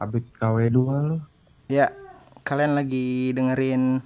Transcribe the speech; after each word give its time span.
Abit 0.00 0.24
KW2 0.40 0.78
lu. 1.12 1.16
Ya, 1.68 1.92
kalian 2.42 2.72
lagi 2.72 3.36
dengerin 3.36 4.00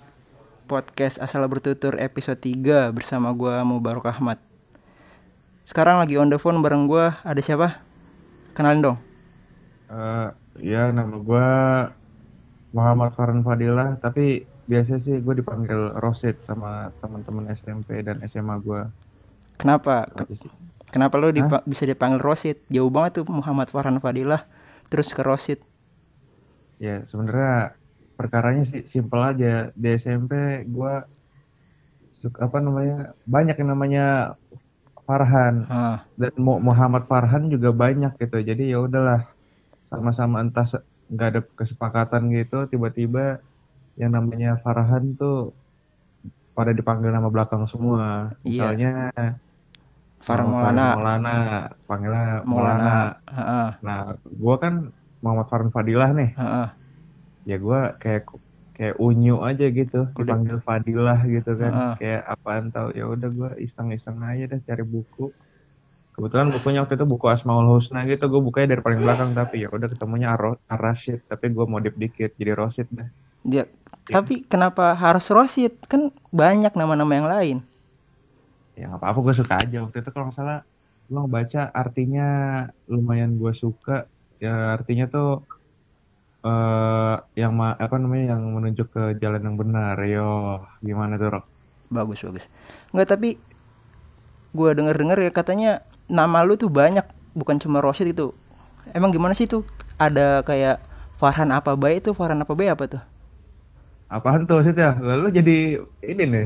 podcast 0.66 1.22
Asal 1.22 1.46
Bertutur 1.46 1.94
episode 2.02 2.42
3 2.42 2.90
bersama 2.90 3.30
gua 3.30 3.62
Mubarok 3.62 4.10
Ahmad. 4.10 4.42
Sekarang 5.62 6.02
lagi 6.02 6.18
on 6.18 6.34
the 6.34 6.36
phone 6.36 6.60
bareng 6.66 6.90
gua 6.90 7.14
ada 7.22 7.38
siapa? 7.38 7.78
Kenalin 8.58 8.82
dong. 8.82 8.98
Eh, 9.86 10.28
ya 10.66 10.90
nama 10.90 11.14
gua 11.22 11.46
Muhammad 12.74 13.14
Farhan 13.14 13.46
Fadilah, 13.46 13.94
tapi 14.02 14.50
biasa 14.66 14.98
sih 14.98 15.22
gue 15.22 15.34
dipanggil 15.38 15.94
Rosid 16.00 16.42
sama 16.42 16.90
teman-teman 16.98 17.46
SMP 17.54 18.02
dan 18.02 18.18
SMA 18.26 18.58
gua. 18.58 18.90
Kenapa? 19.62 20.10
Kenapa 20.90 21.14
lu 21.22 21.30
dipa- 21.30 21.62
bisa 21.62 21.86
dipanggil 21.86 22.18
Rosid? 22.18 22.66
Jauh 22.66 22.90
banget 22.90 23.22
tuh 23.22 23.30
Muhammad 23.30 23.70
Farhan 23.70 24.02
Fadilah 24.02 24.42
terus 24.90 25.14
ke 25.14 25.22
Rosid. 25.22 25.62
Ya 26.86 26.90
sebenarnya 27.10 27.48
perkaranya 28.18 28.62
sih 28.70 28.82
simpel 28.92 29.20
aja. 29.30 29.46
Di 29.82 29.86
SMP 30.02 30.32
gua 30.74 30.92
suka 32.20 32.38
apa 32.46 32.58
namanya 32.66 32.94
banyak 33.34 33.54
yang 33.60 33.70
namanya 33.74 34.02
Farhan 35.06 35.54
Ah, 35.68 35.98
dan 36.20 36.32
Mu- 36.46 36.62
Muhammad 36.68 37.02
Farhan 37.10 37.44
juga 37.54 37.70
banyak 37.82 38.12
gitu. 38.22 38.36
Jadi 38.50 38.62
ya 38.72 38.78
udahlah 38.86 39.20
sama-sama 39.90 40.36
entah 40.44 40.66
nggak 41.12 41.28
ada 41.32 41.40
kesepakatan 41.58 42.22
gitu 42.36 42.56
tiba-tiba 42.72 43.20
yang 44.00 44.12
namanya 44.16 44.50
Farhan 44.64 45.04
tuh 45.20 45.34
pada 46.56 46.70
dipanggil 46.78 47.10
nama 47.10 47.28
belakang 47.34 47.64
semua. 47.72 48.30
Iya. 48.46 48.70
Misalnya 48.74 48.90
Farhan 50.26 50.48
Maulana. 50.52 50.84
Maulana, 50.94 51.30
panggilnya 51.88 52.24
Maulana. 52.48 52.90
Nah, 53.86 53.98
gua 54.42 54.54
kan 54.62 54.74
Muhammad 55.24 55.48
Farhan 55.48 55.72
Fadilah 55.72 56.12
nih. 56.12 56.30
Heeh. 56.36 56.68
Ya 57.48 57.56
gua 57.56 57.96
kayak 57.96 58.28
kayak 58.76 59.00
unyu 59.00 59.40
aja 59.40 59.64
gitu, 59.72 60.12
Udah. 60.12 60.20
dipanggil 60.20 60.60
Fadilah 60.60 61.24
gitu 61.24 61.56
kan. 61.56 61.72
Heeh. 61.72 61.94
Kayak 61.96 62.22
apaan 62.28 62.68
tahu 62.68 62.92
ya 62.92 63.08
udah 63.08 63.28
gua 63.32 63.50
iseng-iseng 63.56 64.20
aja 64.20 64.44
deh 64.44 64.60
cari 64.60 64.84
buku. 64.84 65.32
Kebetulan 66.14 66.46
bukunya 66.46 66.78
waktu 66.86 66.94
itu 66.94 67.06
buku 67.10 67.26
Asmaul 67.26 67.66
Husna 67.74 68.06
gitu, 68.06 68.30
gue 68.30 68.38
bukanya 68.38 68.78
dari 68.78 68.86
paling 68.86 69.02
belakang 69.02 69.34
tapi 69.34 69.66
ya 69.66 69.68
udah 69.74 69.90
ketemunya 69.90 70.30
Ar 70.30 70.54
Ar-Rasyid, 70.70 71.26
tapi 71.26 71.50
gue 71.50 71.66
modif 71.66 71.98
dikit 71.98 72.30
jadi 72.38 72.54
Rosid 72.54 72.86
deh. 72.94 73.10
Dia 73.42 73.66
tapi 74.06 74.46
kenapa 74.46 74.94
harus 74.94 75.26
Rosid? 75.34 75.74
Kan 75.90 76.14
banyak 76.30 76.70
nama-nama 76.78 77.12
yang 77.18 77.26
lain. 77.26 77.56
Ya 78.78 78.86
nggak 78.94 79.02
apa-apa 79.02 79.18
gue 79.26 79.34
suka 79.42 79.54
aja 79.66 79.76
waktu 79.82 79.96
itu 80.06 80.10
kalau 80.14 80.30
nggak 80.30 80.38
salah 80.38 80.62
gue 81.10 81.18
ngebaca 81.18 81.62
artinya 81.74 82.28
lumayan 82.86 83.34
gue 83.34 83.50
suka 83.50 84.06
ya 84.42 84.48
artinya 84.76 85.04
tuh 85.12 85.26
eh 86.46 87.12
yang 87.40 87.52
ma- 87.60 87.78
apa 87.84 87.94
namanya 88.02 88.24
yang 88.32 88.42
menunjuk 88.56 88.86
ke 88.94 89.00
jalan 89.22 89.40
yang 89.46 89.56
benar 89.62 89.94
yo 90.12 90.20
gimana 90.86 91.12
tuh 91.20 91.28
Rok? 91.34 91.44
Bagus 91.92 92.24
bagus. 92.26 92.44
Enggak 92.92 93.08
tapi 93.16 93.28
gua 94.54 94.70
denger-dengar 94.76 95.18
ya 95.20 95.30
katanya 95.34 95.70
nama 96.08 96.38
lu 96.46 96.54
tuh 96.62 96.70
banyak 96.70 97.04
bukan 97.34 97.56
cuma 97.62 97.82
Rosid 97.82 98.08
itu. 98.14 98.30
Emang 98.96 99.10
gimana 99.14 99.34
sih 99.38 99.46
tuh? 99.50 99.62
Ada 99.98 100.44
kayak 100.46 100.76
Farhan 101.20 101.50
apa 101.54 101.72
baik 101.78 102.04
itu 102.06 102.10
Farhan 102.18 102.40
apa 102.44 102.52
baik 102.58 102.70
apa 102.76 102.84
tuh? 102.98 103.02
Apaan 104.16 104.42
tuh 104.48 104.58
sih 104.64 104.74
ya? 104.82 104.90
Lalu 105.08 105.26
jadi 105.38 105.52
ini 106.10 106.22
nih 106.32 106.44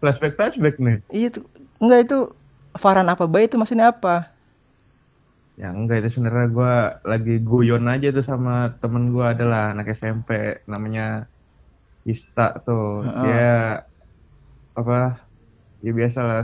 flashback 0.00 0.32
flashback 0.38 0.74
nih. 0.86 0.96
Iya 1.12 1.28
tuh. 1.34 1.44
Enggak 1.82 1.98
itu 2.08 2.16
Farhan 2.82 3.08
apa 3.12 3.24
baik 3.32 3.52
itu 3.52 3.56
maksudnya 3.60 3.92
apa? 3.92 4.32
Ya 5.60 5.68
enggak 5.76 5.96
itu 6.00 6.08
sebenarnya 6.16 6.46
gue 6.56 6.72
lagi 7.10 7.32
guyon 7.48 7.84
aja 7.92 8.08
tuh 8.16 8.24
sama 8.24 8.52
temen 8.80 9.12
gue 9.12 9.26
adalah 9.34 9.76
anak 9.76 9.92
SMP 9.98 10.30
namanya 10.72 11.28
Ista 12.12 12.42
tuh. 12.66 13.04
Heeh. 13.04 13.22
dia 13.22 13.46
apa 14.78 14.94
ya 15.84 15.90
biasa 15.98 16.18
lah 16.28 16.36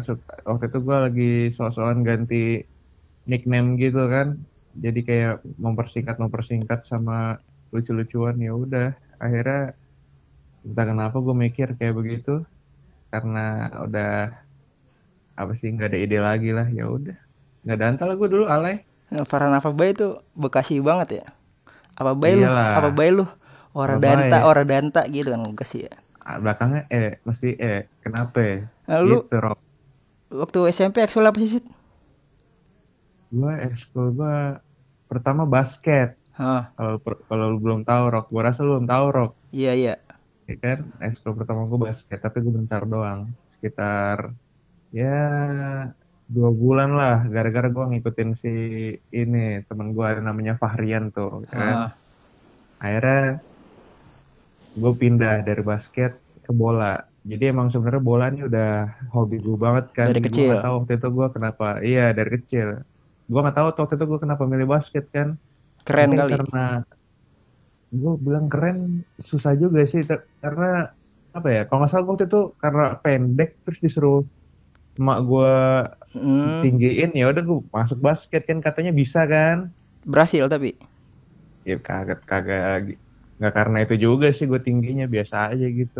waktu 0.48 0.64
itu 0.70 0.78
gue 0.86 0.96
lagi 1.06 1.24
soal-soalan 1.56 2.00
ganti 2.08 2.36
nickname 3.30 3.68
gitu 3.82 4.00
kan. 4.14 4.28
Jadi 4.84 5.00
kayak 5.08 5.32
mempersingkat 5.64 6.16
mempersingkat 6.22 6.80
sama 6.90 7.14
lucu-lucuan 7.74 8.36
ya 8.46 8.52
udah. 8.54 8.88
Akhirnya 9.24 9.72
entah 10.66 10.86
kenapa 10.90 11.16
gue 11.24 11.34
mikir 11.44 11.68
kayak 11.78 11.94
begitu. 12.00 12.30
Karena 13.12 13.38
udah 13.86 14.08
apa 15.40 15.52
sih 15.58 15.68
nggak 15.74 15.88
ada 15.94 15.98
ide 16.04 16.18
lagi 16.18 16.50
lah 16.58 16.66
ya 16.78 16.84
udah. 16.90 17.16
Nggak 17.64 17.76
ada 17.78 18.14
gue 18.20 18.28
dulu 18.34 18.46
alay 18.46 18.87
Farhan 19.30 19.54
apa 19.56 19.70
baik 19.72 19.92
itu 19.98 20.08
Bekasi 20.36 20.74
banget 20.84 21.08
ya. 21.22 21.24
Apa 22.00 22.12
baik 22.14 22.34
lu? 22.42 22.46
Apa 22.48 22.88
baik 22.92 23.12
lu? 23.18 23.24
Ora 23.76 23.94
danta, 24.04 24.38
ora 24.48 24.62
danta 24.64 25.02
gitu 25.08 25.28
kan 25.32 25.40
Bekasi 25.52 25.78
ya. 25.88 25.94
Ah, 26.28 26.36
belakangnya 26.42 26.80
eh 26.92 27.08
mesti 27.28 27.48
eh 27.56 27.78
kenapa 28.04 28.40
Nah, 28.88 29.00
lu 29.04 29.18
gitu 29.20 29.34
Rob 29.44 29.58
waktu 30.40 30.58
SMP 30.76 30.96
ekskul 31.04 31.24
apa 31.28 31.38
sih? 31.42 31.62
Gue 33.36 33.52
ekskul 33.66 34.06
gue 34.18 34.34
pertama 35.10 35.42
basket 35.54 36.08
kalau 36.76 36.96
kalau 37.28 37.46
lu 37.52 37.58
belum 37.64 37.80
tahu 37.88 38.02
Rock 38.14 38.26
gue 38.32 38.42
rasa 38.48 38.60
lu 38.66 38.70
belum 38.76 38.88
tahu 38.92 39.06
Rock 39.16 39.32
iya 39.52 39.72
iya. 39.74 39.94
ya 40.48 40.54
kan 40.64 40.78
ekskul 41.04 41.32
pertama 41.38 41.60
gue 41.70 41.80
basket 41.86 42.18
tapi 42.24 42.36
gue 42.44 42.52
bentar 42.58 42.82
doang 42.92 43.20
sekitar 43.52 44.18
ya 44.98 45.04
dua 46.28 46.50
bulan 46.52 46.90
lah 46.92 47.14
gara-gara 47.34 47.68
gue 47.72 47.84
ngikutin 47.90 48.30
si 48.42 48.52
ini 49.20 49.64
temen 49.68 49.88
gue 49.96 50.04
ada 50.04 50.20
namanya 50.28 50.54
Fahrian 50.60 51.04
tuh 51.16 51.42
ya 51.48 51.50
kan 51.56 51.74
Hah. 51.74 51.90
akhirnya 52.84 53.20
gue 54.80 54.92
pindah 55.00 55.34
dari 55.48 55.62
basket 55.64 56.12
ke 56.44 56.52
bola 56.52 57.00
jadi 57.24 57.44
emang 57.52 57.68
sebenarnya 57.72 58.02
bola 58.04 58.24
ini 58.32 58.40
udah 58.48 58.68
hobi 59.12 59.36
gue 59.40 59.56
banget 59.56 59.84
kan 59.96 60.06
Dari 60.08 60.20
gue 60.20 60.28
kecil. 60.28 60.48
nggak 60.48 60.62
tahu 60.64 60.74
waktu 60.78 60.92
itu 61.00 61.08
gue 61.16 61.26
kenapa 61.34 61.66
iya 61.82 62.04
dari 62.12 62.30
kecil 62.36 62.68
gue 63.28 63.40
nggak 63.42 63.56
tahu 63.56 63.66
waktu 63.72 63.94
itu 63.96 64.04
gue 64.12 64.20
kenapa 64.24 64.42
milih 64.48 64.68
basket 64.68 65.04
kan 65.16 65.28
Keren 65.86 66.08
mungkin 66.12 66.20
kali. 66.28 66.32
karena 66.36 66.64
gue 67.88 68.12
bilang 68.20 68.46
keren 68.52 68.78
susah 69.16 69.52
juga 69.56 69.80
sih 69.88 70.04
karena 70.44 70.92
apa 71.32 71.48
ya 71.56 71.60
kalau 71.68 71.78
nggak 71.80 71.90
salah 71.92 72.06
waktu 72.08 72.24
itu 72.28 72.40
karena 72.62 72.84
pendek 73.04 73.48
terus 73.64 73.78
disuruh 73.84 74.20
emak 74.98 75.18
gue 75.28 75.48
Hmm, 76.12 76.62
tinggiin 76.62 77.10
ya 77.20 77.24
udah 77.30 77.42
gue 77.48 77.58
masuk 77.76 77.98
basket 78.06 78.42
kan 78.48 78.58
katanya 78.66 78.92
bisa 79.00 79.20
kan? 79.32 79.56
Berhasil 80.04 80.44
tapi. 80.50 80.74
ya 81.68 81.74
kagak 81.86 82.18
kagak 82.30 82.62
nggak 83.38 83.52
karena 83.58 83.76
itu 83.84 83.94
juga 84.04 84.26
sih 84.36 84.44
gue 84.50 84.60
tingginya 84.66 85.04
biasa 85.14 85.34
aja 85.52 85.66
gitu. 85.80 85.98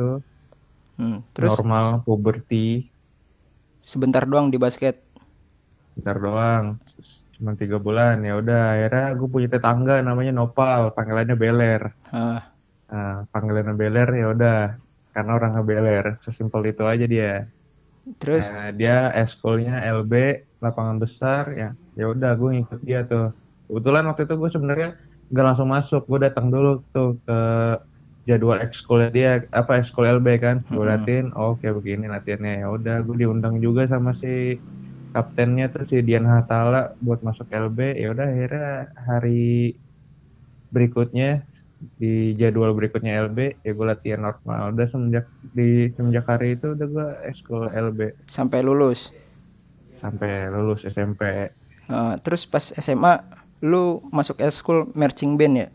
Hmm, 0.98 1.22
terus? 1.34 1.54
Normal 1.54 1.86
puberty. 2.06 2.92
Sebentar 3.90 4.22
doang 4.30 4.46
di 4.54 4.58
basket. 4.64 4.94
bentar 5.96 6.16
doang. 6.24 6.64
Cuma 7.34 7.50
tiga 7.60 7.76
bulan 7.86 8.14
ya 8.26 8.32
udah. 8.40 8.58
Akhirnya 8.74 9.02
gue 9.18 9.28
punya 9.34 9.48
tetangga 9.54 9.92
namanya 10.08 10.32
Nopal 10.38 10.82
panggilannya 10.96 11.36
Beler. 11.42 11.82
Ah, 12.12 12.54
nah, 12.90 13.10
panggilannya 13.32 13.74
Beler 13.80 14.08
ya 14.20 14.24
udah. 14.34 14.54
Karena 15.14 15.30
orang 15.38 15.52
Beler 15.68 16.04
sesimpel 16.24 16.62
itu 16.70 16.82
aja 16.92 17.04
dia 17.14 17.28
terus? 18.20 18.44
Nah, 18.50 18.64
dia 18.78 18.92
eskulnya 19.22 19.72
LB 19.96 20.12
lapangan 20.64 20.96
besar 21.04 21.44
ya. 21.60 21.66
Ya 21.98 22.04
udah 22.12 22.28
gue 22.38 22.48
ngikut 22.54 22.80
dia 22.88 22.98
tuh. 23.10 23.24
Kebetulan 23.66 24.04
waktu 24.08 24.22
itu 24.26 24.34
gue 24.42 24.50
sebenarnya 24.56 24.88
nggak 25.30 25.44
langsung 25.46 25.68
masuk. 25.76 26.00
Gue 26.10 26.18
datang 26.26 26.46
dulu 26.54 26.68
tuh 26.94 27.08
ke 27.26 27.32
jadwal 28.28 28.58
ekskulnya 28.66 29.08
dia 29.16 29.28
apa 29.60 29.72
ekskul 29.80 30.04
LB 30.16 30.28
kan. 30.44 30.56
Gue 30.74 30.84
Mm-mm. 30.84 30.88
liatin 30.88 31.24
oh 31.38 31.50
kayak 31.60 31.74
begini 31.78 32.04
latihannya. 32.14 32.52
Ya 32.62 32.66
udah 32.76 32.94
gue 33.06 33.14
diundang 33.22 33.54
juga 33.64 33.82
sama 33.92 34.10
si 34.22 34.28
kaptennya 35.14 35.64
tuh 35.74 35.82
si 35.90 35.96
Dian 36.06 36.26
Hatala 36.32 36.78
buat 37.06 37.20
masuk 37.28 37.46
LB 37.64 37.78
ya 38.02 38.06
udah 38.14 38.26
akhirnya 38.32 38.64
hari 39.08 39.30
berikutnya 40.74 41.47
di 41.78 42.34
jadwal 42.34 42.74
berikutnya 42.74 43.30
LB 43.30 43.62
ya 43.62 43.70
gue 43.70 43.86
latihan 43.86 44.20
normal 44.26 44.74
udah 44.74 44.86
semenjak 44.90 45.30
di 45.54 45.86
semenjak 45.94 46.26
hari 46.26 46.58
itu 46.58 46.74
udah 46.74 46.86
gue 46.90 47.08
ekskul 47.30 47.70
LB 47.70 48.26
sampai 48.26 48.66
lulus. 48.66 49.14
sampai 49.98 50.46
lulus 50.50 50.86
SMP. 50.86 51.50
Ah, 51.90 52.14
terus 52.22 52.46
pas 52.46 52.62
SMA 52.62 53.18
lu 53.58 54.02
masuk 54.14 54.38
eskul 54.38 54.86
marching 54.94 55.34
band 55.34 55.54
ya. 55.58 55.68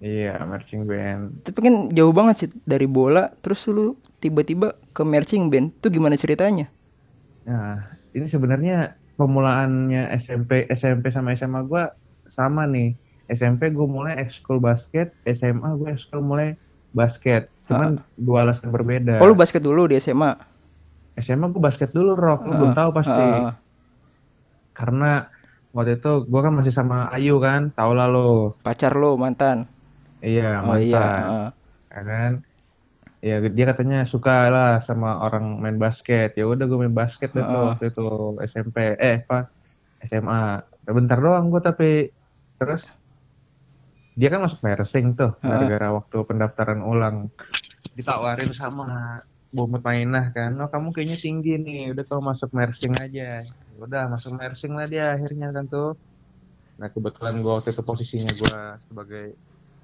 Iya, 0.00 0.40
marching 0.48 0.88
band. 0.88 1.44
Tapi 1.44 1.58
kan 1.60 1.74
jauh 1.92 2.12
banget 2.12 2.36
sih 2.36 2.48
dari 2.64 2.88
bola 2.88 3.32
terus 3.44 3.68
lu 3.68 3.96
tiba-tiba 4.20 4.76
ke 4.96 5.04
marching 5.04 5.52
band. 5.52 5.76
Tuh 5.80 5.92
gimana 5.92 6.16
ceritanya? 6.16 6.72
Nah, 7.44 7.84
ini 8.16 8.24
sebenarnya 8.28 8.96
pemulaannya 9.16 10.08
SMP, 10.16 10.68
SMP 10.72 11.12
sama 11.12 11.36
SMA 11.36 11.60
gua 11.68 11.92
sama 12.28 12.64
nih. 12.64 12.96
SMP 13.30 13.70
gue 13.70 13.86
mulai 13.86 14.18
ekskul 14.22 14.58
basket, 14.58 15.14
SMA 15.24 15.70
gue 15.78 15.88
ekskul 15.94 16.20
mulai 16.20 16.48
basket. 16.90 17.42
Cuman 17.70 18.02
dua 18.18 18.38
alasan 18.44 18.74
berbeda. 18.74 19.22
Oh 19.22 19.26
lu 19.30 19.34
basket 19.38 19.62
dulu 19.62 19.86
di 19.90 19.94
SMA. 20.02 20.32
SMA 21.24 21.46
gue 21.54 21.62
basket 21.62 21.90
dulu, 21.96 22.10
Rock. 22.18 22.40
Lu 22.48 22.52
belum 22.58 22.72
Ah, 22.72 22.78
tahu 22.78 22.90
pasti. 22.98 23.22
ah, 23.22 23.46
ah. 23.46 23.54
Karena 24.78 25.06
waktu 25.74 25.90
itu 25.98 26.10
gue 26.30 26.40
kan 26.44 26.52
masih 26.58 26.74
sama 26.74 26.96
Ayu 27.14 27.38
kan, 27.46 27.60
tau 27.76 27.92
lah 27.98 28.06
lo. 28.10 28.18
pacar 28.66 28.92
lu 29.00 29.10
mantan. 29.22 29.58
iya 30.26 30.42
Oh 30.66 30.76
iya, 30.76 30.98
mantan 31.00 31.22
heeh. 31.30 31.46
ya 31.94 32.00
kan 32.10 32.32
ya 33.28 33.34
dia 33.56 33.64
katanya 33.70 33.96
suka 34.12 34.32
lah 34.54 34.68
sama 34.88 35.08
orang 35.24 35.44
main 35.62 35.78
basket 35.84 36.28
ya 36.38 36.44
udah 36.52 36.64
gue 36.70 36.78
main 36.82 36.96
basket 37.02 37.28
deh 37.36 37.44
tuh 37.52 37.60
Heeh. 37.60 37.68
waktu 37.68 37.84
itu 37.92 38.02
SMP 38.50 38.76
eh 39.08 39.16
apa 39.26 39.36
SMA 40.08 40.36
bentar 40.96 41.18
doang 41.24 41.44
gue 41.52 41.60
tapi 41.68 41.84
terus 42.58 42.82
dia 44.18 44.28
kan 44.32 44.40
masuk 44.44 44.60
nursing 44.66 45.06
tuh 45.18 45.30
gara-gara 45.42 45.88
waktu 45.98 46.16
pendaftaran 46.28 46.80
ulang. 46.82 47.16
Ditawarin 47.94 48.52
sama 48.54 49.20
Bu 49.50 49.66
Mutmainah 49.66 50.30
kan 50.30 50.54
oh 50.62 50.68
kamu 50.70 50.94
kayaknya 50.94 51.18
tinggi 51.18 51.58
nih 51.58 51.80
udah 51.92 52.04
kamu 52.06 52.22
masuk 52.30 52.50
nursing 52.54 52.94
aja. 52.98 53.42
Ya 53.42 53.74
udah 53.78 54.02
masuk 54.12 54.38
nursing 54.38 54.72
lah 54.78 54.86
dia 54.86 55.14
akhirnya 55.14 55.50
kan 55.50 55.64
tuh. 55.66 55.98
Nah 56.78 56.88
kebetulan 56.88 57.42
gue 57.42 57.52
waktu 57.52 57.70
itu 57.74 57.82
posisinya 57.82 58.32
gue 58.32 58.58
sebagai 58.88 59.24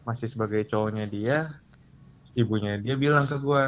masih 0.07 0.29
sebagai 0.31 0.63
cowoknya 0.71 1.05
dia 1.11 1.37
ibunya 2.37 2.79
dia 2.85 2.95
bilang 2.95 3.25
ke 3.27 3.37
gue 3.43 3.63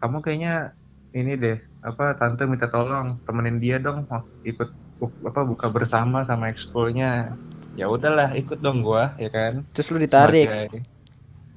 kamu 0.00 0.16
kayaknya 0.24 0.74
ini 1.14 1.32
deh 1.42 1.56
apa 1.88 2.04
tante 2.18 2.42
minta 2.50 2.66
tolong 2.74 3.20
temenin 3.24 3.58
dia 3.62 3.76
dong 3.84 4.08
mau 4.10 4.22
ikut 4.50 4.68
apa 5.30 5.40
buka 5.50 5.66
bersama 5.72 6.18
sama 6.28 6.52
ekskulnya 6.52 7.36
ya 7.80 7.86
udahlah 7.94 8.28
ikut 8.40 8.58
dong 8.64 8.78
gua 8.86 9.02
ya 9.22 9.28
kan 9.36 9.52
Terus 9.74 9.88
lu 9.92 9.98
ditarik. 10.04 10.46
sebagai 10.46 10.78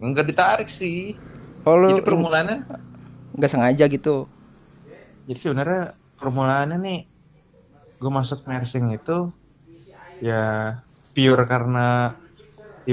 enggak 0.05 0.25
ditarik 0.31 0.69
sih 0.79 0.97
Oh 1.67 1.75
jadi 1.87 1.99
lu 1.99 1.99
in- 1.99 2.05
permulaannya 2.07 2.57
nggak 3.37 3.51
sengaja 3.51 3.85
gitu. 3.95 4.09
jadi 5.27 5.39
sebenarnya 5.43 5.81
permulaannya 6.19 6.77
nih 6.85 6.99
gue 8.01 8.11
masuk 8.17 8.39
nursing 8.49 8.85
itu 8.97 9.11
ya 10.27 10.39
pure 11.13 11.43
karena 11.51 11.79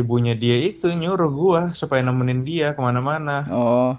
ibunya 0.01 0.35
dia 0.43 0.57
itu 0.71 0.87
nyuruh 1.01 1.31
gua 1.41 1.63
supaya 1.81 2.01
nemenin 2.07 2.41
dia 2.49 2.67
ke 2.77 2.81
mana-mana 2.87 3.37
Oh, 3.51 3.99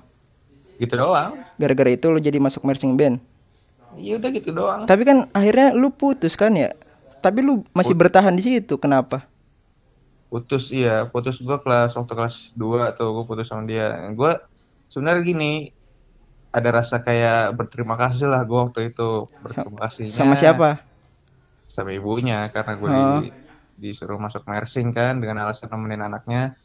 gitu 0.81 0.95
doang 0.97 1.33
gara-gara 1.61 1.91
itu 1.93 2.05
lu 2.09 2.19
jadi 2.19 2.39
masuk 2.41 2.65
marching 2.67 2.97
band. 2.99 3.21
iya 4.01 4.13
udah 4.19 4.29
gitu 4.37 4.49
doang 4.55 4.81
Tapi 4.89 5.03
kan 5.09 5.17
akhirnya 5.35 5.67
lu 5.75 5.91
putus 5.91 6.33
kan 6.39 6.51
ya? 6.55 6.71
Tapi 7.21 7.39
lu 7.45 7.61
masih 7.77 7.93
Put- 7.93 8.01
bertahan 8.09 8.33
di 8.33 8.43
situ. 8.43 8.75
Kenapa? 8.81 9.29
putus 10.31 10.71
iya 10.71 11.11
putus 11.11 11.43
gua 11.43 11.59
kelas 11.59 11.91
waktu 11.99 12.13
kelas 12.15 12.35
2 12.55 12.95
tuh 12.95 13.11
gue 13.11 13.23
putus 13.27 13.51
sama 13.51 13.67
dia 13.67 13.91
gue 14.15 14.31
sebenarnya 14.87 15.27
gini 15.27 15.51
ada 16.55 16.71
rasa 16.71 17.03
kayak 17.03 17.51
berterima 17.59 17.99
kasih 17.99 18.31
lah 18.31 18.47
gue 18.47 18.55
waktu 18.55 18.95
itu 18.95 19.27
berterima 19.43 19.79
kasihnya 19.83 20.15
sama 20.15 20.39
siapa? 20.39 20.79
sama 21.67 21.91
ibunya 21.91 22.47
karena 22.47 22.79
gue 22.79 22.87
di 22.87 23.03
Oh, 23.03 23.21
disuruh 23.75 24.15
masuk 24.23 24.47
nursing 24.47 24.95
kan 24.95 25.19
dengan 25.19 25.43
alasan 25.43 25.67
nemenin 25.67 25.99
anaknya 25.99 26.55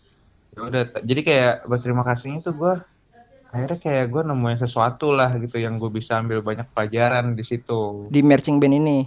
ya 0.55 0.61
udah 0.63 0.83
jadi 1.03 1.21
kayak 1.27 1.55
berterima 1.67 2.07
kasihnya 2.07 2.47
tuh 2.47 2.55
gue 2.55 2.75
akhirnya 3.51 3.79
kayak 3.83 4.05
gue 4.15 4.23
nemuin 4.31 4.63
sesuatu 4.63 5.11
lah 5.11 5.35
gitu 5.43 5.59
yang 5.59 5.83
gue 5.83 5.91
bisa 5.91 6.23
ambil 6.23 6.39
banyak 6.39 6.71
pelajaran 6.71 7.35
di 7.35 7.43
situ 7.43 8.07
di 8.15 8.23
marching 8.23 8.63
band 8.63 8.79
ini. 8.79 8.99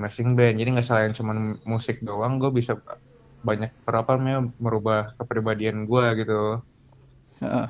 Marching 0.00 0.28
band. 0.38 0.54
Jadi 0.60 0.68
nggak 0.74 0.86
selain 0.88 1.12
cuman 1.18 1.38
musik 1.72 1.96
doang 2.08 2.32
gue 2.42 2.50
bisa 2.58 2.72
banyak 3.48 3.70
berapa 3.86 4.10
namanya 4.18 4.40
merubah 4.64 4.98
kepribadian 5.18 5.78
gue 5.90 6.04
gitu. 6.20 6.34
Heeh. 7.40 7.68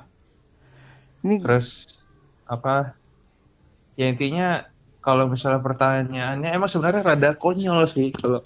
Ini 1.24 1.36
terus 1.42 1.66
apa 2.48 2.96
ya 3.98 4.04
intinya 4.12 4.44
kalau 5.04 5.24
misalnya 5.32 5.60
pertanyaannya 5.66 6.48
emang 6.56 6.70
sebenarnya 6.72 7.02
rada 7.10 7.30
konyol 7.42 7.80
sih 7.94 8.08
kalau 8.20 8.38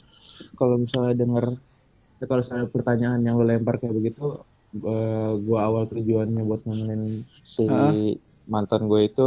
kalau 0.59 0.77
misalnya 0.85 1.15
denger 1.23 1.47
ya 2.21 2.25
kalau 2.29 2.41
misalnya 2.45 2.69
pertanyaan 2.77 3.21
yang 3.27 3.35
lo 3.41 3.45
lempar 3.51 3.77
kayak 3.81 3.95
begitu 3.99 4.23
eh, 4.93 5.31
gua 5.47 5.59
awal 5.69 5.85
tujuannya 5.93 6.43
buat 6.49 6.63
nemenin 6.69 7.03
si 7.55 7.65
heeh, 7.67 7.95
mantan 8.53 8.83
gue 8.91 9.01
itu 9.09 9.23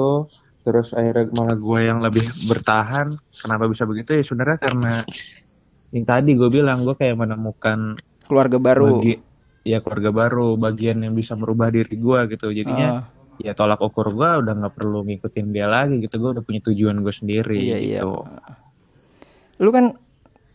terus 0.67 0.91
akhirnya 0.91 1.31
malah 1.31 1.55
gue 1.55 1.79
yang 1.79 2.03
lebih 2.03 2.27
bertahan 2.51 3.15
kenapa 3.39 3.71
bisa 3.71 3.87
begitu 3.87 4.19
ya 4.19 4.23
sebenarnya 4.27 4.59
karena 4.59 4.93
yang 5.95 6.03
tadi 6.03 6.35
gue 6.35 6.49
bilang 6.51 6.83
gue 6.83 6.91
kayak 6.91 7.15
menemukan 7.15 7.95
keluarga 8.27 8.59
baru. 8.59 8.99
bagi 8.99 9.15
ya 9.63 9.79
keluarga 9.79 10.11
baru 10.11 10.59
bagian 10.59 11.07
yang 11.07 11.15
bisa 11.15 11.39
merubah 11.39 11.71
diri 11.71 11.95
gue 11.95 12.19
gitu 12.35 12.51
jadinya 12.51 13.07
Heeh. 13.39 13.47
ya 13.47 13.55
tolak 13.55 13.79
ukur 13.79 14.11
gue 14.11 14.43
udah 14.43 14.53
nggak 14.59 14.75
perlu 14.75 15.07
ngikutin 15.07 15.55
dia 15.55 15.71
lagi 15.71 16.03
gitu 16.03 16.19
gue 16.19 16.35
udah 16.35 16.43
punya 16.43 16.59
tujuan 16.67 16.99
gue 16.99 17.13
sendiri 17.15 17.55
Iya, 17.55 17.77
iya. 17.79 18.01
gitu 18.03 18.27
Lu 19.57 19.73
kan 19.73 19.95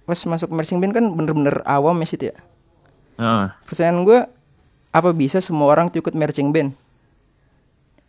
pas 0.06 0.18
masuk 0.28 0.50
marching 0.54 0.78
band 0.78 0.94
kan 0.94 1.04
bener-bener 1.14 1.62
awam 1.66 1.98
ya 2.02 2.06
Sid 2.06 2.22
ya. 2.22 2.34
Nah, 3.18 3.54
Pertanyaan 3.66 3.98
gue, 4.06 4.20
apa 4.94 5.10
bisa 5.14 5.38
semua 5.42 5.70
orang 5.70 5.90
ikut 5.90 6.14
marching 6.14 6.54
band? 6.54 6.74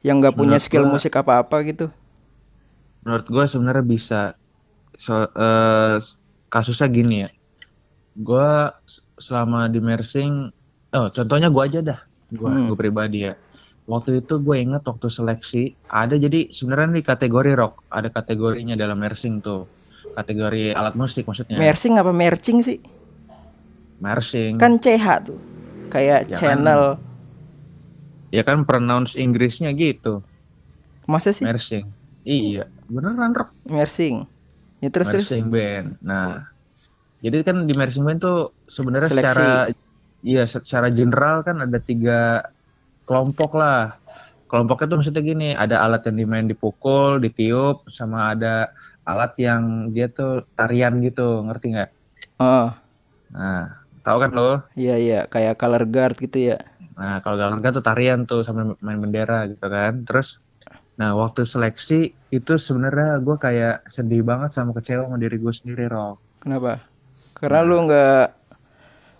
Yang 0.07 0.15
nggak 0.21 0.35
punya 0.39 0.57
menurut 0.57 0.63
skill 0.63 0.83
gue 0.83 0.91
musik 0.93 1.13
apa-apa 1.21 1.57
gitu. 1.69 1.85
menurut 3.03 3.25
gue 3.27 3.45
sebenarnya 3.51 3.85
bisa 3.93 4.19
so, 5.03 5.13
eh, 5.45 5.95
kasusnya 6.53 6.87
gini 6.97 7.15
ya 7.25 7.29
gue 8.27 8.49
selama 9.25 9.59
di 9.73 9.79
mersing 9.89 10.31
oh 10.97 11.07
contohnya 11.15 11.49
gue 11.55 11.63
aja 11.67 11.79
dah 11.89 11.99
gue 12.39 12.49
Hmm. 12.49 12.67
gue 12.69 12.77
pribadi 12.83 13.17
ya 13.27 13.33
waktu 13.93 14.09
itu 14.23 14.33
gue 14.45 14.55
inget 14.63 14.83
waktu 14.89 15.07
seleksi 15.17 15.61
ada 16.01 16.15
jadi 16.25 16.39
sebenarnya 16.57 16.89
di 16.99 17.03
kategori 17.11 17.51
rock 17.59 17.73
ada 17.97 18.09
kategorinya 18.17 18.75
dalam 18.83 18.97
mersing 19.03 19.33
tuh 19.45 19.59
kategori 20.17 20.73
alat 20.79 20.93
musik 21.01 21.23
maksudnya 21.29 21.59
Mersing 21.59 21.93
apa 22.01 22.11
marching 22.21 22.59
sih? 22.67 22.77
mersing 24.03 24.57
Kan 24.61 24.71
CH 24.83 25.05
tuh. 25.27 25.39
Kayak 25.93 26.19
Ya 26.31 26.39
kan. 26.41 26.59
channel. 26.59 26.81
Ya 28.33 28.41
kan 28.41 28.65
pronounce 28.65 29.13
Inggrisnya 29.13 29.69
gitu. 29.77 30.25
Masa 31.05 31.29
sih? 31.29 31.45
mersing. 31.45 31.85
Iya 32.25 32.65
beneran 32.89 33.37
rock 33.37 33.53
Mersing. 33.69 34.25
Ya 34.81 34.89
terus 34.89 35.13
terus. 35.13 35.29
mersing 35.29 35.53
band. 35.53 36.01
Nah 36.01 36.41
jadi 37.21 37.45
kan 37.45 37.69
di 37.69 37.77
mersing 37.77 38.01
band 38.01 38.25
tuh 38.25 38.57
sebenarnya 38.65 39.09
secara 39.13 39.69
iya 40.25 40.43
secara 40.49 40.89
general 40.89 41.45
kan 41.45 41.61
ada 41.61 41.77
tiga 41.77 42.41
kelompok 43.05 43.53
lah. 43.53 44.01
Kelompoknya 44.49 44.85
tuh 44.89 44.97
maksudnya 45.01 45.21
gini 45.21 45.49
ada 45.53 45.85
alat 45.85 46.01
yang 46.09 46.17
dimain 46.17 46.47
dipukul 46.49 47.21
ditiup 47.21 47.85
sama 47.89 48.33
ada 48.33 48.69
alat 49.03 49.33
yang 49.37 49.93
dia 49.93 50.09
tuh 50.09 50.47
tarian 50.57 51.03
gitu 51.03 51.43
ngerti 51.45 51.73
nggak? 51.73 51.91
Oh, 52.39 52.69
nah 53.33 53.83
tahu 54.05 54.17
kan 54.21 54.31
lo? 54.31 54.61
Iya 54.77 54.95
iya 54.99 55.19
kayak 55.27 55.57
color 55.57 55.83
guard 55.89 56.15
gitu 56.21 56.53
ya. 56.53 56.72
Nah 56.93 57.19
kalau 57.25 57.35
galang 57.41 57.61
kan 57.63 57.73
tuh 57.73 57.85
tarian 57.85 58.25
tuh 58.29 58.45
sambil 58.45 58.77
main 58.79 58.99
bendera 59.01 59.49
gitu 59.49 59.65
kan 59.65 60.05
terus 60.05 60.37
nah 60.93 61.17
waktu 61.17 61.43
seleksi 61.43 62.13
itu 62.29 62.53
sebenarnya 62.55 63.17
gue 63.19 63.35
kayak 63.41 63.89
sedih 63.89 64.21
banget 64.21 64.53
sama 64.53 64.77
kecewa 64.77 65.09
sama 65.09 65.17
diri 65.17 65.37
gue 65.41 65.53
sendiri 65.53 65.89
Rock 65.89 66.21
Kenapa? 66.43 66.83
Karena 67.39 67.63
Nah. 67.63 67.67
lu 67.71 67.77
nggak 67.87 68.25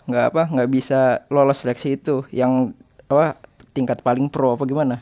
nggak 0.04 0.24
apa 0.28 0.42
nggak 0.52 0.70
bisa 0.70 1.24
lolos 1.32 1.64
seleksi 1.64 1.96
itu 1.96 2.28
yang 2.28 2.76
apa 3.08 3.40
tingkat 3.72 4.04
paling 4.04 4.28
pro 4.28 4.60
apa 4.60 4.68
gimana? 4.68 5.00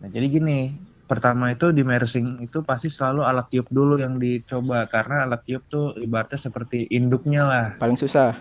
Nah, 0.00 0.08
jadi 0.08 0.24
gini, 0.32 0.72
pertama 1.04 1.52
itu 1.52 1.68
di 1.76 1.84
mersing 1.84 2.40
itu 2.40 2.64
pasti 2.64 2.88
selalu 2.88 3.28
alat 3.28 3.52
tiup 3.52 3.68
dulu 3.68 4.00
yang 4.00 4.16
dicoba 4.16 4.88
karena 4.88 5.28
alat 5.28 5.44
tiup 5.44 5.68
tuh 5.68 5.92
ibaratnya 6.00 6.40
seperti 6.40 6.88
induknya 6.96 7.44
lah. 7.44 7.66
Paling 7.76 8.00
susah. 8.00 8.32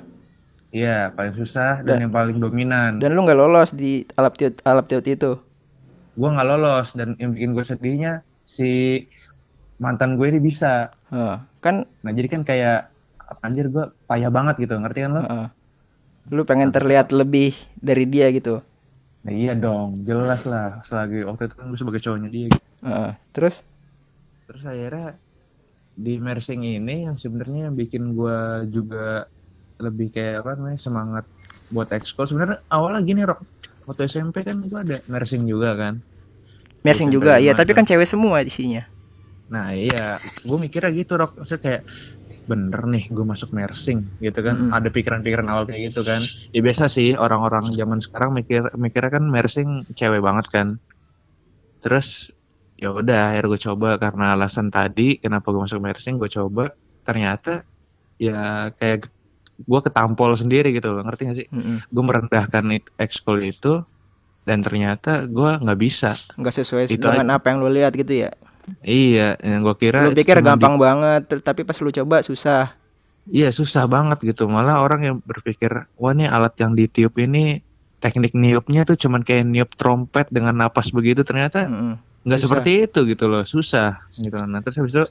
Iya, 0.68 1.16
paling 1.16 1.36
susah 1.40 1.80
dan 1.82 1.88
Dan- 1.88 2.02
yang 2.08 2.14
paling 2.14 2.38
dominan. 2.44 3.00
Dan 3.00 3.16
lu 3.16 3.24
nggak 3.24 3.40
lolos 3.40 3.72
di 3.72 4.04
alap 4.20 4.36
tiut 4.36 4.60
alap 4.68 4.86
tiut 4.92 5.06
itu. 5.08 5.32
Gue 6.18 6.30
nggak 6.34 6.48
lolos 6.50 6.88
dan 6.98 7.16
yang 7.22 7.32
bikin 7.32 7.56
gue 7.56 7.66
sedihnya 7.66 8.26
si 8.44 9.00
mantan 9.80 10.18
gue 10.18 10.28
ini 10.34 10.40
bisa. 10.42 10.92
Heeh. 11.14 11.38
kan 11.64 11.76
Nah, 12.04 12.12
jadi 12.14 12.28
kan 12.30 12.42
kayak 12.44 12.92
anjir 13.44 13.68
gue 13.72 13.86
payah 14.08 14.32
banget 14.32 14.56
gitu, 14.64 14.74
ngerti 14.80 15.00
kan 15.08 15.12
lo? 15.18 15.22
heeh. 15.24 15.48
lu 16.28 16.44
pengen 16.44 16.76
terlihat 16.76 17.16
lebih 17.16 17.56
dari 17.80 18.04
dia 18.04 18.28
gitu. 18.36 18.60
Nah, 19.24 19.32
iya 19.32 19.54
dong, 19.56 20.04
jelas 20.04 20.44
lah. 20.44 20.84
Selagi 20.84 21.24
waktu 21.24 21.48
itu 21.48 21.56
kan 21.56 21.66
gue 21.72 21.80
sebagai 21.80 22.02
cowoknya 22.04 22.30
dia. 22.32 22.46
gitu. 22.52 22.60
Heeh. 22.84 23.12
Terus 23.32 23.56
Terus 24.48 24.64
akhirnya 24.64 25.20
di 25.98 26.14
mersing 26.22 26.62
ini 26.64 27.08
yang 27.08 27.18
sebenarnya 27.20 27.68
yang 27.68 27.76
bikin 27.76 28.04
gue 28.16 28.38
juga 28.72 29.28
lebih 29.78 30.10
kayak 30.14 30.42
apa 30.42 30.58
namanya 30.58 30.80
semangat 30.82 31.26
buat 31.70 31.90
ekskul. 31.92 32.26
Sebenarnya 32.26 32.64
awalnya 32.72 33.02
gini 33.06 33.22
Rok. 33.24 33.40
Waktu 33.88 34.12
SMP 34.12 34.44
kan 34.44 34.60
gue 34.60 34.80
ada 34.80 34.98
mersing 35.08 35.48
juga 35.48 35.78
kan. 35.78 36.04
Mersing 36.84 37.10
SMP 37.12 37.16
juga, 37.20 37.40
iya. 37.40 37.56
Tapi 37.56 37.72
kan 37.72 37.88
cewek 37.88 38.08
semua 38.08 38.44
isinya. 38.44 38.84
nah 39.48 39.72
iya. 39.72 40.20
Gue 40.44 40.58
mikirnya 40.60 40.92
gitu 40.92 41.16
Rok. 41.16 41.40
Maksudnya 41.40 41.62
kayak 41.64 41.84
bener 42.48 42.80
nih 42.88 43.12
gue 43.12 43.26
masuk 43.28 43.52
mersing 43.56 44.08
gitu 44.20 44.40
kan. 44.44 44.56
Mm-mm. 44.56 44.76
ada 44.76 44.88
pikiran-pikiran 44.92 45.48
awal 45.48 45.64
kayak 45.68 45.92
gitu 45.92 46.04
kan. 46.04 46.20
Ya 46.52 46.60
biasa 46.64 46.92
sih 46.92 47.16
orang-orang 47.16 47.72
zaman 47.72 48.00
sekarang 48.04 48.36
mikir 48.36 48.72
mikirnya 48.76 49.12
kan 49.20 49.24
mersing 49.28 49.88
cewek 49.96 50.20
banget 50.20 50.48
kan. 50.52 50.68
Terus 51.80 52.32
ya 52.76 52.92
udah 52.92 53.36
akhirnya 53.36 53.52
gue 53.56 53.62
coba. 53.72 53.90
Karena 54.00 54.36
alasan 54.36 54.68
tadi 54.68 55.16
kenapa 55.20 55.48
gue 55.56 55.62
masuk 55.64 55.80
mersing 55.80 56.20
gue 56.20 56.28
coba. 56.28 56.76
Ternyata 57.08 57.64
ya 58.20 58.72
kayak 58.76 59.08
gue 59.58 59.80
ketampol 59.82 60.38
sendiri 60.38 60.70
gitu 60.74 60.94
loh 60.94 61.02
ngerti 61.02 61.22
gak 61.28 61.38
sih 61.38 61.48
Mm-mm. 61.50 61.78
gue 61.90 62.04
merendahkan 62.06 62.64
ekskul 63.02 63.42
itu 63.42 63.82
dan 64.46 64.62
ternyata 64.64 65.26
gue 65.28 65.52
nggak 65.60 65.80
bisa 65.82 66.14
nggak 66.38 66.56
sesuai 66.56 66.84
Itu 66.88 67.04
dengan 67.04 67.36
apa 67.36 67.52
yang 67.52 67.66
lu 67.66 67.70
lihat 67.74 67.98
gitu 67.98 68.28
ya 68.28 68.32
iya 68.86 69.36
yang 69.42 69.66
gue 69.66 69.76
kira 69.76 70.08
lu 70.08 70.16
pikir 70.16 70.40
cuma 70.40 70.46
di- 70.46 70.50
gampang 70.56 70.76
banget 70.78 71.22
tapi 71.42 71.66
pas 71.66 71.78
lu 71.82 71.90
coba 71.90 72.22
susah 72.22 72.78
Iya 73.28 73.52
susah 73.52 73.84
banget 73.92 74.24
gitu. 74.24 74.48
Malah 74.48 74.80
orang 74.80 75.02
yang 75.04 75.16
berpikir, 75.20 75.92
wah 76.00 76.16
ini 76.16 76.32
alat 76.32 76.56
yang 76.64 76.72
ditiup 76.80 77.12
ini 77.20 77.60
teknik 78.00 78.32
niupnya 78.32 78.88
tuh 78.88 78.96
cuman 78.96 79.20
kayak 79.28 79.44
niup 79.44 79.76
trompet 79.76 80.32
dengan 80.32 80.56
napas 80.56 80.96
begitu. 80.96 81.28
Ternyata 81.28 81.68
nggak 82.24 82.40
susah. 82.40 82.44
seperti 82.64 82.72
itu 82.88 83.00
gitu 83.04 83.28
loh, 83.28 83.44
susah 83.44 84.00
gitu. 84.16 84.36
Nah 84.48 84.64
terus 84.64 84.80
habis 84.80 84.96
itu 84.96 85.04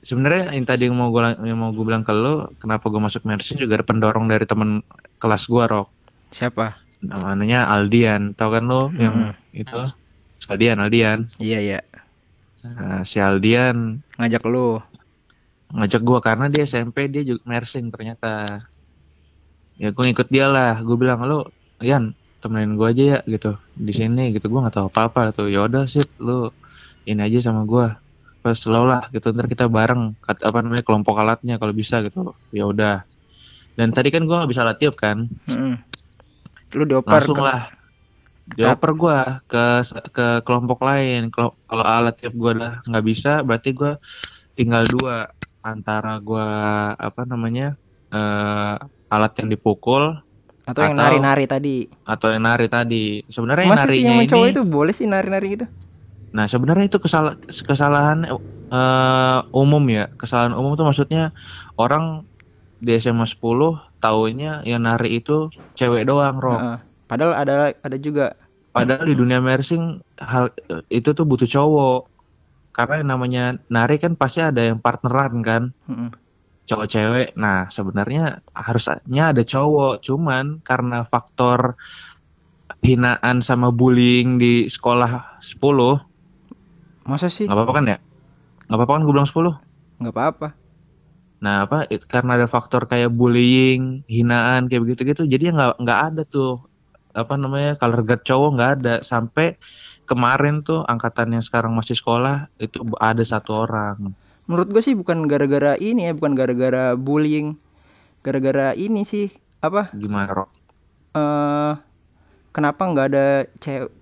sebenarnya 0.00 0.56
yang 0.56 0.66
tadi 0.66 0.88
yang 0.88 0.96
mau 0.96 1.12
gue 1.12 1.22
yang 1.44 1.58
mau 1.60 1.70
gue 1.72 1.84
bilang 1.84 2.04
ke 2.04 2.12
lo, 2.12 2.52
kenapa 2.60 2.88
gue 2.88 3.00
masuk 3.00 3.24
medicine 3.28 3.60
juga 3.60 3.80
ada 3.80 3.86
pendorong 3.86 4.26
dari 4.28 4.44
temen 4.48 4.80
kelas 5.20 5.46
gue 5.48 5.64
Rok. 5.64 5.88
siapa? 6.30 6.78
Namanya 7.00 7.66
Aldian, 7.68 8.36
tau 8.36 8.52
kan 8.52 8.64
lo 8.68 8.92
yang 8.96 9.32
itu? 9.56 9.80
Aldian, 10.48 10.80
Aldian. 10.80 11.28
iya 11.40 11.58
iya. 11.60 11.80
Nah, 12.60 13.02
si 13.08 13.16
Aldian 13.20 14.04
ngajak 14.20 14.44
lu. 14.48 14.80
ngajak 15.70 16.02
gua 16.02 16.18
karena 16.18 16.50
dia 16.50 16.66
SMP 16.66 17.06
dia 17.06 17.22
juga 17.22 17.46
nursing 17.46 17.94
ternyata. 17.94 18.58
Ya 19.78 19.94
gue 19.94 20.04
ikut 20.10 20.26
dia 20.26 20.50
lah. 20.50 20.82
Gue 20.82 20.98
bilang 20.98 21.22
lu 21.24 21.46
Yan 21.80 22.12
temenin 22.42 22.74
gua 22.74 22.90
aja 22.90 23.04
ya 23.16 23.18
gitu. 23.24 23.54
Di 23.78 23.94
sini 23.94 24.34
gitu. 24.34 24.50
Gua 24.50 24.66
nggak 24.66 24.76
tahu 24.76 24.86
apa 24.90 25.00
apa 25.06 25.20
tuh. 25.30 25.46
Ya 25.46 25.64
udah 25.70 25.86
sih 25.86 26.02
lu 26.18 26.50
ini 27.06 27.22
aja 27.22 27.38
sama 27.38 27.62
gua 27.64 27.99
pas 28.42 28.56
slow 28.56 28.84
lah 28.90 29.02
gitu. 29.14 29.26
Ntar 29.36 29.46
kita 29.52 29.64
bareng 29.76 30.02
kat- 30.24 30.44
apa 30.48 30.58
namanya 30.64 30.84
kelompok 30.86 31.14
alatnya 31.22 31.54
kalau 31.60 31.74
bisa 31.80 31.96
gitu. 32.06 32.18
Ya 32.58 32.64
udah. 32.72 32.94
Dan 33.78 33.88
tadi 33.96 34.08
kan 34.14 34.22
gua 34.28 34.42
nggak 34.44 34.50
bisa 34.52 34.62
alat 34.66 34.76
tiup 34.80 34.96
kan? 34.98 35.18
Mm-mm. 35.48 35.74
lu 36.76 36.84
dioper 36.90 37.22
langsung 37.22 37.36
ke- 37.36 37.44
lah. 37.44 37.60
Dioper 38.50 38.90
gua 38.98 39.18
ke 39.50 39.64
ke 40.16 40.26
kelompok 40.46 40.78
lain. 40.88 41.30
Kalau 41.34 41.84
alat 41.86 42.14
tiup 42.18 42.34
gua 42.40 42.50
udah 42.56 42.72
nggak 42.88 43.04
bisa 43.10 43.30
berarti 43.46 43.70
gua 43.78 43.92
tinggal 44.58 44.84
dua. 44.90 45.16
Antara 45.60 46.16
gua 46.24 46.46
apa 46.96 47.22
namanya 47.28 47.76
eh 48.14 48.74
alat 49.14 49.32
yang 49.40 49.48
dipukul 49.54 50.04
atau 50.70 50.82
yang 50.86 50.96
nari-nari 50.98 51.44
tadi. 51.50 51.76
Atau 52.06 52.28
yang 52.34 52.42
nari 52.48 52.66
tadi. 52.70 53.04
Sebenarnya 53.28 53.66
sih 53.76 53.78
narinya 53.80 54.14
yang 54.18 54.28
cowok 54.30 54.46
ini 54.46 54.54
itu 54.54 54.60
boleh 54.66 54.94
sih 54.96 55.06
nari-nari 55.10 55.46
gitu 55.58 55.66
nah 56.30 56.46
sebenarnya 56.46 56.86
itu 56.90 56.98
kesal 57.02 57.36
kesalahan 57.68 58.18
eh, 58.70 59.38
umum 59.54 59.82
ya 59.90 60.10
kesalahan 60.20 60.54
umum 60.54 60.78
tuh 60.78 60.86
maksudnya 60.86 61.34
orang 61.74 62.24
di 62.80 62.96
SMA 62.96 63.26
10 63.28 63.76
taunya 64.00 64.64
yang 64.64 64.86
nari 64.86 65.20
itu 65.20 65.50
cewek 65.76 66.06
doang 66.08 66.38
Rob 66.40 66.60
Heeh. 66.60 66.78
padahal 67.10 67.32
ada 67.36 67.54
ada 67.82 67.96
juga 67.98 68.34
Padahal 68.70 69.02
di 69.10 69.18
dunia 69.18 69.42
mersing 69.42 69.98
hal 70.14 70.54
itu 70.86 71.10
tuh 71.10 71.26
butuh 71.26 71.48
cowok. 71.50 72.06
Karena 72.70 73.02
yang 73.02 73.08
namanya 73.18 73.42
nari 73.66 73.98
kan 73.98 74.14
pasti 74.14 74.40
ada 74.46 74.62
yang 74.62 74.78
partneran 74.78 75.42
kan, 75.42 75.62
Mm-mm. 75.90 76.14
cowok 76.70 76.86
cewek. 76.86 77.28
Nah, 77.34 77.66
sebenarnya 77.66 78.46
harusnya 78.54 79.34
ada 79.34 79.42
cowok, 79.42 80.06
cuman 80.06 80.62
karena 80.62 81.02
faktor 81.02 81.74
hinaan 82.86 83.42
sama 83.42 83.74
bullying 83.74 84.38
di 84.38 84.70
sekolah 84.70 85.42
10, 85.42 85.98
masa 87.12 87.28
sih 87.38 87.48
nggak 87.48 87.56
apa-apa 87.56 87.72
kan 87.76 87.84
ya? 87.92 87.96
Nggak 88.66 88.78
apa-apa 88.78 88.92
kan 88.96 89.02
gue 89.06 89.14
bilang 89.16 89.30
10? 89.30 89.54
nggak 90.00 90.14
apa-apa 90.14 90.48
Nah, 91.44 91.64
apa 91.64 91.76
it- 91.94 92.04
karena 92.12 92.30
ada 92.36 92.46
faktor 92.54 92.82
kayak 92.90 93.10
bullying, 93.18 93.80
hinaan 94.16 94.68
kayak 94.68 94.82
begitu-gitu, 94.84 95.22
jadi 95.24 95.42
ya 95.48 95.52
nggak 95.56 95.70
nggak 95.82 96.00
ada 96.06 96.22
tuh 96.34 96.48
apa 97.20 97.34
namanya 97.42 97.70
color 97.80 98.00
guard 98.06 98.22
cowok 98.28 98.48
nggak 98.56 98.70
ada 98.76 98.94
sampai 99.12 99.46
kemarin 100.10 100.54
tuh 100.68 100.78
angkatan 100.92 101.28
yang 101.34 101.44
sekarang 101.48 101.72
masih 101.78 101.96
sekolah 102.00 102.34
itu 102.64 102.78
ada 103.00 103.22
satu 103.32 103.50
orang. 103.64 103.96
menurut 104.48 104.68
gue 104.74 104.82
sih 104.82 104.96
bukan 104.98 105.18
gara-gara 105.30 105.72
ini 105.78 106.10
ya 106.10 106.12
bukan 106.18 106.32
gara-gara 106.34 106.84
bullying 106.98 107.54
gara-gara 108.26 108.74
ini 108.76 109.02
sih 109.06 109.26
apa 109.62 109.82
Gimana, 109.94 110.30
Rok? 110.34 110.48
eh 111.16 111.72
kenapa 112.50 112.86
nggak 112.86 113.06
ada 113.14 113.26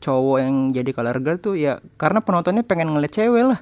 cowok 0.00 0.38
yang 0.40 0.54
jadi 0.72 0.90
color 0.92 1.18
guard 1.20 1.40
tuh? 1.40 1.54
Ya 1.56 1.80
karena 2.00 2.24
penontonnya 2.24 2.64
pengen 2.64 2.92
ngeliat 2.92 3.12
cewek 3.12 3.44
lah. 3.54 3.60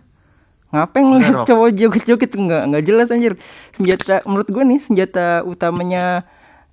Ngapain 0.74 1.04
ngeliat 1.06 1.46
cowok 1.46 1.68
joget-joget? 1.78 2.30
Nggak 2.34 2.62
nggak 2.72 2.84
jelas 2.86 3.08
anjir. 3.14 3.38
Senjata 3.74 4.22
menurut 4.26 4.48
gue 4.50 4.64
nih 4.66 4.80
senjata 4.82 5.46
utamanya 5.46 6.26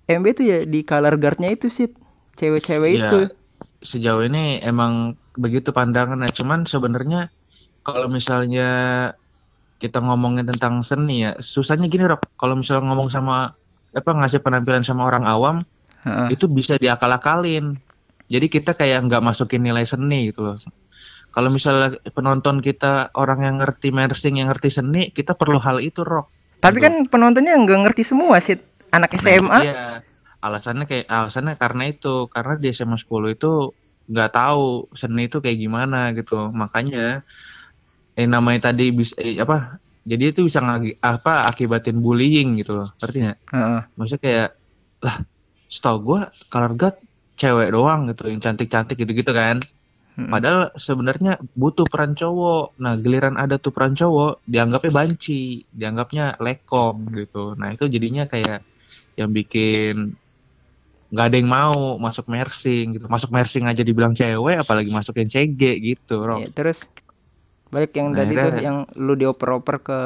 MB 0.10 0.26
tuh 0.36 0.46
ya 0.46 0.58
di 0.68 0.84
color 0.84 1.16
guardnya 1.16 1.54
itu 1.54 1.72
sih 1.72 1.88
cewek-cewek 2.36 2.90
Iya, 2.98 3.08
itu. 3.08 3.20
Sejauh 3.84 4.24
ini 4.24 4.60
emang 4.64 5.16
begitu 5.36 5.72
pandangannya, 5.76 6.30
cuman 6.32 6.64
sebenarnya 6.68 7.30
kalau 7.84 8.08
misalnya 8.08 8.70
kita 9.82 10.00
ngomongin 10.00 10.48
tentang 10.48 10.80
seni 10.86 11.28
ya, 11.28 11.32
susahnya 11.44 11.92
gini, 11.92 12.08
Rok. 12.08 12.40
Kalau 12.40 12.56
misalnya 12.56 12.88
ngomong 12.94 13.12
sama 13.12 13.52
apa 13.94 14.10
ngasih 14.10 14.40
penampilan 14.40 14.88
sama 14.88 15.04
orang 15.04 15.28
awam, 15.28 15.56
Heeh. 16.08 16.36
itu 16.36 16.48
bisa 16.48 16.80
diakal-akalin. 16.80 17.76
Jadi 18.32 18.48
kita 18.48 18.74
kayak 18.74 19.10
nggak 19.10 19.24
masukin 19.24 19.64
nilai 19.64 19.84
seni 19.84 20.32
gitu 20.32 20.48
loh. 20.48 20.58
Kalau 21.34 21.50
misalnya 21.50 21.98
penonton 22.14 22.62
kita 22.62 23.10
orang 23.18 23.42
yang 23.42 23.56
ngerti 23.58 23.90
mersing, 23.90 24.38
yang 24.38 24.54
ngerti 24.54 24.70
seni, 24.70 25.10
kita 25.10 25.34
perlu 25.34 25.58
hal 25.58 25.82
itu, 25.82 26.06
Rock. 26.06 26.30
tapi 26.64 26.80
kan 26.80 27.10
penontonnya 27.12 27.60
nggak 27.60 27.90
ngerti 27.90 28.08
semua 28.08 28.40
sih 28.40 28.56
anak 28.94 29.20
SMA 29.20 29.60
Iya. 29.68 30.00
Alasannya 30.40 30.86
kayak 30.88 31.08
alasannya 31.12 31.56
karena 31.60 31.84
itu, 31.92 32.30
karena 32.32 32.56
di 32.56 32.72
SMA 32.72 32.96
10 32.96 33.36
itu 33.36 33.52
nggak 34.12 34.32
tahu 34.32 34.92
seni 34.94 35.28
itu 35.32 35.40
kayak 35.40 35.58
gimana 35.60 36.12
gitu. 36.14 36.52
Makanya 36.52 37.24
eh 38.14 38.28
namanya 38.30 38.70
tadi 38.72 38.94
bisa 38.94 39.18
eh, 39.18 39.40
apa? 39.42 39.82
Jadi 40.04 40.24
itu 40.36 40.40
bisa 40.46 40.60
ngagi, 40.60 41.00
apa 41.00 41.48
akibatin 41.48 41.98
bullying 42.04 42.60
gitu 42.60 42.76
loh. 42.84 42.90
Ngerti 43.00 43.18
nggak? 43.24 43.40
Heeh. 43.56 43.82
maksudnya 43.98 44.22
kayak 44.22 44.50
lah 45.04 45.16
setahu 45.68 45.98
gue 46.06 46.22
color 46.54 46.74
guard 46.78 46.96
cewek 47.40 47.70
doang 47.76 48.02
gitu 48.10 48.22
yang 48.32 48.42
cantik-cantik 48.46 48.96
gitu-gitu 49.02 49.32
kan 49.34 49.58
Mm-mm. 50.18 50.30
padahal 50.34 50.62
sebenarnya 50.78 51.32
butuh 51.62 51.86
peran 51.92 52.14
cowok 52.20 52.78
nah 52.84 52.94
giliran 53.04 53.36
ada 53.44 53.56
tuh 53.64 53.72
peran 53.76 53.94
cowok 54.00 54.46
dianggapnya 54.46 54.92
banci 55.00 55.66
dianggapnya 55.80 56.24
lekom 56.46 56.96
gitu 57.20 57.58
nah 57.60 57.70
itu 57.74 57.86
jadinya 57.90 58.24
kayak 58.30 58.60
yang 59.20 59.30
bikin 59.34 60.18
nggak 61.14 61.26
ada 61.30 61.36
yang 61.38 61.50
mau 61.60 61.78
masuk 62.02 62.26
mersing 62.26 62.98
gitu 62.98 63.06
masuk 63.06 63.30
mersing 63.30 63.70
aja 63.70 63.86
dibilang 63.86 64.18
cewek 64.18 64.58
apalagi 64.58 64.90
masuk 64.90 65.14
yang 65.22 65.30
CG 65.30 65.62
gitu 65.78 66.26
Rob. 66.26 66.42
Ya, 66.42 66.50
terus 66.50 66.90
balik 67.74 67.92
yang 68.00 68.14
Nah, 68.14 68.26
tadi 68.26 68.34
tuh 68.38 68.52
yang 68.66 68.78
lu 69.06 69.14
dioper-oper 69.22 69.76
ke 69.88 70.00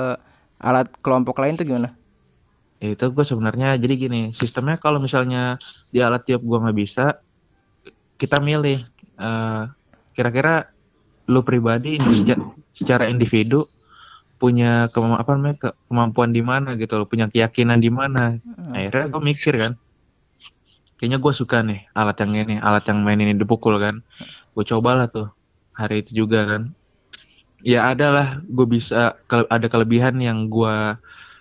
alat 0.67 0.87
kelompok 1.03 1.35
lain 1.41 1.55
tuh 1.59 1.65
gimana? 1.69 1.89
Ya, 2.77 2.93
itu 2.93 3.05
gue 3.09 3.25
sebenarnya 3.25 3.73
jadi 3.81 3.93
gini 3.97 4.21
sistemnya 4.37 4.77
kalau 4.77 5.01
misalnya 5.01 5.57
di 5.89 5.97
alat 5.97 6.21
tiup 6.29 6.45
gue 6.45 6.57
nggak 6.61 6.77
bisa 6.77 7.17
kita 8.17 8.37
milih 8.37 8.81
eh, 9.17 9.63
kira-kira 10.13 10.69
lu 11.27 11.41
pribadi 11.41 11.97
seca- 12.01 12.39
secara 12.73 13.09
individu 13.09 13.65
punya 14.37 14.85
apa 14.93 15.29
namanya 15.33 15.57
ke- 15.57 15.75
kemampuan 15.89 16.29
di 16.29 16.45
mana 16.45 16.77
gitu 16.77 17.01
loh 17.01 17.09
punya 17.09 17.25
keyakinan 17.25 17.81
di 17.81 17.89
mana. 17.89 18.37
Akhirnya 18.73 19.05
gue 19.09 19.21
mikir 19.25 19.53
kan 19.57 19.73
kayaknya 20.97 21.17
gue 21.21 21.33
suka 21.33 21.61
nih 21.61 21.85
alat 21.93 22.17
yang 22.25 22.31
ini 22.45 22.55
alat 22.57 22.85
yang 22.89 23.01
main 23.01 23.17
ini 23.17 23.33
dipukul 23.33 23.77
kan. 23.81 24.01
Gue 24.53 24.65
cobalah 24.65 25.09
tuh 25.09 25.29
hari 25.73 26.05
itu 26.05 26.25
juga 26.25 26.45
kan. 26.45 26.61
Ya 27.65 27.89
adalah 27.89 28.37
gue 28.45 28.65
bisa 28.69 29.17
ada 29.49 29.65
kelebihan 29.65 30.21
yang 30.21 30.45
gue 30.45 30.75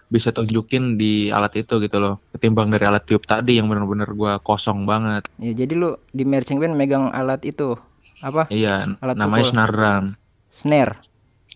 bisa 0.09 0.31
tunjukin 0.31 0.95
di 0.95 1.29
alat 1.29 1.57
itu 1.57 1.79
gitu 1.79 1.97
loh 1.97 2.23
ketimbang 2.31 2.69
dari 2.69 2.85
alat 2.85 3.03
tiup 3.03 3.23
tadi 3.23 3.57
yang 3.57 3.67
bener-bener 3.67 4.07
gue 4.09 4.33
kosong 4.41 4.85
banget 4.85 5.27
Ya 5.37 5.53
jadi 5.53 5.75
lu 5.75 5.95
di 6.09 6.23
marching 6.23 6.57
band 6.57 6.75
megang 6.75 7.11
alat 7.11 7.43
itu 7.43 7.75
apa? 8.19 8.47
iya 8.49 8.87
Alat 8.97 9.15
namanya 9.15 9.43
pukul. 9.43 9.53
snare 9.53 9.73
drum 9.73 10.05
Snare. 10.49 10.95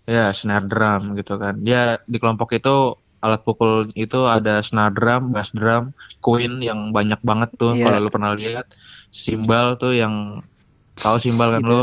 ya 0.03 0.29
snare 0.29 0.65
drum 0.65 1.15
gitu 1.15 1.35
kan 1.35 1.55
dia 1.57 1.81
di 2.03 2.17
kelompok 2.17 2.51
itu 2.51 2.93
alat 3.17 3.39
pukul 3.39 3.87
itu 3.93 4.25
ada 4.25 4.59
snare 4.59 4.91
drum 4.91 5.31
bass 5.31 5.51
drum 5.51 5.93
queen 6.19 6.59
yang 6.59 6.91
banyak 6.91 7.21
banget 7.21 7.49
tuh 7.53 7.71
Iya. 7.71 7.85
kalau 7.85 7.97
lu 7.99 8.09
pernah 8.09 8.33
lihat 8.33 8.67
simbal 9.07 9.75
tuh 9.75 9.93
yang 9.93 10.43
tahu 10.93 11.17
simbal 11.17 11.51
kan 11.51 11.61
Gitu. 11.61 11.69
lu 11.69 11.81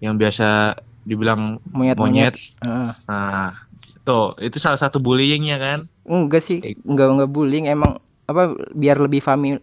yang 0.00 0.14
biasa 0.14 0.76
dibilang 1.00 1.64
Monyet-monyet. 1.66 1.96
monyet 1.96 2.34
Heeh. 2.60 2.90
nah 3.06 3.56
tuh 4.02 4.36
itu 4.38 4.58
salah 4.58 4.76
satu 4.76 4.98
bullyingnya 4.98 5.56
kan 5.56 5.78
Enggak 6.04 6.42
sih, 6.44 6.60
enggak 6.84 7.08
enggak 7.16 7.30
bullying 7.32 7.66
emang 7.68 7.96
apa 8.28 8.56
biar 8.76 9.00
lebih 9.00 9.20
famil 9.24 9.60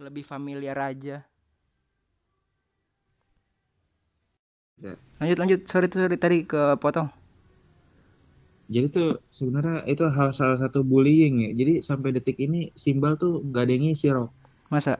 lebih 0.00 0.24
familiar 0.24 0.76
aja. 0.80 1.22
Ya. 4.80 4.96
Lanjut 5.20 5.38
lanjut, 5.38 5.60
sorry 5.68 5.92
sorry 5.92 6.16
tadi 6.16 6.48
ke 6.48 6.80
potong. 6.80 7.12
jadi 8.70 8.86
tuh 8.86 9.08
sebenarnya 9.34 9.82
itu 9.90 10.06
hal 10.06 10.30
salah 10.30 10.58
satu 10.62 10.86
bullying 10.86 11.34
ya 11.44 11.50
jadi 11.58 11.72
sampai 11.82 12.14
detik 12.14 12.38
ini 12.38 12.70
Simbal 12.78 13.18
tuh 13.18 13.42
nggak 13.42 13.62
ada 13.66 13.72
yang 13.74 13.84
ngisi 13.90 14.08
Rock 14.14 14.30
Masa? 14.70 14.94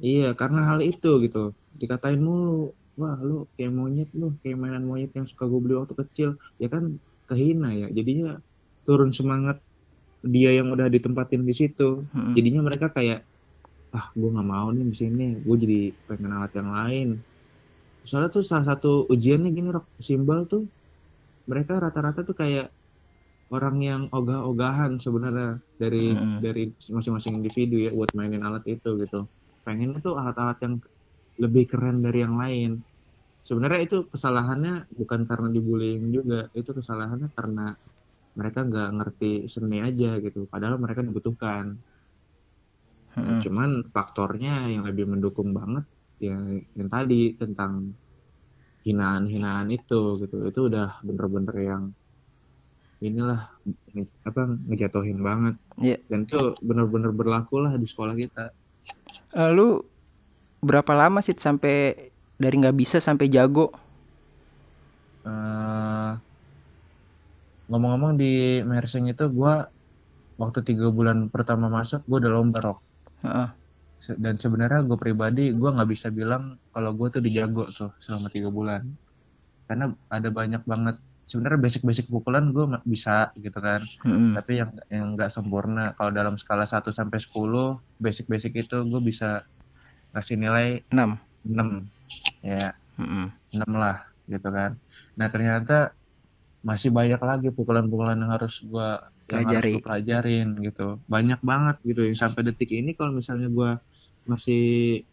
iya 0.00 0.32
karena 0.40 0.60
hal 0.72 0.80
itu 0.80 1.10
gitu 1.24 1.52
dikatain 1.80 2.20
mulu 2.24 2.72
wah 2.96 3.16
lu 3.20 3.44
kayak 3.60 3.72
monyet 3.76 4.08
lu 4.16 4.32
kayak 4.40 4.56
mainan 4.56 4.84
monyet 4.88 5.12
yang 5.12 5.28
suka 5.28 5.44
gue 5.44 5.60
beli 5.60 5.74
waktu 5.76 5.94
kecil 6.02 6.30
ya 6.62 6.68
kan 6.72 6.96
kehina 7.28 7.68
ya 7.76 7.86
jadinya 7.92 8.40
turun 8.86 9.10
semangat 9.18 9.56
dia 10.34 10.50
yang 10.58 10.68
udah 10.74 10.88
ditempatin 10.94 11.42
di 11.50 11.54
situ. 11.60 11.82
Mm-mm. 12.14 12.36
jadinya 12.36 12.60
mereka 12.68 12.86
kayak 12.96 13.18
ah 13.96 14.06
gue 14.20 14.28
nggak 14.34 14.48
mau 14.54 14.66
nih 14.76 14.84
di 14.92 14.96
sini. 15.02 15.22
Gue 15.46 15.56
jadi 15.64 15.76
pengen 16.08 16.32
alat 16.36 16.52
yang 16.60 16.70
lain. 16.78 17.08
Soalnya 18.08 18.30
tuh 18.36 18.44
salah 18.50 18.66
satu 18.70 18.88
ujiannya 19.12 19.48
gini 19.56 19.68
Rock 19.76 19.86
Simbal 20.08 20.40
tuh 20.52 20.62
mereka 21.50 21.72
rata-rata 21.84 22.20
tuh 22.28 22.36
kayak 22.42 22.66
orang 23.54 23.76
yang 23.88 24.02
ogah-ogahan 24.16 24.92
sebenarnya 25.04 25.48
dari 25.82 25.98
Mm-mm. 26.06 26.40
dari 26.44 26.60
masing-masing 26.96 27.34
individu 27.40 27.76
ya 27.86 27.90
buat 27.98 28.10
mainin 28.18 28.42
alat 28.48 28.64
itu 28.74 28.88
gitu. 29.02 29.16
Pengennya 29.66 29.98
tuh 30.06 30.14
alat-alat 30.20 30.58
yang 30.64 30.74
lebih 31.44 31.64
keren 31.70 31.96
dari 32.06 32.18
yang 32.26 32.36
lain. 32.42 32.70
Sebenarnya 33.48 33.80
itu 33.86 33.96
kesalahannya 34.14 34.72
bukan 35.00 35.20
karena 35.30 35.48
dibullying 35.56 36.04
juga 36.16 36.36
itu 36.58 36.70
kesalahannya 36.78 37.28
karena 37.38 37.62
mereka 38.38 38.58
nggak 38.68 38.88
ngerti 38.96 39.26
seni 39.54 39.76
aja 39.88 40.06
gitu 40.24 40.38
padahal 40.52 40.76
mereka 40.84 41.00
dibutuhkan 41.08 41.66
nah 43.16 43.32
Mm-mm. 43.32 43.40
cuman 43.44 43.70
faktornya 43.94 44.50
yang 44.74 44.84
lebih 44.88 45.06
mendukung 45.12 45.50
banget 45.58 45.84
ya 46.26 46.36
yang 46.78 46.88
tadi 46.94 47.14
tentang 47.40 47.72
hinaan-hinaan 48.86 49.68
itu 49.76 49.94
gitu 50.20 50.36
itu 50.50 50.60
udah 50.68 50.86
bener-bener 51.06 51.56
yang 51.70 51.82
inilah 53.06 53.40
apa 54.28 54.40
ngejatuhin 54.68 55.20
banget 55.28 55.54
Iya. 55.80 55.96
dan 56.10 56.20
itu 56.26 56.36
bener-bener 56.68 57.10
berlaku 57.20 57.54
lah 57.64 57.72
di 57.82 57.86
sekolah 57.92 58.14
kita 58.22 58.42
Eh, 59.40 59.50
lu 59.56 59.66
berapa 60.68 60.92
lama 61.00 61.18
sih 61.26 61.36
sampai 61.46 61.74
dari 62.42 62.54
nggak 62.60 62.76
bisa 62.82 62.96
sampai 63.00 63.26
jago? 63.36 63.66
Eh, 65.24 66.12
ngomong-ngomong 67.66 68.14
di 68.18 68.62
Mersing 68.62 69.10
itu 69.10 69.26
gua 69.30 69.66
waktu 70.36 70.60
tiga 70.62 70.92
bulan 70.92 71.32
pertama 71.32 71.66
masuk 71.72 72.04
gue 72.04 72.18
udah 72.20 72.32
lomba 72.32 72.60
rock 72.60 72.78
Heeh. 73.24 73.48
Se- 73.96 74.20
dan 74.20 74.36
sebenarnya 74.36 74.84
gue 74.84 74.98
pribadi 75.00 75.50
gue 75.56 75.70
nggak 75.72 75.88
bisa 75.88 76.12
bilang 76.12 76.60
kalau 76.70 76.92
gue 76.92 77.08
tuh 77.08 77.22
dijago 77.24 77.64
tuh 77.72 77.88
selama 77.96 78.28
tiga 78.28 78.52
bulan 78.52 78.84
karena 79.66 79.90
ada 80.12 80.28
banyak 80.28 80.62
banget 80.68 81.00
sebenarnya 81.26 81.58
basic-basic 81.58 82.06
pukulan 82.06 82.52
gue 82.54 82.68
bisa 82.86 83.32
gitu 83.40 83.58
kan 83.58 83.82
Mm-mm. 84.04 84.36
tapi 84.36 84.62
yang 84.62 84.70
yang 84.92 85.06
nggak 85.16 85.32
sempurna 85.32 85.96
kalau 85.96 86.12
dalam 86.14 86.36
skala 86.38 86.68
satu 86.68 86.92
sampai 86.94 87.18
10 87.18 87.80
basic-basic 87.98 88.52
itu 88.54 88.76
gue 88.86 89.00
bisa 89.02 89.42
ngasih 90.14 90.36
nilai 90.38 90.84
6. 90.92 91.18
6 91.48 91.88
ya. 92.44 92.76
6 93.56 93.72
lah 93.74 94.04
gitu 94.28 94.48
kan 94.52 94.76
nah 95.16 95.26
ternyata 95.32 95.96
masih 96.62 96.90
banyak 96.94 97.20
lagi 97.20 97.48
pukulan-pukulan 97.52 98.16
yang 98.18 98.32
harus 98.36 98.54
gue 98.64 98.88
Pelajari. 99.26 99.74
gue 99.74 99.82
pelajarin 99.82 100.48
gitu 100.62 101.02
banyak 101.10 101.40
banget 101.42 101.76
gitu 101.82 102.00
yang 102.06 102.14
sampai 102.18 102.40
detik 102.46 102.70
ini 102.70 102.94
kalau 102.94 103.12
misalnya 103.14 103.50
gue 103.50 103.70
masih 104.30 104.60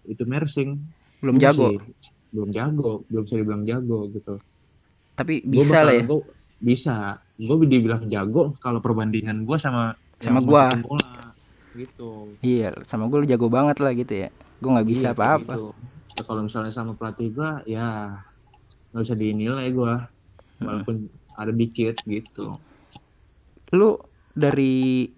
itu 0.06 0.24
mersing 0.30 0.70
Belum 1.22 1.36
gue 1.38 1.44
jago. 1.44 1.68
masih 1.74 1.94
belum 2.34 2.50
jago 2.54 2.92
belum 3.10 3.22
bisa 3.26 3.36
dibilang 3.42 3.64
jago 3.66 3.98
gitu 4.14 4.34
Tapi 5.14 5.34
gue 5.46 5.54
bisa 5.62 5.78
lah 5.86 5.94
ya. 5.94 6.04
gue 6.06 6.20
bisa 6.64 6.96
gue 7.38 7.56
dibilang 7.70 8.04
jago 8.10 8.54
kalau 8.62 8.80
perbandingan 8.82 9.46
gue 9.46 9.58
sama 9.58 9.94
Sama 10.22 10.40
gua. 10.42 10.70
masih 10.70 10.82
pemula 10.82 11.10
gitu 11.74 12.10
Iya, 12.44 12.70
sama 12.86 13.08
gue 13.12 13.20
jago 13.30 13.48
banget 13.50 13.78
lah 13.84 13.92
gitu 13.96 14.14
ya. 14.14 14.30
Gue 14.62 14.70
nggak 14.74 14.88
bisa 14.90 15.06
iya 15.12 15.16
apa-apa. 15.16 15.54
gitu 15.58 15.66
Ya, 16.14 16.22
kalau 16.30 16.42
misalnya 16.46 16.70
sama 16.70 16.94
pelatih 16.94 17.34
gue 17.34 17.50
ya 17.74 18.14
nggak 18.94 19.04
bisa 19.06 19.16
dinilai 19.18 19.68
gue 19.74 19.94
walaupun 20.62 20.96
ada 21.34 21.52
dikit 21.52 21.98
gitu 22.06 22.56
Lu 23.74 23.98
dari 24.34 25.10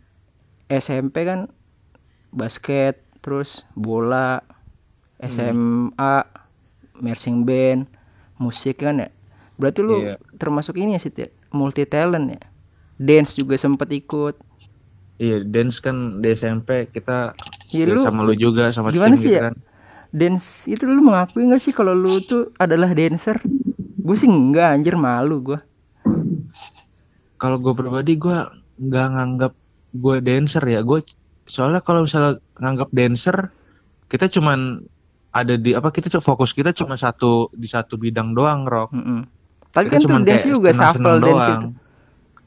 SMP 0.71 1.28
kan 1.28 1.51
basket, 2.32 2.99
terus 3.19 3.63
bola, 3.75 4.43
Hmm. 5.15 5.32
SMA, 5.32 6.15
marching 6.99 7.47
band, 7.47 7.88
musik 8.36 8.84
kan 8.84 8.99
ya. 8.99 9.10
Berarti 9.56 9.80
lu 9.84 10.04
Iya. 10.04 10.15
termasuk 10.36 10.75
ini 10.75 10.95
ya 10.95 10.99
sih 10.99 11.12
ya, 11.15 11.32
multi 11.56 11.88
talent 11.88 12.36
ya. 12.36 12.41
Dance 12.95 13.39
juga 13.39 13.56
sempet 13.56 13.88
ikut. 13.91 14.36
Iya, 15.15 15.47
dance 15.47 15.80
kan 15.80 16.19
di 16.19 16.36
SMP 16.36 16.91
kita 16.91 17.36
ya 17.71 17.88
lu 17.88 18.04
sama 18.04 18.28
lu 18.28 18.36
juga 18.36 18.67
sama 18.75 18.91
gimana 18.91 19.15
tim 19.15 19.23
sih 19.23 19.32
gitu 19.32 19.39
ya? 19.39 19.43
kan. 19.51 19.56
Dance 20.12 20.67
itu 20.67 20.84
lu 20.88 20.99
mengakui 21.04 21.47
gak 21.47 21.63
sih 21.63 21.71
kalau 21.75 21.95
lu 21.95 22.19
tuh 22.23 22.51
adalah 22.60 22.91
dancer? 22.91 23.39
Gue 23.99 24.15
sih 24.19 24.28
enggak 24.28 24.75
anjir 24.75 24.95
malu 24.99 25.39
gue. 25.43 25.60
Kalau 27.36 27.58
gue 27.58 27.74
pribadi 27.74 28.15
gue 28.15 28.38
nggak 28.78 29.08
nganggap 29.12 29.54
gue 29.93 30.15
dancer 30.19 30.63
ya. 30.63 30.80
Gue 30.82 31.04
soalnya 31.45 31.80
kalau 31.80 32.04
misalnya 32.04 32.39
nganggap 32.56 32.89
dancer 32.89 33.52
kita 34.06 34.30
cuman 34.30 34.86
ada 35.30 35.56
di 35.56 35.71
apa 35.71 35.89
kita 35.89 36.08
fokus 36.17 36.52
kita 36.52 36.71
cuma 36.71 36.95
satu 36.95 37.52
di 37.52 37.65
satu 37.65 37.95
bidang 37.95 38.32
doang 38.32 38.63
rock. 38.63 38.91
Mm-mm. 38.91 39.28
Tapi 39.69 39.88
Kita 39.89 39.95
kan 39.98 40.02
tuh 40.02 40.19
dance 40.24 40.45
juga 40.45 40.69
shuffle 40.71 41.17
dance 41.17 41.28
doang. 41.28 41.60
itu. 41.60 41.67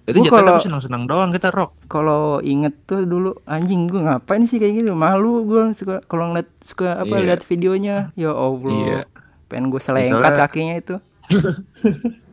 Itu 0.08 0.18
Gua 0.24 0.40
kalau- 0.40 0.56
tapi 0.56 0.64
senang-senang 0.64 1.04
doang 1.04 1.28
kita 1.28 1.52
rock. 1.52 1.76
Kalau 1.84 2.40
inget 2.40 2.72
tuh 2.84 3.04
dulu 3.04 3.36
anjing 3.44 3.84
gue 3.86 4.00
ngapain 4.00 4.40
sih 4.42 4.56
kayak 4.56 4.80
gitu 4.80 4.96
malu 4.96 5.44
gue 5.44 5.76
suka 5.76 6.00
kalau 6.02 6.32
ngeliat 6.32 6.48
suka 6.58 6.96
apa 6.98 7.12
Iya. 7.14 7.24
lihat 7.28 7.40
videonya 7.44 7.96
ya 8.14 8.32
Allah 8.32 8.72
Iya. 8.72 9.00
pengen 9.46 9.68
gue 9.68 9.76
selengkat 9.78 10.16
soalnya- 10.16 10.40
kakinya 10.40 10.74
itu 10.76 10.96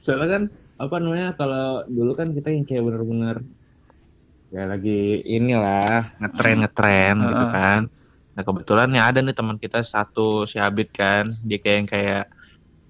Soalnya 0.00 0.28
kan 0.30 0.42
apa 0.84 0.96
namanya 1.00 1.28
kalau 1.34 1.82
dulu 1.88 2.12
kan 2.14 2.28
kita 2.30 2.48
yang 2.52 2.64
kayak 2.64 2.84
bener-bener 2.84 3.36
ya 4.48 4.70
lagi 4.70 5.24
inilah 5.26 6.14
ngetren 6.22 6.56
ngetren 6.62 7.16
gitu 7.26 7.44
Heeh. 7.44 7.50
kan. 7.50 7.80
Nah 8.34 8.42
kebetulan 8.42 8.88
nih 8.90 9.02
ada 9.02 9.18
nih 9.22 9.34
teman 9.34 9.58
kita 9.58 9.82
satu 9.82 10.44
si 10.44 10.58
Abid 10.58 10.90
kan 10.90 11.34
dia 11.42 11.58
kayak 11.58 11.76
yang 11.82 11.90
kayak 11.90 12.22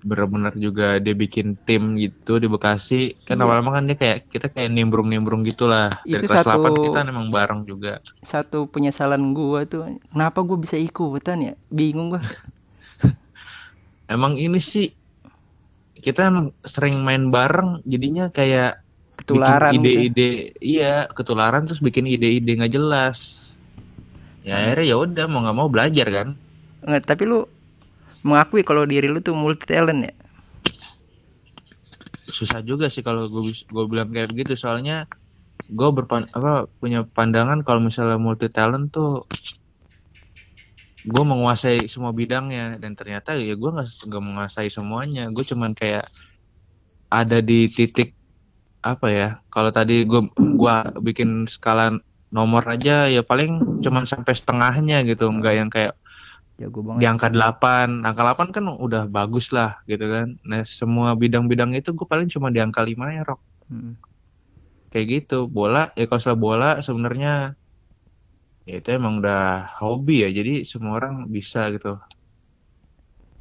bener-bener 0.04 0.52
juga 0.61 1.00
dia 1.00 1.16
bikin 1.16 1.57
tim 1.64 1.96
gitu 1.96 2.37
di 2.37 2.44
Bekasi 2.44 3.16
kan 3.24 3.40
Iya. 3.40 3.44
awal-awal 3.48 3.80
kan 3.80 3.85
dia 3.88 3.96
kayak 3.96 4.18
kita 4.28 4.52
kayak 4.52 4.68
nimbrung-nimbrung 4.68 5.40
gitulah 5.48 5.96
dari 6.04 6.20
Itu 6.20 6.28
kelas 6.28 6.44
satu- 6.44 6.61
8 6.61 6.76
kita 6.76 6.98
emang 7.09 7.33
bareng 7.33 7.64
juga 7.64 8.04
satu 8.20 8.68
penyesalan 8.68 9.33
gue 9.33 9.61
tuh 9.64 9.80
kenapa 10.12 10.44
gue 10.44 10.61
bisa 10.61 10.76
ikutan 10.76 11.40
ya 11.40 11.52
bingung 11.72 12.12
gue 12.12 12.20
emang 14.14 14.37
ini 14.37 14.61
sih 14.61 14.92
kita 16.04 16.28
emang 16.28 16.52
sering 16.60 17.00
main 17.00 17.32
bareng 17.32 17.80
jadinya 17.88 18.28
kayak 18.28 18.84
ketularan 19.16 19.72
gitu. 19.72 19.88
ide-ide 19.88 20.30
iya 20.60 21.08
ketularan 21.08 21.64
terus 21.64 21.80
bikin 21.80 22.04
ide-ide 22.04 22.60
nggak 22.60 22.74
jelas. 22.76 23.18
Ya 24.44 24.60
akhirnya 24.60 24.84
ya 24.84 24.96
udah 25.00 25.24
mau 25.24 25.40
nggak 25.40 25.56
mau 25.56 25.68
belajar 25.72 26.06
kan? 26.12 26.28
Nggak, 26.84 27.08
tapi 27.08 27.24
lu 27.24 27.48
mengakui 28.20 28.60
kalau 28.60 28.84
diri 28.84 29.08
lu 29.08 29.24
tuh 29.24 29.32
multi 29.32 29.64
talent 29.64 30.04
ya? 30.04 30.14
Susah 32.28 32.60
juga 32.60 32.92
sih 32.92 33.00
kalau 33.00 33.24
gue 33.32 33.56
gue 33.56 33.84
bilang 33.88 34.12
kayak 34.12 34.36
begitu. 34.36 34.52
Soalnya 34.60 35.08
gue 35.64 35.88
berpan 35.88 36.28
apa 36.36 36.68
punya 36.76 37.08
pandangan 37.08 37.64
kalau 37.64 37.80
misalnya 37.80 38.20
multi 38.20 38.52
talent 38.52 38.92
tuh 38.92 39.24
gue 41.04 41.24
menguasai 41.24 41.84
semua 41.84 42.16
bidangnya 42.16 42.80
dan 42.80 42.96
ternyata 42.96 43.36
ya 43.36 43.52
gue 43.52 43.70
nggak 43.70 44.08
nggak 44.08 44.22
menguasai 44.24 44.72
semuanya. 44.72 45.28
Gue 45.28 45.44
cuman 45.44 45.76
kayak 45.76 46.08
ada 47.12 47.38
di 47.44 47.68
titik 47.68 48.16
apa 48.84 49.08
ya 49.08 49.28
kalau 49.48 49.72
tadi 49.72 50.04
gue 50.04 50.28
gua 50.60 50.84
bikin 51.00 51.48
skala 51.48 51.96
nomor 52.28 52.68
aja 52.68 53.08
ya 53.08 53.24
paling 53.24 53.80
cuman 53.84 54.08
sampai 54.08 54.32
setengahnya 54.32 55.04
gitu. 55.04 55.28
Nggak 55.28 55.54
yang 55.54 55.68
kayak 55.68 55.94
jago 56.56 56.80
di 56.80 57.04
banget. 57.04 57.10
angka 57.10 57.28
8 57.28 58.06
angka 58.06 58.22
8 58.22 58.54
kan 58.54 58.64
udah 58.72 59.04
bagus 59.04 59.52
lah 59.52 59.80
gitu 59.84 60.08
kan. 60.08 60.40
Nah 60.46 60.64
semua 60.64 61.12
bidang-bidang 61.18 61.76
itu 61.76 61.92
gue 61.92 62.06
paling 62.08 62.32
cuma 62.32 62.48
di 62.48 62.64
angka 62.64 62.80
5 62.80 62.96
ya 63.12 63.22
Rok. 63.28 63.40
Hmm. 63.68 63.94
kayak 64.92 65.06
gitu. 65.10 65.50
Bola 65.50 65.90
ya 65.98 66.06
kalau 66.06 66.38
bola 66.38 66.78
sebenarnya 66.78 67.58
ya 68.68 68.72
itu 68.81 68.88
emang 68.98 69.14
udah 69.20 69.37
hobi 69.81 70.12
ya 70.24 70.29
jadi 70.38 70.50
semua 70.70 70.92
orang 70.98 71.14
bisa 71.37 71.59
gitu. 71.74 71.88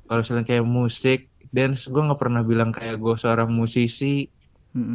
Kalau 0.06 0.20
misalnya 0.22 0.46
kayak 0.50 0.66
musik 0.78 1.18
dance 1.56 1.82
gue 1.94 2.02
nggak 2.06 2.22
pernah 2.24 2.42
bilang 2.52 2.70
kayak 2.78 2.96
gue 3.04 3.14
seorang 3.24 3.50
musisi 3.60 4.06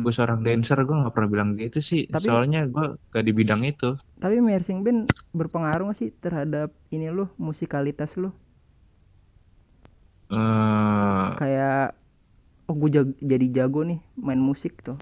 gue 0.04 0.12
seorang 0.16 0.40
dancer 0.46 0.78
gue 0.86 0.96
nggak 1.00 1.14
pernah 1.16 1.30
bilang 1.34 1.50
gitu 1.62 1.78
sih. 1.90 2.00
Tapi- 2.10 2.24
soalnya 2.24 2.58
gue 2.74 2.84
gak 3.14 3.24
di 3.28 3.32
bidang 3.38 3.62
itu. 3.70 3.86
Tapi 4.22 4.36
marching 4.42 4.78
band 4.86 5.00
berpengaruh 5.38 5.84
gak 5.90 5.98
sih 6.00 6.10
terhadap 6.24 6.68
ini 6.94 7.06
lu 7.16 7.24
musikalitas 7.46 8.10
lu? 8.22 8.30
Eh 10.30 11.38
kayak 11.38 11.96
oh 12.70 12.76
gue 12.80 12.90
jadi 13.32 13.46
jago 13.56 13.80
nih 13.90 14.00
main 14.26 14.40
musik 14.42 14.72
tuh. 14.86 14.98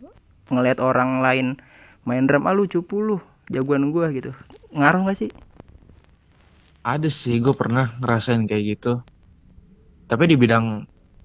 Ngelihat 0.52 0.78
orang 0.90 1.10
lain 1.26 1.46
main 2.08 2.24
drum 2.28 2.44
ah 2.50 2.54
lu 2.58 2.64
cupu 2.74 2.96
lu 3.08 3.18
jagoan 3.54 3.84
gua 3.94 4.06
gitu 4.16 4.30
ngaruh 4.76 5.00
gak 5.08 5.18
sih 5.20 5.30
Ada 6.92 7.08
sih, 7.20 7.34
gue 7.44 7.54
pernah 7.60 7.84
ngerasain 8.00 8.42
kayak 8.48 8.64
gitu. 8.70 8.92
Tapi 10.10 10.24
di 10.30 10.36
bidang 10.42 10.66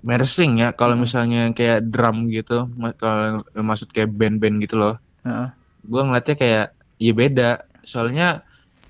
mersing 0.09 0.51
ya, 0.61 0.67
kalau 0.79 0.95
Hmm. 0.95 1.03
misalnya 1.05 1.39
kayak 1.57 1.79
drum 1.93 2.17
gitu, 2.35 2.53
kalau 3.01 3.45
maksud 3.69 3.89
kayak 3.93 4.09
band-band 4.19 4.55
gitu 4.65 4.75
loh, 4.81 4.93
Heeh. 5.23 5.51
gue 5.91 6.01
ngeliatnya 6.05 6.35
kayak 6.43 6.65
ya 7.05 7.11
beda. 7.21 7.49
Soalnya 7.91 8.25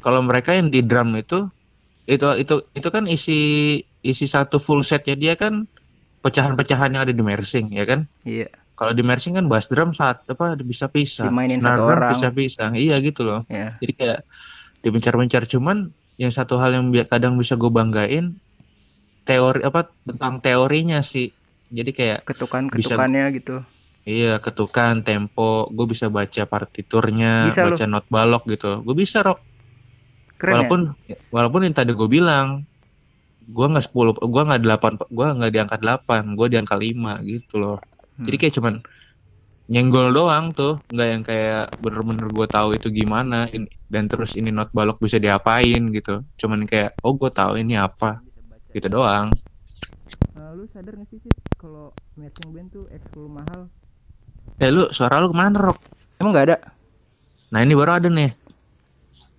kalau 0.03 0.21
mereka 0.29 0.51
yang 0.59 0.69
di 0.75 0.81
drum 0.89 1.09
itu, 1.21 1.35
itu 2.09 2.25
itu 2.43 2.55
itu 2.77 2.89
kan 2.95 3.05
isi 3.15 3.33
isi 4.11 4.25
satu 4.35 4.57
full 4.65 4.81
setnya 4.89 5.15
dia 5.23 5.33
kan 5.43 5.53
pecahan-pecahan 6.23 6.91
yang 6.95 7.03
ada 7.07 7.15
di 7.19 7.23
mersing 7.25 7.67
ya 7.79 7.85
kan. 7.91 8.01
iya 8.25 8.60
Kalau 8.75 8.91
di 8.97 9.03
mersing 9.05 9.37
kan 9.37 9.45
bass 9.45 9.69
drum 9.69 9.93
saat 9.93 10.25
apa 10.25 10.57
bisa 10.57 10.89
pisah, 10.89 11.29
Dimainin 11.29 11.61
snare 11.61 11.77
satu 11.77 11.83
orang. 11.85 12.11
bisa 12.17 12.27
pisah, 12.33 12.69
iya 12.73 12.97
gitu 12.97 13.21
loh. 13.21 13.45
ya 13.45 13.77
Jadi 13.77 13.93
kayak 13.93 14.19
dipencar-pencar 14.81 15.45
cuman 15.45 15.93
yang 16.17 16.33
satu 16.33 16.57
hal 16.57 16.73
yang 16.73 16.85
kadang 17.05 17.37
bisa 17.37 17.53
gue 17.53 17.69
banggain 17.69 18.37
teori 19.21 19.61
apa 19.61 19.85
tentang 20.05 20.41
teorinya 20.41 20.99
sih. 21.05 21.29
Jadi 21.71 21.91
kayak 21.93 22.25
ketukan 22.25 22.67
Bisa- 22.73 22.97
ketukannya 22.97 23.25
gitu 23.37 23.61
iya 24.01 24.41
ketukan 24.41 25.05
tempo, 25.05 25.69
gue 25.69 25.85
bisa 25.85 26.09
baca 26.09 26.43
partiturnya, 26.49 27.45
Bisa 27.53 27.69
baca 27.69 27.85
not 27.85 28.05
balok 28.09 28.49
gitu. 28.49 28.81
Gue 28.81 28.97
bisa 28.97 29.21
rock. 29.21 29.39
keren 30.41 30.57
walaupun 30.57 30.81
walaupun 31.29 31.61
yang 31.69 31.75
tadi 31.77 31.93
gue 31.93 32.09
bilang 32.09 32.65
gue 33.45 33.65
nggak 33.67 33.93
10 33.93 34.17
gue 34.17 34.41
nggak 34.49 34.61
8 34.65 35.13
gue 35.13 35.27
nggak 35.37 35.51
di 35.53 35.59
angka 35.61 35.77
8 35.77 36.33
gue 36.33 36.47
di 36.49 36.57
angka 36.57 36.75
5 36.81 37.21
gitu 37.29 37.55
loh 37.61 37.77
jadi 38.25 38.35
kayak 38.41 38.53
cuman 38.57 38.75
nyenggol 39.71 40.07
doang 40.17 40.45
tuh 40.57 40.83
nggak 40.91 41.07
yang 41.13 41.23
kayak 41.29 41.63
bener-bener 41.83 42.27
gue 42.37 42.47
tahu 42.55 42.69
itu 42.77 42.87
gimana 42.99 43.47
dan 43.93 44.03
terus 44.11 44.31
ini 44.39 44.49
not 44.51 44.69
balok 44.77 44.97
bisa 45.05 45.17
diapain 45.25 45.81
gitu. 45.95 46.11
Cuman 46.41 46.59
kayak 46.69 46.99
oh 47.05 47.13
gue 47.15 47.31
tahu 47.31 47.53
ini 47.61 47.73
apa 47.79 48.19
gitu 48.75 48.87
doang. 48.91 49.27
Eh, 50.37 50.51
lu 50.57 50.63
sadar 50.73 50.93
gak 50.99 51.09
sih 51.11 51.19
sih 51.19 51.33
kalau 51.59 51.91
marching 52.19 52.49
band 52.55 52.67
tuh 52.75 52.85
ekskul 52.95 53.27
mahal? 53.27 53.61
Eh 54.63 54.69
lu 54.75 54.83
suara 54.95 55.19
lu 55.21 55.27
ke 55.31 55.35
mana 55.41 55.57
Rock 55.59 55.79
emang 56.19 56.31
nggak 56.33 56.45
ada? 56.47 56.57
Nah 57.51 57.59
ini 57.65 57.73
baru 57.75 57.91
ada 57.99 58.07
nih. 58.07 58.31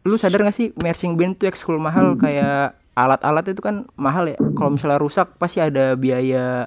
Lu 0.09 0.18
sadar 0.18 0.42
gak 0.47 0.57
sih 0.59 0.68
marching 0.85 1.14
band 1.18 1.38
tuh 1.38 1.47
ekskul 1.51 1.79
mahal? 1.79 2.18
Kayak 2.18 2.77
alat-alat 2.99 3.45
itu 3.55 3.61
kan 3.62 3.87
mahal 3.97 4.25
ya. 4.29 4.37
Kalau 4.59 4.71
misalnya 4.75 4.99
rusak 5.01 5.29
pasti 5.40 5.59
ada 5.62 5.95
biaya 5.97 6.66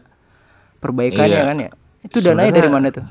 perbaikan 0.81 1.27
Iya. 1.29 1.37
ya 1.41 1.43
kan 1.49 1.57
ya 1.65 1.71
itu 2.05 2.17
dananya 2.21 2.49
Sebenarnya- 2.49 2.53
dari 2.55 2.69
mana 2.69 2.87
tuh? 2.91 3.05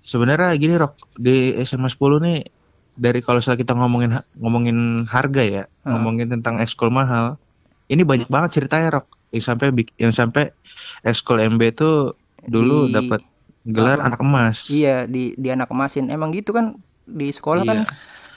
Sebenarnya 0.00 0.50
gini 0.56 0.74
Rock 0.74 0.94
di 1.14 1.52
SMA 1.60 1.88
10 1.88 2.16
nih 2.18 2.38
dari 2.94 3.20
kalau 3.20 3.38
kita 3.38 3.76
ngomongin 3.76 4.18
ngomongin 4.34 5.04
harga 5.04 5.42
ya 5.42 5.64
Hmm. 5.84 5.94
ngomongin 5.94 6.32
tentang 6.32 6.58
ekskul 6.58 6.88
mahal 6.88 7.38
ini 7.86 8.02
banyak 8.02 8.26
banget 8.26 8.58
ceritanya 8.58 9.00
Rock 9.00 9.06
yang 9.30 9.44
sampai 9.44 9.66
yang 10.00 10.12
sampai 10.12 10.50
ekskul 11.04 11.38
MB 11.38 11.62
tuh 11.76 12.16
dulu 12.42 12.88
Di- 12.88 12.94
dapat 12.96 13.20
gelar 13.68 14.00
anak 14.00 14.24
emas. 14.24 14.72
Iya 14.72 15.04
di 15.04 15.36
di 15.36 15.48
anak 15.52 15.68
emasin. 15.68 16.08
Emang 16.08 16.32
gitu 16.32 16.56
kan 16.56 16.80
di 17.04 17.28
sekolah 17.28 17.68
kan 17.68 17.78
Iya. 17.84 17.92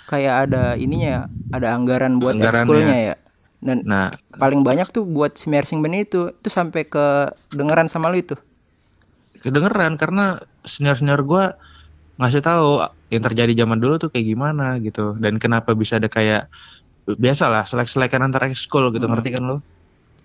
kayak 0.07 0.35
ada 0.49 0.63
ininya 0.75 1.07
ya 1.07 1.21
ada 1.55 1.71
anggaran 1.71 2.19
buat 2.19 2.35
ekskulnya 2.35 2.97
ya. 2.99 3.15
Dan 3.61 3.85
nah. 3.85 4.11
paling 4.35 4.65
banyak 4.65 4.89
tuh 4.89 5.05
buat 5.07 5.37
si 5.37 5.47
band 5.47 5.69
itu 5.95 6.33
itu 6.33 6.49
sampai 6.49 6.83
ke 6.83 7.31
dengeran 7.53 7.87
sama 7.87 8.11
lu 8.11 8.19
itu 8.19 8.35
kedengeran 9.41 9.97
karena 10.01 10.39
senior-senior 10.63 11.21
gua 11.25 11.43
ngasih 12.21 12.41
tahu 12.45 12.85
yang 13.09 13.23
terjadi 13.25 13.65
zaman 13.65 13.81
dulu 13.81 13.97
tuh 13.97 14.09
kayak 14.13 14.27
gimana 14.29 14.77
gitu. 14.79 15.17
Dan 15.17 15.41
kenapa 15.41 15.73
bisa 15.73 15.97
ada 15.97 16.07
kayak 16.07 16.47
biasalah 17.09 17.65
selek-selekan 17.65 18.21
antar 18.21 18.45
ekskul 18.47 18.93
gitu 18.93 19.09
Hmm. 19.09 19.17
ngerti 19.17 19.29
kan 19.35 19.43
lo 19.43 19.57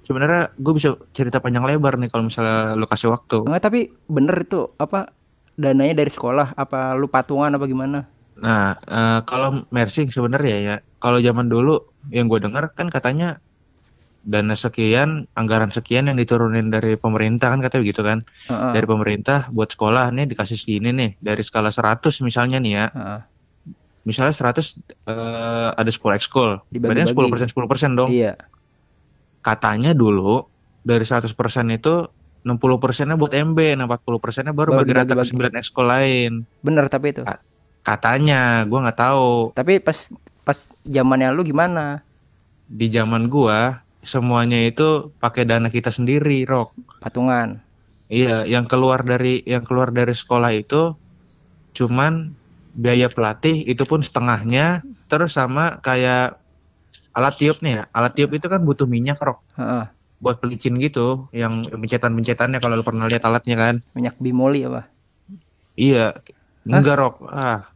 sebenarnya 0.07 0.55
gue 0.55 0.72
bisa 0.79 0.94
cerita 1.11 1.42
panjang 1.42 1.66
lebar 1.66 1.98
nih 1.98 2.07
kalau 2.07 2.31
misalnya 2.31 2.79
lo 2.79 2.87
kasih 2.87 3.11
waktu. 3.11 3.42
Enggak 3.42 3.62
tapi 3.66 3.81
bener 4.07 4.37
itu 4.46 4.70
apa 4.79 5.11
dananya 5.59 5.98
dari 5.98 6.12
sekolah 6.12 6.55
apa 6.55 6.94
lu 6.94 7.11
patungan 7.11 7.50
apa 7.50 7.66
gimana? 7.66 8.07
Nah 8.38 8.79
eh, 8.79 9.20
kalau 9.26 9.66
mersing 9.74 10.12
sebenarnya 10.12 10.57
ya 10.62 10.76
kalau 11.02 11.18
zaman 11.18 11.50
dulu 11.50 11.83
yang 12.14 12.31
gue 12.31 12.38
dengar 12.38 12.70
kan 12.70 12.87
katanya 12.87 13.42
dana 14.26 14.58
sekian 14.58 15.30
anggaran 15.38 15.70
sekian 15.70 16.10
yang 16.10 16.18
diturunin 16.18 16.66
dari 16.66 16.98
pemerintah 16.98 17.54
kan 17.54 17.62
katanya 17.62 17.82
begitu 17.86 18.02
kan 18.02 18.18
Heeh, 18.50 18.72
dari 18.74 18.86
pemerintah 18.90 19.46
buat 19.54 19.70
sekolah 19.70 20.10
nih 20.10 20.26
dikasih 20.34 20.58
segini 20.58 20.90
nih 20.90 21.10
dari 21.22 21.46
skala 21.46 21.70
100 21.70 22.10
misalnya 22.26 22.58
nih 22.58 22.72
ya 22.74 22.86
heeh. 22.90 23.20
misalnya 24.02 24.34
100 24.34 24.82
eh, 25.06 25.70
ada 25.78 25.90
10 25.90 26.18
ekskul. 26.18 26.58
Berarti 26.74 27.14
Dibagi-bagi. 27.14 27.46
kan 27.46 27.50
10% 27.50 27.94
10% 27.94 27.98
dong. 27.98 28.10
iya 28.10 28.34
Katanya 29.42 29.94
dulu 29.94 30.42
dari 30.82 31.06
100% 31.06 31.30
itu 31.70 31.94
60 32.46 32.82
persennya 32.82 33.18
buat 33.18 33.34
MB, 33.34 33.58
nah 33.78 33.86
40 33.90 34.22
persennya 34.22 34.54
baru 34.54 34.74
Baru 34.74 34.86
bagi 34.86 34.92
rata 34.94 35.14
ke 35.14 35.22
dibagi-bagi. 35.26 35.54
9 35.54 35.62
ekskul 35.62 35.86
lain. 35.86 36.32
bener 36.62 36.86
tapi 36.86 37.14
itu. 37.14 37.22
Katanya, 37.82 38.66
gua 38.66 38.90
nggak 38.90 38.98
tahu. 38.98 39.54
tapi 39.54 39.78
pas 39.78 40.10
pas 40.42 40.58
zamannya 40.82 41.30
lu 41.34 41.42
gimana 41.42 42.02
Di 42.66 42.90
zaman 42.90 43.26
gua 43.30 43.86
semuanya 44.06 44.62
itu 44.62 45.10
pakai 45.18 45.44
dana 45.44 45.68
kita 45.68 45.90
sendiri, 45.90 46.46
Rok. 46.46 46.72
patungan. 47.02 47.60
Iya, 48.06 48.46
yang 48.46 48.70
keluar 48.70 49.02
dari 49.02 49.42
yang 49.42 49.66
keluar 49.66 49.90
dari 49.90 50.14
sekolah 50.14 50.54
itu 50.54 50.94
cuman 51.74 52.30
biaya 52.78 53.10
pelatih 53.10 53.66
itu 53.66 53.82
pun 53.82 54.00
setengahnya 54.00 54.86
terus 55.10 55.34
sama 55.34 55.82
kayak 55.82 56.38
alat 57.18 57.34
tiup 57.34 57.58
nih 57.60 57.82
ya. 57.82 57.84
Alat 57.90 58.14
tiup 58.14 58.30
itu 58.30 58.46
kan 58.46 58.62
butuh 58.62 58.86
minyak, 58.86 59.18
Rok. 59.18 59.42
Heeh, 59.58 59.84
buat 60.16 60.40
pelicin 60.40 60.80
gitu 60.80 61.28
yang 61.34 61.66
pencetan-pencetannya 61.66 62.58
kalau 62.62 62.80
lu 62.80 62.84
pernah 62.86 63.10
lihat 63.10 63.24
alatnya 63.28 63.56
kan. 63.58 63.74
Minyak 63.92 64.16
bimoli 64.16 64.64
apa? 64.64 64.88
Iya. 65.76 66.16
Enggak 66.66 66.96
rok. 66.98 67.14
Ah. 67.28 67.68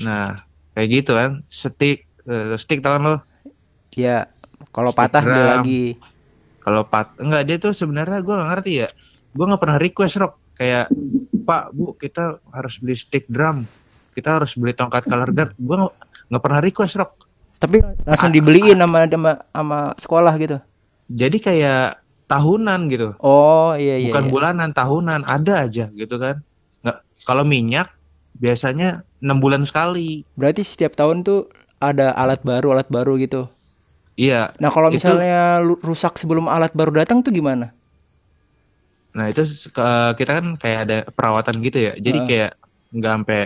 Nah 0.00 0.40
kayak 0.72 0.88
gitu 0.88 1.12
kan. 1.14 1.44
Stick 1.52 2.08
eh, 2.24 2.56
stick 2.56 2.80
tangan 2.80 3.02
lo 3.04 3.16
ya 3.94 4.30
kalau 4.68 4.92
patah 4.92 5.24
drum. 5.24 5.36
lagi. 5.36 5.96
Kalau 6.60 6.84
pat 6.84 7.16
enggak 7.16 7.42
dia 7.48 7.56
tuh 7.56 7.72
sebenarnya 7.72 8.20
gue 8.20 8.34
nggak 8.36 8.50
ngerti 8.52 8.72
ya. 8.84 8.88
Gue 9.32 9.44
nggak 9.48 9.62
pernah 9.62 9.78
request 9.80 10.20
rok 10.20 10.32
kayak 10.60 10.92
pak 11.48 11.72
bu 11.72 11.96
kita 11.96 12.36
harus 12.52 12.74
beli 12.78 12.96
stick 12.96 13.24
drum. 13.32 13.64
Kita 14.12 14.36
harus 14.36 14.52
beli 14.60 14.76
tongkat 14.76 15.08
color 15.08 15.30
guard. 15.32 15.52
Gue 15.56 15.76
nggak 16.28 16.42
pernah 16.42 16.60
request 16.60 17.00
rok 17.00 17.12
tapi 17.60 17.84
langsung 18.08 18.32
dibeliin 18.32 18.80
sama 18.80 19.04
sama, 19.04 19.32
sama 19.52 19.78
sekolah 20.00 20.32
gitu? 20.40 20.56
Jadi 21.12 21.36
kayak 21.40 22.00
tahunan 22.28 22.80
gitu. 22.88 23.08
Oh 23.20 23.76
iya 23.76 24.00
iya 24.00 24.12
bukan 24.12 24.24
iya. 24.28 24.32
bulanan 24.32 24.70
tahunan. 24.72 25.28
Ada 25.28 25.68
aja 25.68 25.84
gitu 25.92 26.16
kan. 26.16 26.44
Nggak 26.84 26.98
kalau 27.24 27.44
minyak 27.44 27.92
biasanya 28.36 29.04
enam 29.20 29.40
bulan 29.40 29.64
sekali. 29.68 30.24
Berarti 30.36 30.64
setiap 30.64 30.96
tahun 30.96 31.24
tuh 31.24 31.52
ada 31.80 32.12
alat 32.12 32.44
baru 32.44 32.76
alat 32.76 32.88
baru 32.92 33.16
gitu 33.16 33.48
iya 34.20 34.52
nah 34.60 34.68
kalau 34.68 34.92
Itu- 34.92 35.00
misalnya 35.00 35.64
lu- 35.64 35.80
rusak 35.80 36.20
sebelum 36.20 36.44
alat 36.44 36.76
baru 36.76 36.92
datang 36.92 37.24
tuh 37.24 37.32
gimana? 37.32 37.72
Nah 39.10 39.26
itu 39.26 39.42
ke- 39.72 40.12
kita 40.14 40.32
kan 40.38 40.46
kayak 40.54 40.78
ada 40.86 40.98
perawatan 41.10 41.58
gitu 41.64 41.78
ya. 41.90 41.92
Jadi 41.98 42.18
Heeh. 42.22 42.28
kayak 42.28 42.50
nggak 42.94 43.12
sampai 43.16 43.40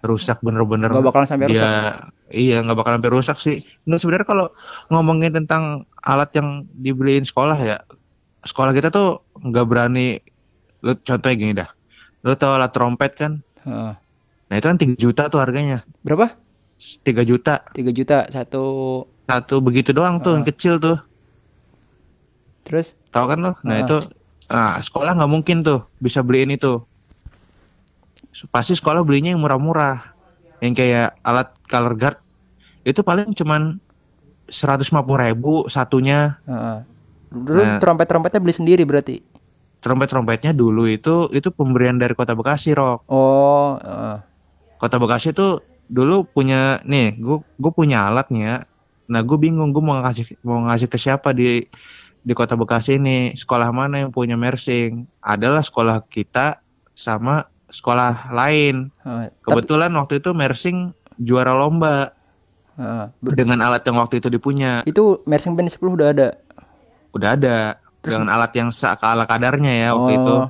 rusak 0.00 0.38
bener-bener. 0.40 0.88
Nggak 0.92 1.06
bakalan 1.08 1.28
sampai 1.28 1.46
dia 1.50 1.58
rusak. 1.58 1.94
iya 2.30 2.56
nggak 2.62 2.78
bakal 2.78 2.92
sampai 2.94 3.10
rusak 3.10 3.36
sih. 3.42 3.56
Nggak 3.88 4.00
sebenarnya 4.00 4.26
kalau 4.28 4.46
ngomongin 4.88 5.32
tentang 5.34 5.62
alat 5.98 6.30
yang 6.36 6.68
dibeliin 6.70 7.26
sekolah 7.26 7.58
ya 7.58 7.82
sekolah 8.40 8.72
kita 8.72 8.88
tuh 8.88 9.20
nggak 9.36 9.66
berani 9.68 10.16
lu 10.80 10.94
contohnya 11.00 11.36
gini 11.36 11.52
dah. 11.58 11.68
Lu 12.22 12.32
tau 12.36 12.54
alat 12.56 12.70
trompet 12.70 13.12
kan? 13.16 13.32
Heeh. 13.66 13.92
nah 14.50 14.58
itu 14.58 14.66
kan 14.66 14.78
3 14.82 14.98
juta 14.98 15.22
tuh 15.30 15.38
harganya. 15.38 15.86
Berapa? 16.02 16.34
3 17.06 17.22
juta. 17.22 17.62
3 17.70 17.92
juta 17.92 18.26
satu 18.32 18.62
satu 19.30 19.62
begitu 19.62 19.94
doang 19.94 20.18
tuh 20.18 20.34
yang 20.34 20.44
Heeh. 20.44 20.50
kecil 20.50 20.74
tuh 20.82 20.98
terus 22.66 22.98
tahu 23.14 23.24
kan 23.30 23.38
lo 23.38 23.52
nah 23.62 23.78
Heeh. 23.78 23.86
itu 23.86 23.96
nah 24.50 24.82
sekolah 24.82 25.14
nggak 25.14 25.30
mungkin 25.30 25.62
tuh 25.62 25.86
bisa 26.02 26.20
beliin 26.26 26.50
itu 26.50 26.82
pasti 28.50 28.74
sekolah 28.74 29.06
belinya 29.06 29.30
yang 29.34 29.42
murah-murah 29.42 30.02
yang 30.60 30.74
kayak 30.74 31.14
alat 31.24 31.48
color 31.70 31.94
guard 31.96 32.18
itu 32.84 33.00
paling 33.00 33.32
cuman 33.36 33.76
150 34.50 35.14
ribu 35.14 35.70
satunya. 35.70 36.34
Dulu 37.30 37.62
Nah. 37.62 37.78
trompet-trompetnya 37.78 38.42
beli 38.42 38.54
sendiri 38.54 38.82
berarti. 38.82 39.22
trompet-trompetnya 39.80 40.52
dulu 40.52 40.84
itu 40.84 41.32
itu 41.32 41.48
pemberian 41.56 41.96
dari 41.96 42.12
kota 42.12 42.36
Bekasi 42.36 42.76
Rok 42.76 43.08
Oh, 43.08 43.80
heeh. 43.80 44.20
kota 44.76 45.00
Bekasi 45.00 45.32
tuh 45.32 45.64
dulu 45.88 46.28
punya 46.28 46.84
nih 46.84 47.16
gue 47.16 47.40
gue 47.40 47.72
punya 47.72 48.04
alatnya 48.12 48.68
nah 49.10 49.20
gue 49.20 49.34
bingung 49.36 49.74
gue 49.74 49.82
mau 49.82 49.98
ngasih 49.98 50.38
mau 50.46 50.62
ngasih 50.70 50.86
ke 50.86 50.94
siapa 50.94 51.34
di 51.34 51.66
di 52.20 52.32
kota 52.36 52.54
Bekasi 52.54 53.00
ini 53.00 53.34
sekolah 53.34 53.74
mana 53.74 54.06
yang 54.06 54.12
punya 54.14 54.38
mersing 54.38 55.08
adalah 55.18 55.64
sekolah 55.64 56.04
kita 56.06 56.60
sama 56.92 57.48
sekolah 57.70 58.28
lain. 58.34 58.92
Tapi 59.00 59.32
Kebetulan 59.40 59.90
waktu 59.96 60.20
itu 60.20 60.30
Mersing 60.36 60.92
juara 61.16 61.56
lomba 61.56 62.12
ber- 63.24 63.34
dengan 63.38 63.64
alat 63.64 63.82
yang 63.88 63.96
waktu 63.96 64.20
itu 64.20 64.28
dipunya. 64.28 64.84
itu 64.84 65.24
Mersing 65.24 65.56
Band 65.56 65.72
10 65.72 65.96
udah 65.96 66.08
ada. 66.12 66.28
Udah 67.16 67.28
ada 67.34 67.56
Terus- 68.04 68.14
dengan 68.20 68.28
alat 68.36 68.52
yang 68.52 68.68
ala 69.00 69.24
kadarnya 69.24 69.72
ya 69.72 69.88
waktu 69.96 70.12
itu. 70.20 70.34
Oh, 70.44 70.48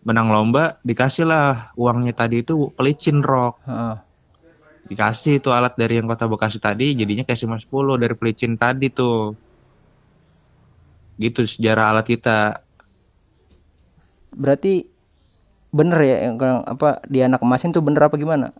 Menang 0.00 0.32
lomba 0.32 0.80
dikasih 0.80 1.28
lah 1.28 1.76
uangnya 1.76 2.16
tadi 2.16 2.40
itu 2.40 2.72
pelicin 2.72 3.20
rock. 3.20 3.60
ah. 3.68 4.00
Dikasih 4.90 5.38
tuh 5.38 5.54
alat 5.54 5.78
dari 5.78 6.02
yang 6.02 6.10
kota 6.10 6.26
Bekasi 6.26 6.58
tadi 6.58 6.98
jadinya 6.98 7.22
kayak 7.22 7.38
cuma 7.38 7.56
10 7.62 7.94
dari 7.94 8.14
pelicin 8.18 8.58
tadi 8.58 8.90
tuh. 8.90 9.38
Gitu 11.14 11.46
sejarah 11.46 11.94
alat 11.94 12.06
kita. 12.10 12.58
Berarti 14.34 14.82
bener 15.70 15.98
ya 16.02 16.16
yang 16.26 16.34
apa 16.66 16.98
di 17.06 17.22
anak 17.22 17.38
emasin 17.46 17.70
tuh 17.70 17.86
bener 17.86 18.10
apa 18.10 18.18
gimana? 18.18 18.50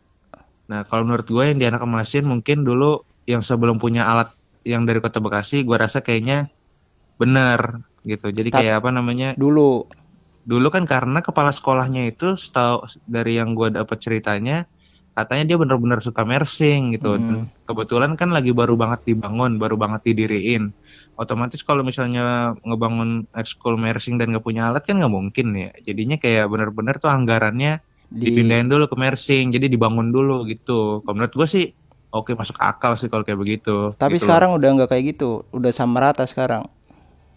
Nah, 0.70 0.86
kalau 0.86 1.02
menurut 1.02 1.26
gue 1.26 1.44
yang 1.50 1.58
di 1.58 1.66
anak 1.66 1.82
emasin 1.82 2.22
mungkin 2.22 2.62
dulu 2.62 3.02
yang 3.26 3.42
sebelum 3.42 3.82
punya 3.82 4.06
alat 4.06 4.30
yang 4.62 4.86
dari 4.86 5.02
kota 5.02 5.18
Bekasi, 5.18 5.66
gue 5.66 5.74
rasa 5.74 5.98
kayaknya 5.98 6.46
benar 7.18 7.82
gitu. 8.06 8.30
Jadi 8.30 8.54
Tap- 8.54 8.62
kayak 8.62 8.74
apa 8.78 8.90
namanya? 8.94 9.34
Dulu. 9.34 9.82
Dulu 10.46 10.68
kan 10.70 10.86
karena 10.86 11.20
kepala 11.20 11.50
sekolahnya 11.50 12.06
itu 12.06 12.38
setahu 12.38 12.86
dari 13.04 13.36
yang 13.42 13.58
gue 13.58 13.74
dapat 13.74 13.98
ceritanya, 13.98 14.64
katanya 15.16 15.44
dia 15.54 15.56
benar-benar 15.62 16.00
suka 16.00 16.22
mersing 16.24 16.94
gitu. 16.96 17.08
Hmm. 17.18 17.46
kebetulan 17.68 18.12
kan 18.18 18.30
lagi 18.34 18.50
baru 18.50 18.74
banget 18.74 19.00
dibangun, 19.08 19.58
baru 19.62 19.74
banget 19.78 20.00
didiriin. 20.10 20.74
Otomatis 21.20 21.60
kalau 21.62 21.82
misalnya 21.86 22.22
ngebangun 22.66 23.28
ekskul 23.36 23.76
mersing 23.78 24.16
dan 24.18 24.32
nggak 24.32 24.42
punya 24.46 24.62
alat 24.72 24.82
kan 24.88 24.96
nggak 24.98 25.12
mungkin 25.12 25.46
ya. 25.54 25.70
Jadinya 25.86 26.16
kayak 26.18 26.46
benar-benar 26.52 26.96
tuh 27.02 27.10
anggarannya 27.12 27.78
Di 28.10 28.26
dipindahin 28.26 28.66
dulu 28.66 28.90
ke 28.90 28.96
mersing 28.98 29.54
jadi 29.54 29.66
dibangun 29.70 30.10
dulu 30.10 30.42
gitu 30.50 30.98
kalau 31.06 31.14
menurut 31.14 31.30
gue 31.38 31.46
sih 31.46 31.64
oke 32.10 32.34
masuk 32.34 32.58
akal 32.58 32.98
sih 32.98 33.06
kalau 33.06 33.22
kayak 33.22 33.38
begitu 33.38 33.94
Tapi 33.94 34.18
Gitu 34.18 34.26
loh. 34.26 34.42
sekarang 34.42 34.50
udah 34.58 34.68
nggak 34.74 34.90
kayak 34.90 35.04
gitu, 35.14 35.46
udah 35.54 35.70
sama 35.70 35.98
rata 36.04 36.24
sekarang. 36.26 36.62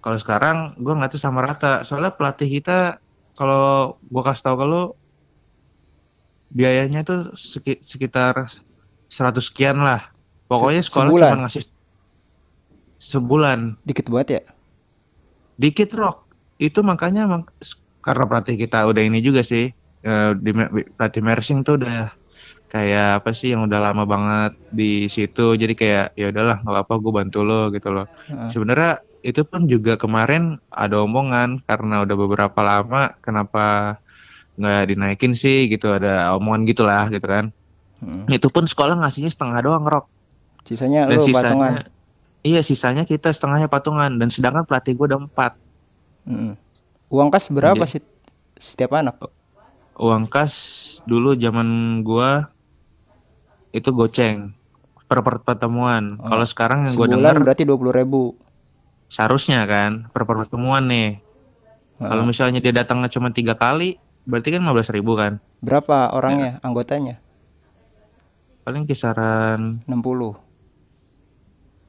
kalau 0.03 0.17
sekarang 0.19 0.57
gue 0.83 0.93
nggak 0.97 1.11
tuh 1.15 1.21
sama 1.21 1.39
rata 1.47 1.67
soalnya 1.87 2.11
pelatih 2.17 2.49
kita 2.59 2.99
kalau 3.37 3.97
gue 4.03 4.21
kasih 4.27 4.43
tahu 4.45 4.55
ke 4.61 4.65
lu 4.71 4.81
biayanya 6.59 6.99
tuh 7.09 7.19
seki- 7.51 7.81
sekitar 7.91 8.33
100 9.15 9.43
sekian 9.49 9.77
lah 9.87 10.01
pokoknya 10.49 10.81
Se- 10.81 10.87
sekolah 10.87 11.11
sebulan? 11.11 11.31
cuma 11.33 11.35
ngasih 11.45 11.63
sebulan 13.09 13.59
Dikit 13.87 14.07
banget 14.09 14.27
ya. 14.35 14.41
dikit 15.61 15.89
rock 16.01 16.17
itu 16.65 16.79
makanya 16.89 17.21
mak- 17.31 17.51
karena 18.05 18.23
pelatih 18.29 18.55
kita 18.63 18.77
udah 18.89 19.03
ini 19.07 19.19
juga 19.27 19.41
sih 19.51 19.63
eh, 20.07 20.27
di 20.45 20.49
pelatih 20.97 21.23
mersing 21.29 21.57
tuh 21.65 21.73
udah 21.79 21.93
kayak 22.71 23.05
apa 23.21 23.29
sih 23.39 23.47
yang 23.53 23.61
udah 23.67 23.79
lama 23.85 24.03
banget 24.13 24.51
di 24.79 24.83
situ 25.15 25.41
jadi 25.61 25.73
kayak 25.81 26.05
ya 26.19 26.25
udahlah 26.33 26.55
nggak 26.63 26.75
apa-apa 26.75 26.93
gue 27.03 27.13
bantu 27.19 27.37
lo 27.49 27.55
gitu 27.75 27.87
loh 27.95 28.05
Heeh. 28.27 28.53
sebenarnya 28.53 28.89
itu 29.27 29.41
pun 29.51 29.61
juga 29.73 29.93
kemarin 30.03 30.43
ada 30.81 30.95
omongan 31.05 31.49
karena 31.67 31.93
udah 32.05 32.15
beberapa 32.23 32.59
lama 32.69 32.99
kenapa 33.25 33.61
nggak 34.53 34.83
dinaikin 34.87 35.33
sih 35.33 35.65
gitu 35.65 35.89
ada 35.89 36.33
omongan 36.33 36.63
gitulah 36.63 37.09
gitu 37.09 37.25
kan 37.25 37.49
Heeh. 37.99 38.37
itu 38.37 38.47
pun 38.47 38.63
sekolah 38.63 38.93
ngasihnya 38.97 39.29
setengah 39.29 39.59
doang 39.61 39.83
rok 39.83 40.05
Sisanya 40.63 41.09
dan 41.09 41.17
lu 41.17 41.25
sisanya 41.25 41.49
patungan. 41.49 41.73
iya 42.41 42.61
sisanya 42.61 43.03
kita 43.03 43.29
setengahnya 43.29 43.67
patungan 43.67 44.15
dan 44.15 44.29
sedangkan 44.29 44.63
pelatih 44.63 44.93
gue 44.93 45.05
udah 45.09 45.21
empat 45.21 45.53
Heeh. 46.23 46.53
Uang 47.09 47.29
kas 47.29 47.49
berapa 47.49 47.77
Iya. 47.77 47.89
sih 47.89 48.01
setiap 48.55 48.95
anak? 48.95 49.21
uang 49.93 50.25
kas 50.25 50.53
dulu 51.05 51.33
zaman 51.33 51.67
gua 52.01 52.49
itu 53.69 53.89
goceng 53.89 54.53
per 55.05 55.21
per- 55.21 55.41
pertemuan. 55.41 56.17
Oh, 56.17 56.25
Kalau 56.25 56.45
sekarang 56.45 56.85
yang 56.85 56.93
gua 56.93 57.05
Sebulan 57.05 57.17
dengar 57.21 57.35
berarti 57.43 57.63
dua 57.63 57.77
puluh 57.77 57.93
ribu. 57.93 58.33
seharusnya 59.05 59.61
kan 59.69 60.09
per 60.09 60.25
per 60.25 60.41
pertemuan 60.41 60.89
nih. 60.89 61.21
Kalau 61.95 62.25
misalnya 62.25 62.57
dia 62.57 62.73
datangnya 62.73 63.07
cuma 63.07 63.29
tiga 63.29 63.53
kali, 63.53 64.01
berarti 64.23 64.49
kan 64.55 64.61
15.000 64.63 64.95
ribu 64.97 65.11
kan. 65.15 65.39
Berapa 65.63 66.11
orangnya, 66.15 66.59
anggotanya? 66.63 67.19
Paling 68.63 68.87
kisaran 68.87 69.83
60. 69.87 70.39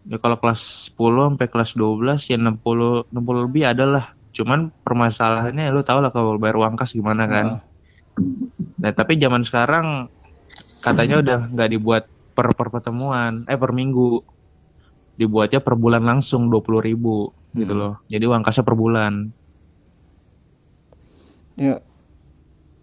ya 0.05 0.21
kalau 0.21 0.37
kelas 0.37 0.93
10 0.93 1.33
sampai 1.33 1.49
kelas 1.49 1.71
12 1.73 2.29
ya 2.29 2.37
60 2.37 3.09
60 3.09 3.47
lebih 3.49 3.65
adalah. 3.71 4.13
Cuman 4.35 4.75
permasalahannya 4.83 5.71
lu 5.71 5.87
tau 5.87 6.03
lah 6.03 6.11
kalau 6.11 6.35
bayar 6.43 6.59
uang 6.59 6.75
kas 6.75 6.91
gimana 6.93 7.25
kan. 7.31 7.47
Heeh. 7.47 7.73
Nah, 8.83 8.91
tapi 8.91 9.15
zaman 9.17 9.47
sekarang 9.47 10.11
katanya 10.83 11.23
udah 11.23 11.39
nggak 11.55 11.71
dibuat 11.71 12.05
per 12.35 12.51
per 12.59 12.69
pertemuan, 12.75 13.47
eh 13.47 13.55
per 13.55 13.71
minggu. 13.71 14.21
Dibuatnya 15.15 15.63
per 15.63 15.79
bulan 15.79 16.03
langsung 16.03 16.51
20.000 16.51 16.83
ribu 16.83 17.31
gitu 17.55 17.71
Hmm. 17.71 17.81
loh. 17.81 17.95
Jadi 18.11 18.25
uang 18.27 18.43
kasnya 18.43 18.67
per 18.67 18.75
bulan. 18.75 19.31
Ya. 21.55 21.79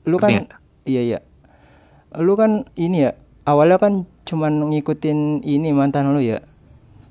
Lu 0.05 0.17
kan 0.17 0.49
iya 0.85 1.01
iya. 1.01 1.19
Lu 2.17 2.35
kan 2.35 2.67
ini 2.75 3.07
ya, 3.07 3.11
awalnya 3.47 3.77
kan 3.79 4.03
cuman 4.27 4.71
ngikutin 4.73 5.45
ini 5.45 5.69
mantan 5.71 6.11
lu 6.11 6.21
ya. 6.21 6.43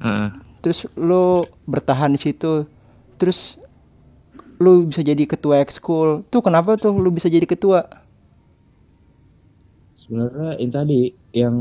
Heeh. 0.02 0.28
Terus 0.60 0.88
lu 0.98 1.48
bertahan 1.64 2.12
di 2.12 2.20
situ. 2.20 2.68
Terus 3.16 3.56
lu 4.60 4.88
bisa 4.88 5.00
jadi 5.00 5.24
ketua 5.24 5.64
ekskul. 5.64 6.28
Tuh 6.28 6.42
kenapa 6.44 6.76
tuh 6.76 6.92
lu 6.92 7.08
bisa 7.08 7.32
jadi 7.32 7.48
ketua? 7.48 7.88
Sebenarnya 9.96 10.60
ini 10.60 10.72
tadi 10.72 11.00
yang 11.32 11.56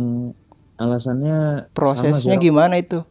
alasannya 0.76 1.70
Prosesnya 1.72 2.36
gimana 2.36 2.80
itu? 2.80 3.04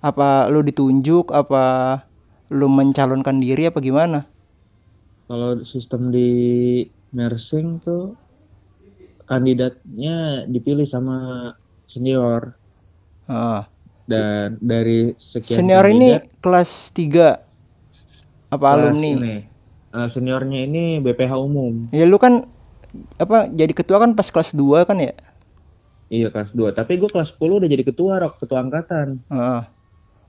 Apa 0.00 0.48
lu 0.48 0.64
ditunjuk 0.64 1.28
apa 1.28 2.00
lu 2.48 2.72
mencalonkan 2.72 3.36
diri 3.36 3.68
apa 3.68 3.84
gimana? 3.84 4.24
Kalau 5.28 5.60
sistem 5.62 6.08
di 6.08 6.30
nursing 7.10 7.82
tuh 7.82 8.14
kandidatnya 9.26 10.46
dipilih 10.46 10.86
sama 10.86 11.50
senior 11.86 12.54
Ah. 13.30 13.70
dan 14.10 14.58
dari 14.58 15.14
sekian 15.14 15.62
Senior 15.62 15.86
ini 15.86 16.18
kandidat, 16.18 16.42
kelas 16.42 16.70
3 16.90 17.26
apa 18.50 18.66
kelas 18.74 18.90
alumni? 18.90 19.10
ini, 19.14 19.36
eh, 19.94 20.08
seniornya 20.10 20.60
ini 20.66 20.84
BPH 20.98 21.32
umum. 21.38 21.86
Ya 21.94 22.10
lu 22.10 22.18
kan 22.18 22.50
apa 23.22 23.46
jadi 23.46 23.70
ketua 23.70 24.02
kan 24.02 24.18
pas 24.18 24.26
kelas 24.26 24.50
2 24.50 24.82
kan 24.82 24.98
ya? 24.98 25.14
Iya 26.10 26.34
kelas 26.34 26.50
2. 26.50 26.74
Tapi 26.74 26.98
gue 26.98 27.06
kelas 27.06 27.30
10 27.38 27.62
udah 27.62 27.70
jadi 27.70 27.86
ketua 27.86 28.18
rok, 28.18 28.42
ketua 28.42 28.66
angkatan. 28.66 29.22
Heeh. 29.30 29.62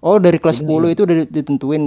Oh, 0.02 0.22
dari 0.22 0.38
kelas 0.38 0.62
Jadi 0.62 0.70
10 0.70 0.94
itu 0.94 1.02
udah 1.10 1.17
ditentuin. 1.26 1.84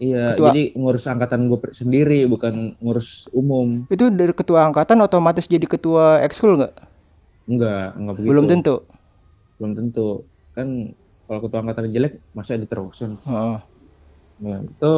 Iya, 0.00 0.32
Ketua. 0.32 0.48
jadi 0.48 0.72
ngurus 0.80 1.04
angkatan 1.04 1.52
gue 1.52 1.60
sendiri, 1.76 2.24
bukan 2.24 2.72
ngurus 2.80 3.28
umum. 3.36 3.84
Itu 3.92 4.08
dari 4.08 4.32
ketua 4.32 4.72
angkatan 4.72 4.96
otomatis 5.04 5.44
jadi 5.44 5.68
ketua 5.68 6.24
ekskul 6.24 6.56
nggak? 6.56 6.72
Enggak, 7.44 7.86
enggak 8.00 8.14
begitu. 8.16 8.30
Belum 8.32 8.44
tentu. 8.48 8.74
Belum 9.60 9.72
tentu. 9.76 10.08
Kan 10.56 10.96
kalau 11.28 11.40
ketua 11.44 11.60
angkatan 11.60 11.92
jelek, 11.92 12.24
masa 12.32 12.56
diterusin. 12.56 13.20
Heeh. 13.28 13.58
Nah, 14.40 14.58
itu 14.64 14.92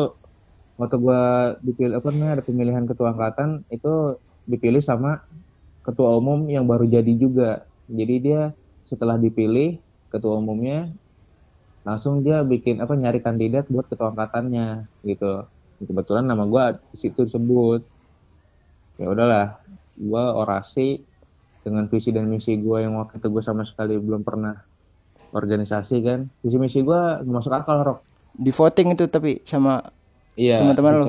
waktu 0.79 0.97
gue 1.03 1.23
dipilih 1.67 1.99
apa 1.99 2.09
namanya 2.15 2.33
ada 2.39 2.45
pemilihan 2.47 2.85
ketua 2.87 3.11
angkatan 3.11 3.67
itu 3.75 4.23
dipilih 4.47 4.79
sama 4.79 5.19
ketua 5.83 6.15
umum 6.15 6.47
yang 6.47 6.63
baru 6.63 6.87
jadi 6.87 7.11
juga. 7.19 7.67
Jadi 7.91 8.15
dia 8.23 8.55
setelah 8.87 9.19
dipilih 9.19 9.83
ketua 10.15 10.39
umumnya 10.39 10.95
langsung 11.87 12.15
dia 12.25 12.37
bikin 12.53 12.77
apa 12.85 12.95
nyari 12.95 13.19
kandidat 13.27 13.65
buat 13.73 13.87
ketua 13.91 14.15
angkatannya 14.15 14.87
gitu. 15.09 15.25
Kebetulan 15.83 16.25
nama 16.31 16.45
gue 16.47 16.65
di 16.95 16.97
situ 17.03 17.21
disebut. 17.27 17.81
Ya 19.01 19.07
udahlah, 19.11 19.47
gue 19.99 20.25
orasi 20.43 21.03
dengan 21.63 21.87
visi 21.91 22.11
dan 22.15 22.27
misi 22.31 22.59
gue 22.59 22.79
yang 22.85 22.95
waktu 23.01 23.19
itu 23.19 23.29
gue 23.35 23.43
sama 23.43 23.63
sekali 23.67 23.99
belum 23.99 24.23
pernah 24.23 24.55
organisasi 25.35 25.97
kan. 26.07 26.21
Visi 26.43 26.57
misi 26.63 26.79
gue 26.87 27.01
masuk 27.27 27.53
akal 27.55 27.79
rok. 27.83 27.99
Di 28.33 28.51
voting 28.55 28.95
itu 28.95 29.05
tapi 29.11 29.43
sama 29.43 29.83
Iya, 30.33 30.65
Teman-teman 30.65 30.93
lo? 30.97 31.05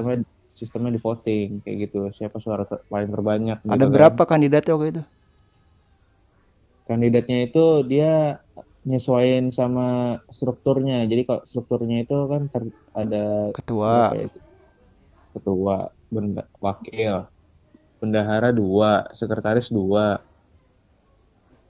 sistemnya, 0.53 0.91
di 0.91 0.99
voting 1.01 1.47
kayak 1.63 1.77
gitu. 1.88 1.99
Siapa 2.12 2.38
suara 2.43 2.67
ter- 2.67 2.83
paling 2.91 3.09
terbanyak 3.09 3.57
gitu 3.63 3.71
ada 3.73 3.86
kan. 3.88 3.93
berapa 3.95 4.23
kandidatnya 4.27 4.71
waktu 4.75 4.89
itu? 4.93 5.03
Kandidatnya 6.83 7.38
itu 7.47 7.63
dia 7.88 8.43
nyesuaiin 8.89 9.46
sama 9.60 9.82
strukturnya. 10.38 10.96
Jadi 11.12 11.22
kalau 11.28 11.41
strukturnya 11.50 11.96
itu 12.04 12.13
kan 12.32 12.41
ter- 12.54 12.76
ada 13.02 13.17
Ketua. 13.54 14.17
ya 14.17 14.26
ketua, 15.34 15.76
benda, 16.13 16.41
wakil, 16.65 17.13
bendahara 18.02 18.50
dua, 18.60 18.91
sekretaris 19.19 19.67
dua, 19.78 20.06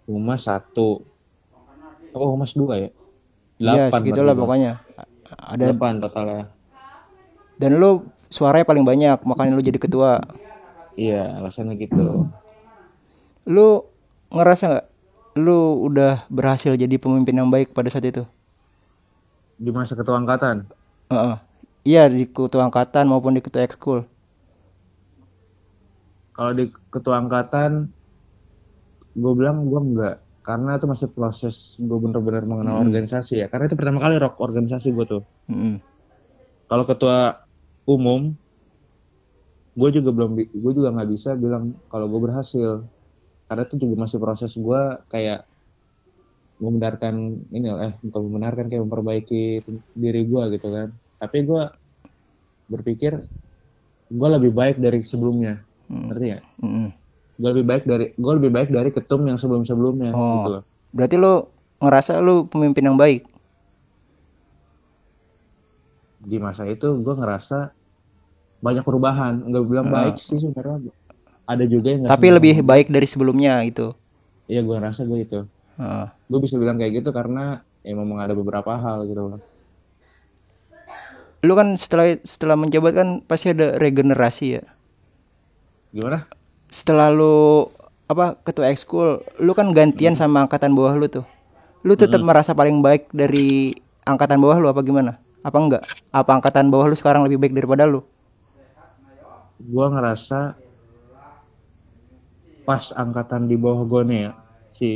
humas 0.07 0.41
satu. 0.47 0.87
Oh, 2.17 2.27
humas 2.33 2.53
dua 2.59 2.73
ya? 2.83 2.89
Iya, 3.67 3.81
Delapan 3.91 3.93
segitulah 3.95 4.33
Bang. 4.39 4.39
pokoknya. 4.39 4.69
Ada 5.53 5.65
Delapan 5.65 5.97
totalnya. 6.03 6.43
dan 7.61 7.71
lu 7.81 8.09
suaranya 8.33 8.65
paling 8.65 8.85
banyak, 8.85 9.17
makanya 9.29 9.51
lu 9.57 9.63
jadi 9.63 9.79
ketua. 9.79 10.19
iya 11.01 11.15
alasannya 11.37 11.73
gitu 11.83 11.99
Lu 13.53 13.67
ngerasa 14.35 14.63
nggak 14.71 14.85
lu 15.37 15.59
udah 15.89 16.25
berhasil 16.37 16.73
jadi 16.77 16.95
pemimpin 17.03 17.35
yang 17.41 17.49
baik 17.53 17.73
pada 17.77 17.89
saat 17.93 18.05
itu? 18.11 18.23
di 19.63 19.69
masa 19.77 19.93
ketua 19.99 20.15
angkatan 20.21 20.57
Heeh. 21.11 21.35
Iya 21.89 22.03
di 22.17 22.23
ketua 22.35 22.61
angkatan 22.67 23.05
maupun 23.11 23.33
di 23.37 23.41
ketua 23.45 23.63
ekskul. 23.67 23.99
kalau 26.35 26.51
di 26.59 26.63
ketua 26.93 27.15
angkatan 27.21 27.71
gue 29.21 29.31
bilang 29.39 29.57
gue 29.69 29.79
enggak 29.87 30.13
karena 30.47 30.69
itu 30.77 30.85
masih 30.93 31.09
proses 31.17 31.55
gue 31.87 31.97
bener-bener 32.03 32.43
mengenal 32.51 32.75
Mm-mm. 32.75 32.85
organisasi 32.85 33.33
ya 33.41 33.45
karena 33.51 33.63
itu 33.67 33.77
pertama 33.79 33.99
kali 34.03 34.15
rock 34.23 34.33
organisasi 34.47 34.87
gue 34.95 35.05
tuh 35.13 35.21
Mm-mm. 35.49 35.83
kalau 36.69 36.83
ketua 36.89 37.17
umum 37.87 38.21
gue 39.79 39.89
juga 39.97 40.09
belum 40.15 40.31
gue 40.63 40.71
juga 40.77 40.89
nggak 40.93 41.09
bisa 41.13 41.29
bilang 41.43 41.63
kalau 41.91 42.05
gue 42.11 42.19
berhasil 42.25 42.69
karena 43.53 43.63
itu 43.69 43.77
juga 43.85 43.95
masih 44.09 44.17
proses 44.25 44.51
gue 44.57 44.81
kayak 45.13 45.45
membenarkan 46.57 47.15
ini 47.53 47.67
eh 47.69 47.93
bukan 48.01 48.21
membenarkan 48.29 48.65
kayak 48.69 48.83
memperbaiki 48.89 49.61
diri 49.93 50.21
gue 50.25 50.43
gitu 50.57 50.67
kan 50.73 50.89
tapi 51.21 51.37
gue 51.45 51.63
berpikir 52.71 53.13
gue 54.09 54.29
lebih 54.35 54.51
baik 54.53 54.77
dari 54.81 54.99
sebelumnya 55.05 55.61
Mm. 55.91 56.09
ngerti 56.09 56.27
ya 56.33 56.39
Mm-mm. 56.63 56.87
gue 57.37 57.49
lebih 57.53 57.65
baik 57.69 57.83
dari 57.85 58.05
gue 58.15 58.33
lebih 58.39 58.51
baik 58.55 58.69
dari 58.71 58.89
ketum 58.89 59.21
yang 59.29 59.37
sebelum 59.37 59.67
sebelumnya 59.67 60.09
gitu 60.15 60.47
Oh, 60.49 60.57
loh 60.57 60.63
berarti 60.95 61.15
lu 61.19 61.33
ngerasa 61.83 62.11
lu 62.23 62.47
pemimpin 62.47 62.87
yang 62.89 62.97
baik. 62.97 63.27
di 66.23 66.37
masa 66.39 66.63
itu 66.71 66.87
gue 67.03 67.13
ngerasa 67.19 67.75
banyak 68.63 68.83
perubahan 68.87 69.43
nggak 69.43 69.63
bilang 69.67 69.87
Heeh. 69.91 69.95
baik 69.95 70.15
sih 70.23 70.39
sebenarnya 70.39 70.87
ada 71.51 71.65
juga 71.67 71.87
yang 71.93 72.03
Tapi 72.09 72.27
lebih 72.35 72.55
baik 72.69 72.87
dari 72.95 73.07
sebelumnya 73.11 73.53
gitu. 73.67 73.87
iya 74.51 74.59
gue 74.65 74.75
ngerasa 74.77 75.01
gue 75.09 75.19
itu 75.25 75.35
Heeh. 75.77 76.07
gue 76.29 76.39
bisa 76.45 76.55
bilang 76.61 76.77
kayak 76.79 76.93
gitu 77.03 77.09
karena 77.19 77.39
ya 77.87 77.93
memang 78.01 78.19
ada 78.25 78.33
beberapa 78.39 78.71
hal 78.83 78.97
gitu 79.09 79.21
loh 79.31 79.41
Lu 81.47 81.53
kan 81.59 81.67
setelah 81.83 82.07
setelah 82.31 82.55
menjabat 82.61 82.91
kan 82.99 83.07
pasti 83.29 83.47
ada 83.53 83.67
regenerasi 83.83 84.45
ya. 84.57 84.63
gimana 85.93 86.27
Setelah 86.73 87.07
lu 87.13 87.69
apa 88.11 88.35
ketua 88.45 88.67
ekskul, 88.73 89.09
lu 89.45 89.51
kan 89.57 89.71
gantian 89.77 90.13
Hmm. 90.13 90.21
sama 90.21 90.43
angkatan 90.45 90.73
bawah 90.77 90.93
lu 90.99 91.07
tuh. 91.07 91.25
Lu 91.87 91.93
tetap 91.99 92.21
Mm-mm. 92.21 92.27
merasa 92.27 92.51
paling 92.59 92.81
baik 92.85 93.11
dari 93.13 93.75
angkatan 94.07 94.39
bawah 94.43 94.57
lu 94.61 94.67
apa 94.73 94.81
gimana? 94.85 95.11
Apa 95.47 95.57
enggak? 95.63 95.83
Apa 96.13 96.31
angkatan 96.41 96.67
bawah 96.73 96.87
lu 96.91 96.97
sekarang 96.97 97.23
lebih 97.27 97.39
baik 97.41 97.53
daripada 97.57 97.85
lu? 97.89 98.01
gue 99.71 99.85
ngerasa 99.93 100.39
pas 102.67 102.83
angkatan 102.95 103.43
di 103.51 103.55
bawah 103.59 103.83
gue 103.91 104.01
nih 104.09 104.19
ya 104.27 104.31
si 104.77 104.89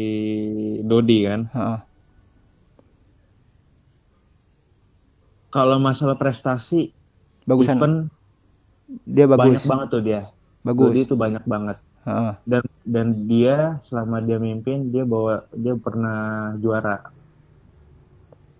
Dodi 0.89 1.17
kan 1.27 1.41
Heeh. 1.55 1.79
kalau 5.53 5.77
masalah 5.79 6.15
prestasi 6.19 6.91
Bagusan 7.47 7.77
event 7.79 7.95
dia 9.07 9.25
banyak 9.27 9.59
bagus. 9.59 9.63
banget 9.67 9.87
tuh 9.91 10.01
dia 10.03 10.21
Bagus. 10.63 10.83
Dodi 10.91 10.99
itu 11.07 11.15
banyak 11.15 11.43
banget 11.47 11.77
Heeh. 12.07 12.33
dan 12.47 12.63
dan 12.87 13.07
dia 13.27 13.55
selama 13.83 14.17
dia 14.23 14.37
mimpin 14.39 14.77
dia 14.93 15.03
bawa 15.03 15.43
dia 15.51 15.73
pernah 15.75 16.17
juara 16.63 16.95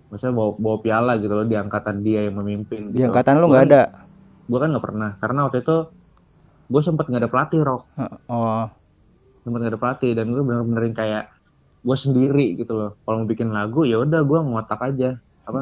maksudnya 0.07 0.33
bawa, 0.39 0.51
bawa 0.55 0.77
piala 0.83 1.11
gitu 1.19 1.33
loh 1.35 1.45
di 1.47 1.55
angkatan 1.59 1.97
dia 2.03 2.19
yang 2.27 2.35
memimpin 2.39 2.91
Di 2.91 3.03
gitu 3.03 3.07
angkatan 3.07 3.35
lu 3.43 3.45
nggak 3.51 3.63
kan 3.63 3.69
ada. 3.71 3.81
gue 4.47 4.59
kan 4.63 4.69
nggak 4.71 4.85
pernah 4.87 5.09
karena 5.19 5.39
waktu 5.47 5.57
itu 5.63 5.75
gue 6.71 6.81
sempet 6.83 7.05
nggak 7.07 7.21
ada 7.23 7.31
pelatih 7.31 7.61
rock 7.63 7.81
Heeh. 7.99 8.15
Oh. 8.31 8.67
Sempet 9.47 9.59
nggak 9.63 9.73
ada 9.73 9.81
pelatih 9.83 10.11
dan 10.19 10.25
gue 10.35 10.43
bener-benerin 10.43 10.95
kayak 10.99 11.23
gue 11.87 11.97
sendiri 12.05 12.45
gitu 12.59 12.73
loh. 12.79 12.89
Kalau 13.03 13.15
mau 13.23 13.27
bikin 13.31 13.49
lagu 13.57 13.79
ya 13.91 13.97
udah 14.05 14.19
gue 14.29 14.39
ngotak 14.49 14.79
aja. 14.89 15.07
Apa 15.47 15.59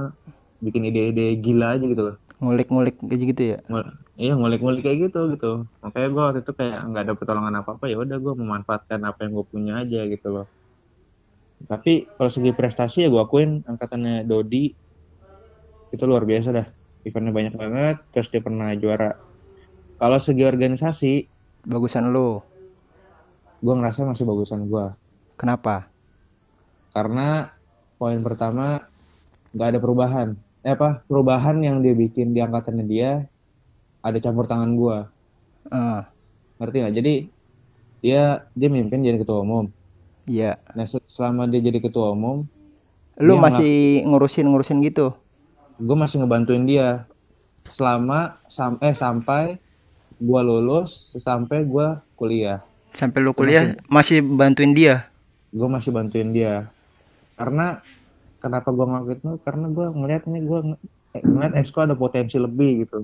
bikin 0.66 0.84
ide-ide 0.90 1.38
gila 1.46 1.68
aja 1.78 1.86
gitu 1.86 2.04
loh. 2.08 2.16
Ngulik-ngulik 2.42 2.96
kayak 3.10 3.22
gitu 3.32 3.44
ya. 3.54 3.58
Ngul- 3.72 3.94
iya 4.22 4.34
ngulik-ngulik 4.40 4.82
kayak 4.86 5.00
gitu 5.10 5.20
gitu. 5.34 5.48
Makanya 5.84 6.08
gue 6.14 6.22
waktu 6.28 6.40
itu 6.44 6.54
kayak 6.60 6.78
nggak 6.90 7.04
ada 7.06 7.14
pertolongan 7.20 7.56
apa 7.62 7.70
apa 7.78 7.86
ya 7.92 7.98
udah 8.04 8.18
gue 8.26 8.34
memanfaatkan 8.42 9.02
apa 9.10 9.20
yang 9.26 9.32
gue 9.38 9.46
punya 9.54 9.74
aja 9.82 10.00
gitu 10.14 10.28
loh. 10.36 10.46
Tapi 11.72 11.94
kalau 12.16 12.32
segi 12.36 12.52
prestasi 12.60 12.98
ya 13.04 13.08
gue 13.14 13.22
akuin 13.26 13.52
angkatannya 13.72 14.14
Dodi 14.30 14.64
itu 15.94 16.04
luar 16.10 16.24
biasa 16.32 16.50
dah. 16.58 16.68
Eventnya 17.08 17.32
banyak 17.38 17.54
banget 17.62 17.96
terus 18.12 18.28
dia 18.34 18.42
pernah 18.48 18.68
juara. 18.82 19.06
Kalau 20.00 20.20
segi 20.26 20.44
organisasi 20.54 21.08
Bagusan 21.72 22.06
lu. 22.16 22.40
Gue 23.66 23.74
ngerasa 23.78 24.02
masih 24.12 24.26
bagusan 24.30 24.62
gue 24.72 24.86
Kenapa? 25.40 25.92
karena 26.96 27.22
poin 28.00 28.20
pertama 28.28 28.64
nggak 29.54 29.68
ada 29.72 29.80
perubahan 29.84 30.30
eh 30.68 30.74
apa 30.78 30.88
perubahan 31.10 31.58
yang 31.68 31.78
dia 31.86 31.94
bikin 32.04 32.28
di 32.36 32.40
angkatannya 32.46 32.86
dia 32.94 33.10
ada 34.08 34.18
campur 34.26 34.46
tangan 34.52 34.72
gue 34.82 34.98
Heeh. 35.72 36.06
ngerti 36.60 36.76
nggak 36.82 36.96
jadi 37.00 37.12
dia 38.04 38.22
dia 38.60 38.70
mimpin 38.76 39.00
jadi 39.08 39.18
ketua 39.22 39.40
umum 39.46 39.66
Iya. 40.28 40.58
nah 40.78 40.86
se- 40.92 41.10
selama 41.16 41.44
dia 41.52 41.62
jadi 41.68 41.80
ketua 41.86 42.08
umum 42.16 42.38
Lu 43.28 43.36
masih 43.46 44.04
ngurusin-ngurusin 44.08 44.80
gitu. 44.88 45.06
gue 45.86 45.96
masih 46.04 46.18
ngebantuin 46.22 46.64
dia 46.72 46.88
selama 47.76 48.16
sam 48.56 48.74
eh 48.88 48.96
sampai 49.04 49.44
gue 50.28 50.42
lulus 50.50 50.92
sampai 51.28 51.58
gue 51.74 51.88
kuliah 52.20 52.60
Sampai 52.96 53.20
lu 53.26 53.32
itu 53.34 53.42
masih 53.48 53.68
kuliah 53.68 53.76
masih 53.92 54.18
bantuin 54.24 54.72
dia. 54.80 54.96
gue 55.58 55.68
masih 55.76 55.92
bantuin 55.98 56.30
dia 56.38 56.52
karena 57.40 57.64
kenapa 58.44 58.70
gue 58.78 58.86
ngelakuin 58.90 59.20
itu 59.22 59.32
karena 59.48 59.66
gue 59.78 59.86
ngeliat 60.00 60.24
nih 60.32 60.42
gue 60.50 60.60
eh, 61.18 61.24
ngeliat 61.34 61.54
Esko 61.62 61.80
ada 61.86 61.96
potensi 62.04 62.38
lebih 62.46 62.70
gitu 62.84 62.96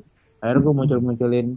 akhirnya 0.42 0.62
gue 0.66 0.74
muncul 0.80 1.00
munculin 1.08 1.48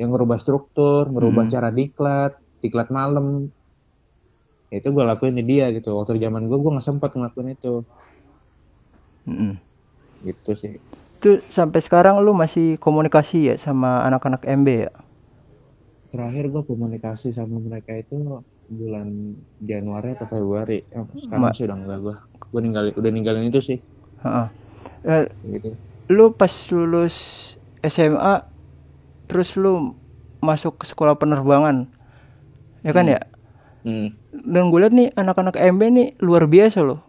yang 0.00 0.08
ngerubah 0.12 0.38
struktur 0.44 1.02
ngerubah 1.14 1.44
Mm-mm. 1.44 1.52
cara 1.54 1.68
diklat 1.78 2.32
diklat 2.62 2.88
malam 2.98 3.26
Ya 4.70 4.76
itu 4.80 4.88
gue 4.96 5.04
lakuin 5.10 5.34
di 5.38 5.44
dia 5.50 5.64
gitu 5.76 5.88
waktu 5.98 6.12
zaman 6.24 6.42
gue 6.48 6.58
gue 6.62 6.70
nggak 6.74 6.86
sempat 6.88 7.10
ngelakuin 7.14 7.48
itu 7.56 7.68
Mm-mm. 9.28 9.52
gitu 10.26 10.52
sih 10.60 10.72
Itu 11.20 11.30
sampai 11.52 11.80
sekarang 11.86 12.14
lu 12.24 12.32
masih 12.42 12.80
komunikasi 12.80 13.52
ya 13.52 13.54
sama 13.60 13.90
anak-anak 14.08 14.42
MB 14.48 14.68
ya? 14.88 14.92
Terakhir 16.10 16.50
gue 16.50 16.62
komunikasi 16.66 17.30
sama 17.30 17.62
mereka 17.62 17.94
itu 17.94 18.42
bulan 18.70 19.34
Januari 19.58 20.14
atau 20.14 20.26
Februari. 20.26 20.82
Eh, 20.90 21.06
sekarang 21.18 21.50
Ma- 21.50 21.54
sih 21.54 21.64
udah 21.66 21.78
enggak 21.78 21.98
gue 22.02 22.14
gue 22.50 22.60
ninggalin 22.60 22.92
udah 22.98 23.10
ninggalin 23.10 23.44
itu 23.50 23.60
sih. 23.62 23.78
Heeh. 24.22 24.46
Eh, 25.06 25.24
gitu. 25.48 25.70
lu 26.10 26.34
pas 26.34 26.52
lulus 26.74 27.16
SMA 27.80 28.42
terus 29.30 29.54
lu 29.54 29.96
masuk 30.42 30.82
ke 30.82 30.84
sekolah 30.88 31.14
penerbangan 31.16 31.86
ya 32.82 32.90
kan 32.90 33.06
hmm. 33.06 33.14
ya? 33.14 33.20
Hmm. 33.80 34.08
dan 34.36 34.68
gue 34.68 34.76
liat 34.76 34.92
nih 34.92 35.08
anak-anak 35.16 35.56
MB 35.56 35.80
nih 35.88 36.08
luar 36.20 36.44
biasa 36.50 36.84
loh. 36.84 37.00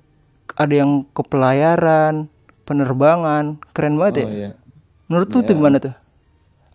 Ada 0.56 0.84
yang 0.84 1.08
ke 1.12 1.24
pelayaran 1.26 2.32
penerbangan 2.64 3.60
keren 3.76 4.00
banget 4.00 4.14
oh 4.14 4.22
ya? 4.22 4.28
iya. 4.32 4.50
Menurut 5.12 5.28
lu 5.36 5.44
tuh 5.44 5.54
ya 5.56 5.58
gimana 5.60 5.78
tuh? 5.84 5.96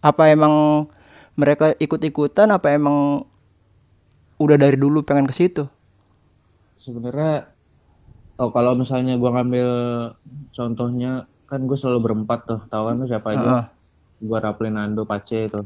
Apa 0.04 0.28
emang 0.28 0.86
mereka 1.36 1.76
ikut-ikutan 1.76 2.48
apa 2.48 2.72
emang 2.72 3.28
udah 4.40 4.56
dari 4.56 4.76
dulu 4.76 5.04
pengen 5.04 5.28
ke 5.28 5.34
situ? 5.36 5.64
Sebenarnya 6.80 7.48
oh 8.40 8.52
kalau 8.52 8.76
misalnya 8.76 9.16
gue 9.16 9.30
ngambil 9.32 9.68
contohnya 10.52 11.28
kan 11.48 11.64
gue 11.64 11.78
selalu 11.78 12.10
berempat 12.10 12.40
tuh 12.48 12.60
tahu 12.68 12.82
kan 12.90 12.96
tuh 13.04 13.08
siapa 13.08 13.28
aja? 13.36 13.48
Heeh. 13.48 13.66
gue 14.16 14.38
Raplin 14.40 14.80
Nando 14.80 15.04
Pace 15.04 15.44
itu. 15.44 15.60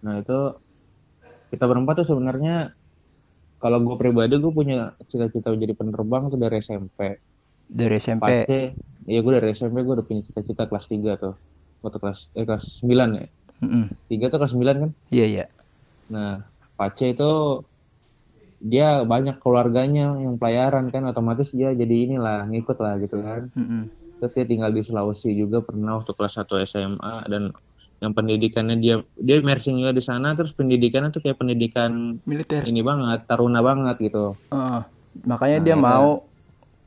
Nah 0.00 0.20
itu 0.20 0.38
kita 1.52 1.64
berempat 1.68 2.00
tuh 2.00 2.08
sebenarnya 2.16 2.72
kalau 3.60 3.80
gue 3.84 3.96
pribadi 4.00 4.36
gue 4.40 4.52
punya 4.52 4.96
cita-cita 5.08 5.52
jadi 5.52 5.76
penerbang 5.76 6.32
tuh 6.32 6.40
dari 6.40 6.60
SMP 6.60 7.20
dari 7.68 7.96
SMP 8.00 8.48
Pace. 8.48 8.80
Ya 9.04 9.20
gue 9.20 9.32
dari 9.36 9.52
SMP 9.52 9.84
gue 9.84 9.94
udah 10.00 10.06
punya 10.08 10.24
cita-cita 10.24 10.64
kelas 10.68 10.88
3 10.88 11.20
tuh. 11.20 11.36
Waktu 11.84 11.98
kelas 12.00 12.32
eh 12.32 12.44
kelas 12.48 12.64
9 12.80 13.20
ya. 13.20 13.28
Tiga 14.10 14.32
tuh 14.32 14.38
kelas 14.42 14.54
9 14.56 14.82
kan? 14.82 14.90
Iya 15.10 15.26
iya. 15.26 15.44
Nah 16.10 16.44
Pace 16.74 17.14
itu 17.14 17.62
dia 18.64 19.04
banyak 19.04 19.38
keluarganya 19.44 20.16
yang 20.16 20.40
pelayaran 20.40 20.88
kan 20.88 21.04
otomatis 21.04 21.52
dia 21.52 21.70
jadi 21.76 22.08
inilah 22.10 22.48
ngikut 22.48 22.78
lah 22.80 22.96
gitu 22.98 23.20
kan. 23.20 23.52
Mm-mm. 23.52 23.92
terus 24.14 24.40
dia 24.40 24.46
tinggal 24.48 24.72
di 24.72 24.80
Sulawesi 24.80 25.36
juga 25.36 25.60
pernah 25.60 26.00
waktu 26.00 26.16
kelas 26.16 26.40
1 26.40 26.64
SMA 26.64 27.28
dan 27.28 27.52
yang 28.00 28.12
pendidikannya 28.16 28.80
dia 28.80 29.04
dia 29.20 29.36
immersing 29.36 29.76
juga 29.80 29.92
di 29.92 30.00
sana 30.00 30.32
terus 30.32 30.56
pendidikannya 30.56 31.12
tuh 31.12 31.20
kayak 31.20 31.40
pendidikan 31.40 32.16
militer. 32.24 32.64
ini 32.64 32.80
banget 32.80 33.28
taruna 33.28 33.60
banget 33.60 33.96
gitu. 34.00 34.32
Heeh. 34.48 34.80
makanya 35.28 35.58
nah 35.60 35.64
dia 35.64 35.74
akhirnya 35.76 35.94
mau 36.00 36.10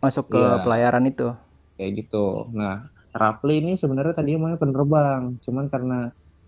masuk 0.02 0.26
ke 0.34 0.42
iya. 0.42 0.62
pelayaran 0.66 1.04
itu. 1.06 1.28
Kayak 1.78 1.92
gitu. 2.06 2.50
Nah 2.58 2.90
Rapli 3.18 3.66
ini 3.66 3.74
sebenarnya 3.74 4.14
tadinya 4.18 4.46
maunya 4.46 4.60
penerbang 4.62 5.42
cuman 5.42 5.66
karena 5.74 6.00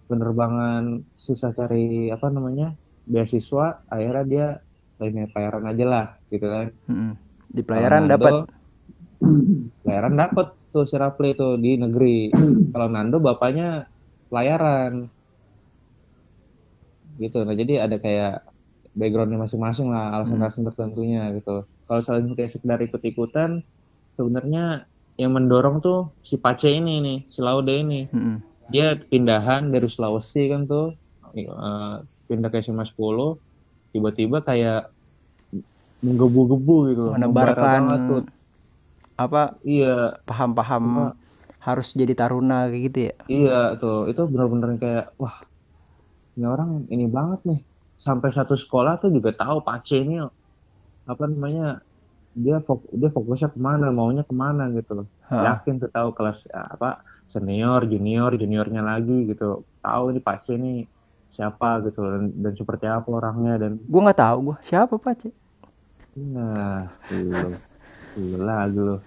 penerbangan 0.09 1.05
susah 1.13 1.53
cari 1.53 2.09
apa 2.09 2.33
namanya 2.33 2.73
beasiswa 3.05 3.85
akhirnya 3.85 4.25
dia 4.25 4.47
lainnya 4.97 5.29
pelayaran 5.31 5.65
aja 5.69 5.85
lah 5.85 6.05
gitu 6.33 6.47
kan. 6.49 6.67
Mm-mm. 6.89 7.13
di 7.49 7.61
pelayaran 7.65 8.05
dapat 8.09 8.45
pelayaran 9.85 10.15
dapat 10.17 10.47
tuh 10.73 10.85
si 10.89 10.95
Rapli 10.97 11.37
tuh 11.37 11.55
di 11.61 11.77
negeri. 11.77 12.29
Kalau 12.73 12.87
Nando 12.89 13.21
bapaknya 13.21 13.87
pelayaran. 14.27 15.07
Gitu. 17.21 17.37
Nah 17.45 17.55
jadi 17.55 17.85
ada 17.85 17.97
kayak 18.01 18.43
backgroundnya 18.97 19.39
masing-masing 19.39 19.93
lah 19.93 20.19
alasan-alasan 20.19 20.65
tertentunya 20.67 21.31
gitu. 21.37 21.63
Kalau 21.85 22.01
selain 22.03 22.33
kayak 22.33 22.51
sekedar 22.53 22.79
ikut-ikutan 22.81 23.61
sebenarnya 24.17 24.85
yang 25.19 25.35
mendorong 25.35 25.83
tuh 25.83 26.15
si 26.23 26.39
Pace 26.39 26.69
ini 26.69 27.03
nih 27.03 27.19
si 27.27 27.39
Laude 27.43 27.71
ini. 27.71 28.07
Mm-mm. 28.11 28.48
Dia 28.69 28.97
pindahan 28.97 29.69
dari 29.69 29.89
Sulawesi 29.89 30.49
kan 30.49 30.65
tuh 30.69 30.93
eh, 31.33 31.95
pindah 32.29 32.49
ke 32.49 32.61
SMA 32.61 32.85
10 32.85 32.95
tiba-tiba 33.93 34.45
kayak 34.45 34.93
menggebu-gebu 35.99 36.75
gitu 36.93 37.03
menebarkan 37.11 37.81
tuh. 38.07 38.23
apa 39.19 39.59
iya. 39.67 40.15
paham-paham 40.23 40.85
apa 40.87 41.19
harus 41.59 41.91
jadi 41.91 42.15
taruna 42.15 42.71
kayak 42.71 42.81
gitu 42.89 42.99
ya? 43.11 43.15
Iya 43.27 43.59
tuh. 43.75 44.07
Itu 44.07 44.25
benar-benar 44.31 44.79
kayak 44.79 45.05
wah 45.19 45.43
ini 46.39 46.45
orang 46.47 46.87
ini 46.87 47.05
banget 47.05 47.39
nih. 47.45 47.59
Sampai 47.99 48.31
satu 48.31 48.55
sekolah 48.55 48.95
tuh 49.03 49.11
juga 49.11 49.35
tahu 49.35 49.59
Pace 49.59 49.99
ini 49.99 50.23
apa 51.03 51.23
namanya 51.27 51.83
dia 52.31 52.63
fok 52.63 52.87
dia 52.95 53.11
fokusnya 53.11 53.51
ke 53.51 53.59
mana 53.59 53.91
maunya 53.91 54.23
ke 54.23 54.31
mana 54.31 54.71
gitu 54.71 55.03
loh. 55.03 55.07
Yakin 55.27 55.83
tuh 55.83 55.91
tahu 55.91 56.15
kelas 56.15 56.47
ya, 56.47 56.63
apa 56.79 57.03
senior 57.29 57.85
junior 57.85 58.33
juniornya 58.33 58.81
lagi 58.81 59.29
gitu. 59.29 59.63
Tahu 59.79 60.03
ini 60.11 60.19
Pace 60.19 60.51
ini 60.57 60.73
siapa 61.29 61.85
gitu 61.85 62.01
dan, 62.01 62.33
dan 62.41 62.53
seperti 62.57 62.89
apa 62.89 63.05
orangnya 63.05 63.61
dan 63.61 63.77
gue 63.77 64.01
nggak 64.01 64.17
tahu 64.17 64.37
gue 64.49 64.57
siapa 64.65 64.97
Pace 64.97 65.29
nah 66.17 66.89
lu 67.13 67.53
lu 68.17 68.37
lagi 68.41 68.75
lu. 68.75 68.97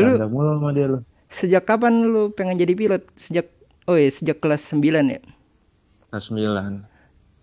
Lu 0.00 0.10
mulu 0.32 0.56
sama 0.56 0.72
dia 0.72 0.86
lu. 0.88 0.98
sejak 1.30 1.62
kapan 1.68 2.10
lu 2.10 2.32
pengen 2.34 2.58
jadi 2.58 2.74
pilot? 2.74 3.06
Sejak 3.14 3.46
oh 3.86 3.94
iya 3.94 4.10
sejak 4.10 4.42
kelas 4.42 4.66
9 4.72 4.82
ya? 4.82 5.20
Kelas 6.10 6.26
9 6.32 6.90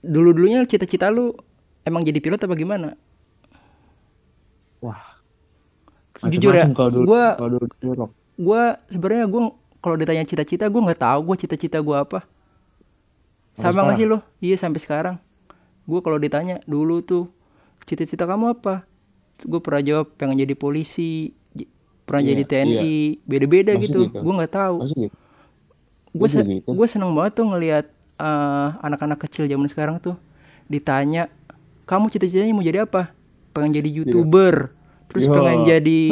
dulu 0.08 0.30
dulunya 0.34 0.64
cita-cita 0.68 1.10
lu 1.10 1.34
emang 1.88 2.04
jadi 2.04 2.20
pilot 2.20 2.42
apa 2.44 2.56
gimana? 2.58 2.90
Wah. 4.82 5.18
Jujur 6.18 6.58
ya 6.58 6.66
gue 6.74 7.24
gue 8.38 8.64
sebenarnya 8.90 9.26
gue 9.30 9.44
kalau 9.88 9.96
ditanya 9.96 10.28
cita-cita 10.28 10.68
gue 10.68 10.82
nggak 10.84 11.00
tahu 11.00 11.20
gue 11.32 11.48
cita-cita 11.48 11.80
gue 11.80 11.96
apa. 11.96 12.28
Sama 13.56 13.88
nggak 13.88 13.96
sih 13.96 14.06
lo 14.06 14.20
iya 14.44 14.60
sampai 14.60 14.84
sekarang. 14.84 15.16
Gue 15.88 16.04
kalau 16.04 16.20
ditanya 16.20 16.60
dulu 16.68 17.00
tuh 17.00 17.32
cita-cita 17.88 18.28
kamu 18.28 18.60
apa? 18.60 18.84
Gue 19.48 19.64
pernah 19.64 19.80
jawab 19.80 20.12
pengen 20.20 20.44
jadi 20.44 20.54
polisi 20.60 21.32
pernah 22.08 22.24
Iya, 22.24 22.30
jadi 22.40 22.44
TNI 22.48 22.96
beda-beda 23.28 23.72
Masih 23.76 23.84
gitu. 23.88 24.00
gitu? 24.08 24.20
gue 24.24 24.34
nggak 24.36 24.54
tahu. 24.56 24.76
Gitu. 24.88 25.16
Gue 26.16 26.28
juga 26.28 26.44
gitu. 26.48 26.70
gue 26.76 26.88
seneng 26.88 27.12
banget 27.16 27.34
tuh 27.40 27.46
ngelihat 27.48 27.86
eh, 28.20 28.70
anak-anak 28.84 29.20
kecil 29.24 29.44
zaman 29.48 29.68
sekarang 29.72 30.00
tuh 30.04 30.16
ditanya 30.68 31.32
kamu 31.88 32.12
cita-citanya 32.12 32.52
mau 32.52 32.64
jadi 32.64 32.84
apa? 32.84 33.16
Pengen 33.56 33.76
jadi 33.80 33.90
youtuber. 33.92 34.76
Terus 35.08 35.28
Yo. 35.28 35.34
pengen 35.36 35.64
jadi 35.64 36.04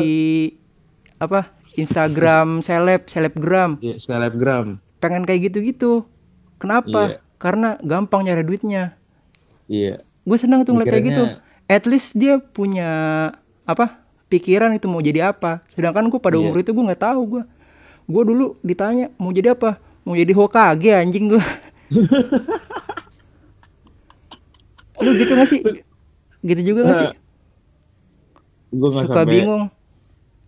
apa 1.25 1.51
Instagram 1.75 2.59
seleb 2.59 3.05
selebgram. 3.05 3.77
Iya, 3.79 3.95
selebgram. 3.97 4.79
pengen 4.97 5.21
kayak 5.21 5.41
gitu-gitu. 5.45 6.03
Kenapa? 6.55 7.01
Iya. 7.11 7.17
karena 7.35 7.75
gampang 7.79 8.23
nyari 8.23 8.41
duitnya. 8.41 8.95
Iya. 9.65 10.01
gue 10.23 10.37
seneng 10.39 10.61
tuh 10.61 10.73
ngeliat 10.73 10.89
kayak 10.89 11.05
gitu. 11.05 11.23
At 11.65 11.83
least 11.83 12.15
dia 12.15 12.37
punya 12.37 12.89
apa 13.63 13.99
pikiran 14.25 14.71
itu 14.71 14.85
mau 14.85 14.97
jadi 14.99 15.29
apa. 15.29 15.61
Sedangkan 15.67 16.07
gue 16.07 16.17
pada 16.17 16.35
Iya. 16.35 16.41
umur 16.41 16.57
itu 16.57 16.71
gue 16.71 16.81
nggak 16.81 17.03
tahu 17.03 17.21
gue 17.29 17.43
gue 18.05 18.23
dulu 18.23 18.45
ditanya 18.61 19.11
mau 19.15 19.29
jadi 19.29 19.51
apa? 19.51 19.77
Mau 20.01 20.13
jadi 20.13 20.31
Hokage 20.31 20.93
anjing 20.93 21.27
gue 21.27 21.41
lu 24.97 25.11
gitu 25.13 25.31
gak 25.33 25.45
sih? 25.45 25.59
Gitu 26.41 26.61
juga 26.63 26.81
gak 26.83 26.95
sih? 26.95 27.09
Gua 28.71 28.89
nggak 28.89 29.05
suka 29.05 29.15
sampai- 29.21 29.33
bingung. 29.33 29.63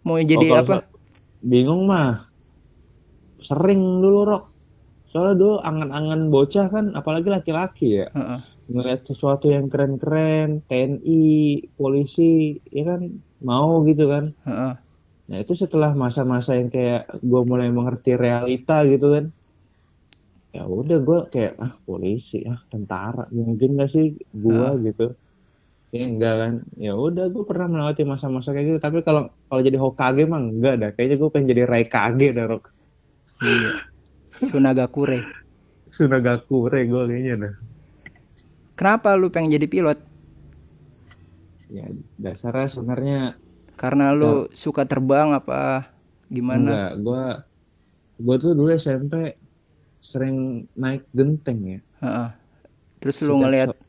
Mau 0.01 0.17
jadi 0.17 0.47
Oh, 0.47 0.57
apa 0.57 0.75
Bingung 1.47 1.87
mah. 1.87 2.27
Sering 3.39 4.03
dulu, 4.03 4.19
Rok. 4.27 4.43
Soalnya 5.07 5.35
dulu 5.39 5.55
angan-angan 5.63 6.21
bocah 6.27 6.67
kan, 6.67 6.85
apalagi 6.99 7.31
laki-laki 7.31 8.03
ya. 8.03 8.07
Heeh. 8.11 8.41
Ngeliat 8.67 9.07
sesuatu 9.07 9.47
yang 9.47 9.71
keren-keren, 9.71 10.67
TNI, 10.67 11.23
polisi, 11.79 12.59
ya 12.67 12.83
kan 12.83 13.01
mau 13.39 13.87
gitu 13.87 14.11
kan. 14.11 14.35
Heeh. 14.43 14.73
Nah 15.27 15.37
itu 15.39 15.53
setelah 15.55 15.95
masa-masa 15.95 16.59
yang 16.59 16.67
kayak 16.67 17.07
gue 17.23 17.41
mulai 17.47 17.71
mengerti 17.71 18.19
realita 18.19 18.83
gitu 18.83 19.07
kan. 19.15 19.25
Ya 20.51 20.63
udah 20.67 20.97
gue 20.99 21.19
kayak 21.31 21.53
ah 21.59 21.73
polisi 21.87 22.43
ah 22.47 22.59
tentara 22.71 23.27
mungkin 23.31 23.79
gak 23.79 23.91
sih 23.91 24.19
gue 24.19 24.69
gitu. 24.83 25.15
Ya 25.95 26.03
enggak 26.03 26.33
kan. 26.41 26.53
Ya 26.75 26.93
udah 26.93 27.25
gue 27.31 27.43
pernah 27.47 27.67
melewati 27.71 28.03
masa-masa 28.03 28.51
kayak 28.51 28.75
gitu. 28.75 28.79
Tapi 28.83 29.01
kalau 29.07 29.31
kalau 29.47 29.61
jadi 29.63 29.77
Hokage 29.79 30.27
mah 30.27 30.41
enggak 30.43 30.73
dah. 30.83 30.89
Kayaknya 30.95 31.15
gue 31.21 31.29
pengen 31.31 31.47
jadi 31.55 31.63
Raikage 31.63 32.27
dah 32.35 32.45
Rok. 32.47 32.63
iya 33.45 33.71
Sunagakure 34.33 35.21
Sunagakure 35.93 36.79
gue 36.89 37.03
kayaknya 37.07 37.35
dah. 37.47 37.53
kenapa 38.77 39.13
lu 39.17 39.29
pengen 39.29 39.53
jadi 39.57 39.65
pilot 39.69 39.99
Ya 41.67 41.85
dasarnya 42.17 42.67
sebenarnya 42.71 43.19
karena 43.77 44.09
lu 44.15 44.49
suka 44.55 44.87
terbang 44.89 45.35
apa 45.37 45.85
gimana 46.31 46.73
enggak. 46.73 46.91
Gue 47.03 47.23
gue 48.17 48.35
tuh 48.41 48.51
dulu 48.57 48.69
SMP 48.73 49.13
sering 50.01 50.65
naik 50.73 51.05
genteng 51.13 51.59
ya. 51.61 51.79
Heeh. 52.01 52.29
terus 52.97 53.21
lu 53.21 53.37
Setiap 53.37 53.41
ngelihat 53.45 53.69
so- 53.69 53.86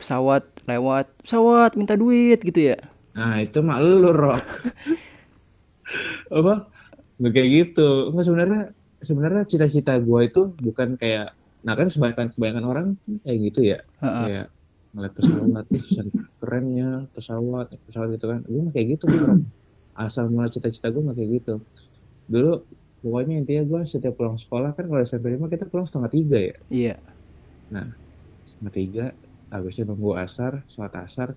pesawat 0.00 0.44
lewat 0.66 1.06
pesawat 1.22 1.76
minta 1.78 1.94
duit 1.94 2.40
gitu 2.42 2.74
ya 2.74 2.78
Nah 3.14 3.38
itu 3.40 3.58
mah 3.62 3.78
lu 3.78 4.10
Rok. 4.10 4.42
Apa? 6.38 6.54
Nggak 7.22 7.32
kayak 7.32 7.50
gitu. 7.54 8.10
Enggak 8.10 8.24
sebenarnya 8.26 8.62
sebenarnya 8.98 9.42
cita-cita 9.46 9.94
gue 10.02 10.20
itu 10.26 10.42
bukan 10.58 10.98
kayak 10.98 11.38
nah 11.64 11.72
kan 11.72 11.88
kebanyakan 11.88 12.28
kebanyakan 12.34 12.64
orang 12.66 12.86
kayak 13.22 13.38
gitu 13.50 13.60
ya. 13.74 13.78
Heeh. 14.02 14.26
Kayak 14.28 14.46
ngeliat 14.94 15.14
pesawat, 15.18 15.64
ih 15.74 15.84
kerennya 16.38 16.90
pesawat, 17.14 17.66
pesawat 17.86 18.08
gitu 18.18 18.26
kan. 18.26 18.40
Gue 18.44 18.60
nggak 18.66 18.74
kayak 18.74 18.88
gitu 18.98 19.04
Rok. 19.14 19.40
Asal 19.94 20.26
mulai 20.26 20.50
cita-cita 20.50 20.90
gue 20.90 21.02
nggak 21.06 21.16
kayak 21.16 21.30
gitu. 21.38 21.54
Dulu 22.26 22.52
pokoknya 22.98 23.34
intinya 23.38 23.62
gue 23.62 23.80
setiap 23.86 24.18
pulang 24.18 24.34
sekolah 24.42 24.74
kan 24.74 24.90
kalau 24.90 25.00
SMP 25.06 25.38
5 25.38 25.46
kita 25.54 25.70
pulang 25.70 25.86
setengah 25.86 26.10
tiga 26.10 26.38
ya. 26.50 26.56
iya 26.72 26.96
Nah 27.70 27.94
setengah 28.42 28.74
tiga 28.74 29.04
habisnya 29.54 29.84
nunggu 29.90 30.10
asar, 30.24 30.52
sholat 30.72 30.94
asar. 31.04 31.28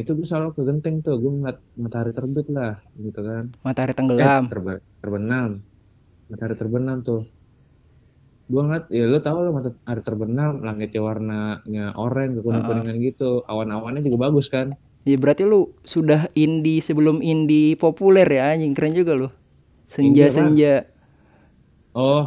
Itu 0.00 0.10
gue 0.18 0.26
selalu 0.30 0.48
ke 0.56 0.62
genteng 0.68 0.96
tuh, 1.06 1.14
gue 1.22 1.30
ngeliat 1.36 1.58
matahari 1.82 2.12
terbit 2.18 2.46
lah 2.56 2.72
gitu 3.06 3.20
kan. 3.28 3.44
matahari 3.66 3.92
Eh, 3.94 3.96
tenggelam 3.98 4.44
terbe- 4.50 4.82
terbenam. 5.02 5.50
Matahari 6.30 6.56
terbenam 6.62 6.98
tuh. 7.08 7.20
Gue 8.52 8.62
ngeliat, 8.66 8.84
ya 8.98 9.02
lu 9.12 9.18
tau 9.26 9.38
lah 9.44 9.52
matahari 9.56 10.02
terbenam, 10.08 10.52
langitnya 10.66 11.00
warnanya 11.08 11.84
oranye, 12.02 12.38
kuning-kuningan 12.44 12.96
gitu. 13.06 13.24
Awan-awannya 13.50 14.00
juga 14.06 14.18
bagus 14.26 14.46
kan. 14.54 14.68
Iya 15.08 15.16
berarti 15.16 15.42
lu 15.48 15.60
sudah 15.94 16.28
indie 16.36 16.84
sebelum 16.84 17.24
indie 17.24 17.72
populer 17.84 18.28
ya 18.28 18.52
anjing 18.52 18.72
keren 18.76 18.92
juga 18.92 19.12
lu 19.16 19.28
senja 19.88 20.26
senja 20.36 20.74
Oh, 21.98 22.20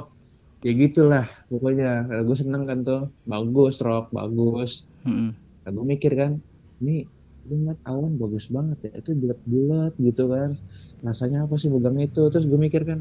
ya 0.65 0.71
gitulah 0.81 1.25
pokoknya. 1.49 1.85
Gue 2.27 2.35
seneng 2.41 2.63
kan 2.69 2.79
tuh, 2.87 2.99
bagus 3.31 3.73
rock, 3.87 4.03
bagus. 4.17 4.71
Mm-mm. 5.07 5.29
Nah, 5.63 5.69
gue 5.75 5.85
mikir 5.93 6.11
kan, 6.21 6.31
ini 6.81 6.91
gue 7.47 7.55
ngeliat 7.59 7.79
awan 7.89 8.11
bagus 8.21 8.45
banget 8.55 8.77
ya. 8.85 8.89
Itu 8.99 9.09
bulat-bulat 9.21 9.91
gitu 10.07 10.21
kan. 10.33 10.49
Rasanya 11.05 11.37
apa 11.45 11.55
sih 11.61 11.69
megang 11.73 11.97
itu? 12.05 12.19
Terus 12.31 12.45
gue 12.51 12.59
mikir 12.65 12.81
kan, 12.89 12.99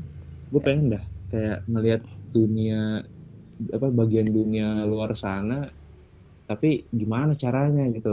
gue 0.52 0.60
pengen 0.66 0.84
dah 0.94 1.02
kayak 1.30 1.56
ngelihat 1.70 2.02
dunia 2.34 2.76
apa 3.76 3.86
bagian 4.00 4.28
dunia 4.38 4.64
luar 4.90 5.10
sana. 5.24 5.54
Tapi 6.48 6.68
gimana 7.00 7.32
caranya 7.42 7.82
gitu? 7.96 8.08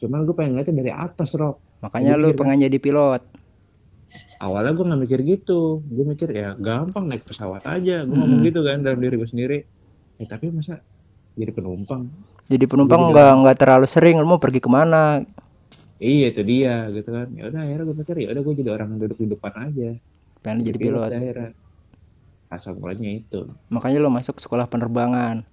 Cuman 0.00 0.18
gue 0.26 0.34
pengen 0.38 0.50
ngeliatnya 0.54 0.76
dari 0.82 0.92
atas, 1.04 1.28
Rock. 1.40 1.56
makanya 1.84 2.12
Gua 2.12 2.20
lu 2.20 2.28
mikir 2.28 2.34
kan, 2.36 2.46
pengen 2.46 2.58
jadi 2.66 2.78
pilot 2.84 3.22
awalnya 4.44 4.70
gue 4.76 4.84
nggak 4.88 5.02
mikir 5.04 5.20
gitu. 5.32 5.52
Gue 5.94 6.04
mikir 6.12 6.28
ya 6.40 6.46
gampang 6.66 7.04
naik 7.08 7.22
pesawat 7.28 7.62
aja. 7.74 7.92
Gue 8.06 8.16
ngomong 8.18 8.40
gitu 8.48 8.60
kan 8.68 8.78
dalam 8.84 8.98
diri 9.04 9.14
gue 9.20 9.28
sendiri. 9.32 9.56
Eh 10.20 10.26
tapi 10.32 10.46
masa 10.58 10.72
jadi 11.40 11.52
penumpang? 11.56 12.02
Jadi 12.50 12.64
penumpang 12.66 13.14
nggak 13.14 13.30
nggak 13.46 13.56
terlalu 13.56 13.86
sering 13.86 14.18
lu 14.18 14.26
mau 14.26 14.42
pergi 14.42 14.58
ke 14.58 14.66
mana 14.66 15.22
Iya 16.00 16.32
itu 16.32 16.42
dia 16.48 16.88
gitu 16.96 17.12
kan. 17.12 17.28
Ya 17.36 17.52
udah 17.52 17.60
akhirnya 17.60 17.84
gue 17.84 17.96
pikir 18.00 18.16
ya 18.24 18.32
udah 18.32 18.40
gue 18.40 18.54
jadi 18.56 18.70
orang 18.72 18.88
yang 18.96 19.00
duduk 19.04 19.20
di 19.20 19.28
depan 19.36 19.52
aja. 19.68 19.88
pengen 20.40 20.64
jadi 20.64 20.78
pilot 20.80 21.12
akhirnya. 21.12 21.52
Asal 22.48 22.72
mulanya 22.80 23.20
itu. 23.20 23.40
makanya 23.68 24.00
lu 24.00 24.08
masuk 24.08 24.40
sekolah 24.40 24.64
penerbangan 24.64 25.44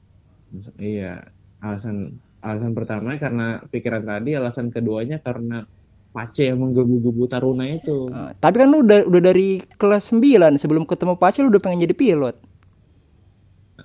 Iya, 0.80 1.28
alasan 1.60 2.24
alasan 2.40 2.72
pertama 2.72 3.20
karena 3.20 3.60
pikiran 3.68 4.08
tadi, 4.08 4.40
alasan 4.40 4.72
keduanya 4.72 5.20
karena 5.20 5.68
Pace 6.16 6.50
yang 6.50 6.64
menggebu-gebu 6.64 7.30
Taruna 7.30 7.68
itu. 7.68 8.10
Eh, 8.10 8.32
tapi 8.40 8.64
kan 8.64 8.72
lu 8.72 8.82
udah 8.82 9.06
udah 9.06 9.22
dari 9.22 9.62
kelas 9.78 10.16
9 10.16 10.56
sebelum 10.56 10.88
ketemu 10.88 11.14
Pace 11.20 11.44
lu 11.44 11.52
udah 11.52 11.62
pengen 11.62 11.84
jadi 11.84 11.94
pilot. 11.94 12.36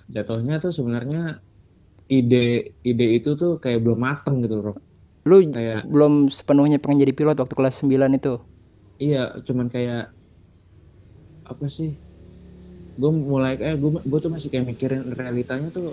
Jatuhnya 0.08 0.62
tuh 0.62 0.72
sebenarnya 0.72 1.42
ide 2.16 2.36
ide 2.88 3.04
itu 3.16 3.28
tuh 3.40 3.50
kayak 3.62 3.78
belum 3.84 4.00
mateng 4.06 4.34
gitu 4.44 4.54
loh. 4.64 4.74
Lu 5.28 5.36
Kayak 5.54 5.78
belum 5.92 6.12
sepenuhnya 6.38 6.78
pengen 6.82 7.02
jadi 7.02 7.12
pilot 7.18 7.36
waktu 7.42 7.54
kelas 7.58 7.74
9 7.80 8.12
itu. 8.18 8.34
iya, 9.02 9.18
cuman 9.46 9.66
kayak 9.74 10.00
apa 11.50 11.66
sih? 11.76 11.90
Gue 13.00 13.10
mulai 13.32 13.52
eh 13.66 13.74
gue 13.82 13.88
gue 14.10 14.18
tuh 14.24 14.30
masih 14.34 14.48
kayak 14.52 14.66
mikirin 14.72 15.00
realitanya 15.20 15.66
tuh 15.76 15.84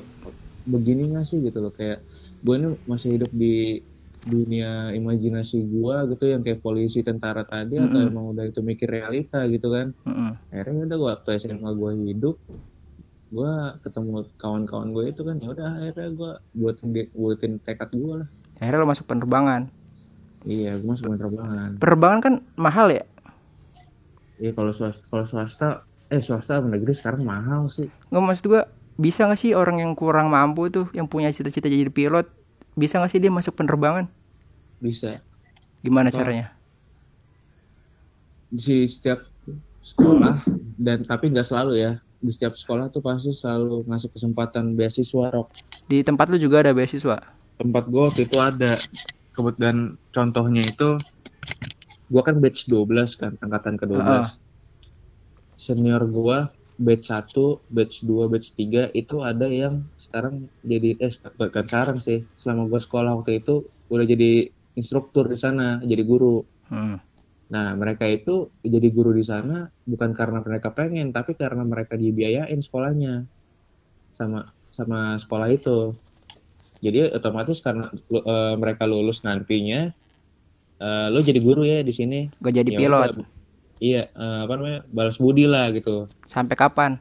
begini 0.73 1.01
gak 1.15 1.25
sih 1.29 1.37
gitu 1.45 1.57
loh 1.63 1.71
kayak 1.79 1.97
gue 2.45 2.53
ini 2.59 2.67
masih 2.91 3.09
hidup 3.15 3.31
di 3.41 3.47
dunia 4.33 4.67
imajinasi 4.99 5.55
gue 5.73 5.95
gitu 6.11 6.23
yang 6.33 6.41
kayak 6.45 6.59
polisi 6.65 6.99
tentara 7.07 7.41
tadi 7.51 7.73
Mm 7.77 7.83
atau 7.85 7.97
-mm. 7.97 8.07
emang 8.07 8.25
udah 8.33 8.43
itu 8.51 8.59
mikir 8.71 8.87
realita 8.97 9.37
gitu 9.53 9.67
kan 9.75 9.87
Mm 10.05 10.13
-mm. 10.13 10.29
akhirnya 10.51 10.81
udah 10.89 10.99
waktu 11.09 11.27
SMA 11.41 11.69
gue 11.81 11.91
hidup 12.09 12.35
gue 13.29 13.51
ketemu 13.81 14.09
kawan-kawan 14.35 14.89
gue 14.89 15.05
itu 15.07 15.21
kan 15.21 15.37
ya 15.37 15.53
udah 15.53 15.69
akhirnya 15.77 16.09
gue 16.11 16.31
buatin 16.55 16.87
buatin 17.13 17.53
tekad 17.61 17.89
gue 17.93 18.25
lah 18.25 18.29
Akhirnya 18.59 18.83
lu 18.83 18.89
masuk 18.89 19.05
penerbangan. 19.07 19.71
iya 20.43 20.75
gue 20.75 20.87
masuk 20.87 21.13
penerbangan 21.13 21.77
Penerbangan 21.77 22.19
kan 22.19 22.33
mahal 22.55 22.89
ya? 22.89 23.05
iya 24.37 24.51
kalau 24.51 24.73
swasta 24.73 25.05
kalau 25.07 25.23
swasta 25.23 25.67
eh 26.09 26.19
swasta 26.19 26.57
negeri 26.59 26.91
sekarang 26.91 27.21
mahal 27.21 27.69
sih 27.69 27.85
Nggak 28.09 28.23
maksud 28.23 28.45
gua 28.47 28.63
bisa 28.95 29.23
nggak 29.23 29.39
sih 29.39 29.51
orang 29.53 29.79
yang 29.79 29.93
kurang 29.93 30.27
mampu 30.27 30.67
tuh 30.67 30.89
yang 30.91 31.05
punya 31.05 31.29
cita-cita 31.29 31.69
jadi 31.69 31.87
pilot 31.87 32.27
bisa 32.73 32.97
nggak 32.97 33.11
sih 33.11 33.19
dia 33.19 33.29
masuk 33.29 33.53
penerbangan? 33.53 34.09
bisa 34.79 35.21
Gimana 35.79 36.09
apa 36.09 36.17
caranya? 36.17 36.47
di 38.49 38.83
setiap 38.83 39.21
sekolah 39.79 40.41
dan 40.75 41.05
tapi 41.05 41.29
nggak 41.29 41.45
selalu 41.45 41.73
ya 41.77 41.91
di 42.19 42.31
setiap 42.35 42.53
sekolah 42.55 42.91
tuh 42.91 43.01
pasti 43.03 43.31
selalu 43.31 43.87
ngasih 43.87 44.09
kesempatan 44.11 44.75
beasiswa 44.77 45.25
rok 45.31 45.47
Di 45.89 46.05
tempat 46.05 46.29
lu 46.29 46.37
juga 46.37 46.61
ada 46.61 46.71
beasiswa. 46.75 47.17
tempat 47.59 47.83
gue 47.91 48.01
waktu 48.07 48.21
itu 48.27 48.37
ada 48.39 48.71
kebetulan 49.35 49.77
contohnya 50.15 50.63
itu 50.63 50.89
gue 52.09 52.21
kan 52.27 52.35
batch 52.43 52.65
12 52.71 53.19
kan 53.19 53.35
angkatan 53.43 53.75
ke 53.79 53.85
12 53.85 54.07
Heeh. 54.07 54.25
senior 55.59 56.01
gue 56.07 56.37
batch 56.79 57.05
1 57.11 57.43
batch 57.67 57.95
2 58.07 58.31
batch 58.31 58.55
3 58.55 58.87
itu 58.95 59.15
ada 59.19 59.47
yang 59.51 59.83
sekarang 59.99 60.47
jadi 60.63 60.95
eh 61.03 61.11
bukan 61.35 61.65
sekarang 61.67 61.97
sih 61.99 62.19
selama 62.39 62.71
gue 62.71 62.79
sekolah 62.79 63.11
waktu 63.19 63.43
itu 63.43 63.67
udah 63.91 64.05
jadi 64.07 64.47
instruktur 64.79 65.27
di 65.27 65.35
sana 65.35 65.83
jadi 65.83 66.03
guru 66.07 66.47
Hmm. 66.69 67.01
Nah, 67.53 67.67
mereka 67.81 68.05
itu 68.15 68.31
jadi 68.73 68.87
guru 68.95 69.11
di 69.19 69.23
sana 69.31 69.53
bukan 69.91 70.11
karena 70.19 70.39
mereka 70.47 70.69
pengen, 70.77 71.07
tapi 71.15 71.31
karena 71.41 71.63
mereka 71.71 71.93
dibiayain 72.03 72.59
sekolahnya 72.65 73.09
sama 74.17 74.39
sama 74.77 74.97
sekolah 75.23 75.47
itu. 75.57 75.69
Jadi 76.85 76.97
otomatis 77.17 77.57
karena 77.65 77.91
eh, 78.31 78.53
mereka 78.61 78.83
lulus 78.91 79.17
nantinya, 79.27 79.91
eh, 80.83 81.05
lo 81.13 81.19
jadi 81.29 81.39
guru 81.47 81.61
ya 81.71 81.77
di 81.87 81.93
sini. 81.99 82.15
Gak 82.43 82.53
jadi 82.59 82.71
Ya 82.73 82.79
pilot. 82.79 83.11
udah, 83.11 83.25
iya 83.85 83.99
eh, 84.21 84.37
apa 84.45 84.53
namanya 84.57 84.79
balas 84.97 85.17
budi 85.23 85.43
lah 85.53 85.65
gitu. 85.77 85.91
Sampai 86.33 86.55
kapan? 86.55 86.91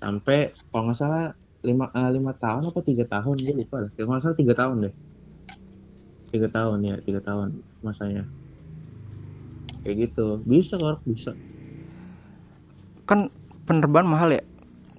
Sampai 0.00 0.36
kalau 0.70 0.82
nggak 0.86 0.98
salah 1.00 1.22
lima 1.68 1.84
eh, 1.98 2.08
lima 2.16 2.32
tahun 2.42 2.62
apa 2.70 2.80
tiga 2.88 3.04
tahun 3.12 3.36
gue 3.46 3.54
lupa 3.60 3.76
lah. 3.82 3.90
Kalau 3.94 4.06
nggak 4.10 4.22
salah 4.24 4.38
tiga 4.40 4.54
tahun 4.60 4.76
deh. 4.84 4.92
Tiga 6.32 6.48
tahun 6.56 6.78
ya, 6.88 6.94
tiga 7.06 7.20
tahun 7.28 7.48
masanya. 7.86 8.22
Kayak 9.84 9.96
gitu. 10.10 10.26
Bisa 10.48 10.80
kok, 10.80 11.04
bisa. 11.04 11.36
Kan 13.04 13.28
penerbangan 13.68 14.08
mahal 14.08 14.28
ya. 14.32 14.42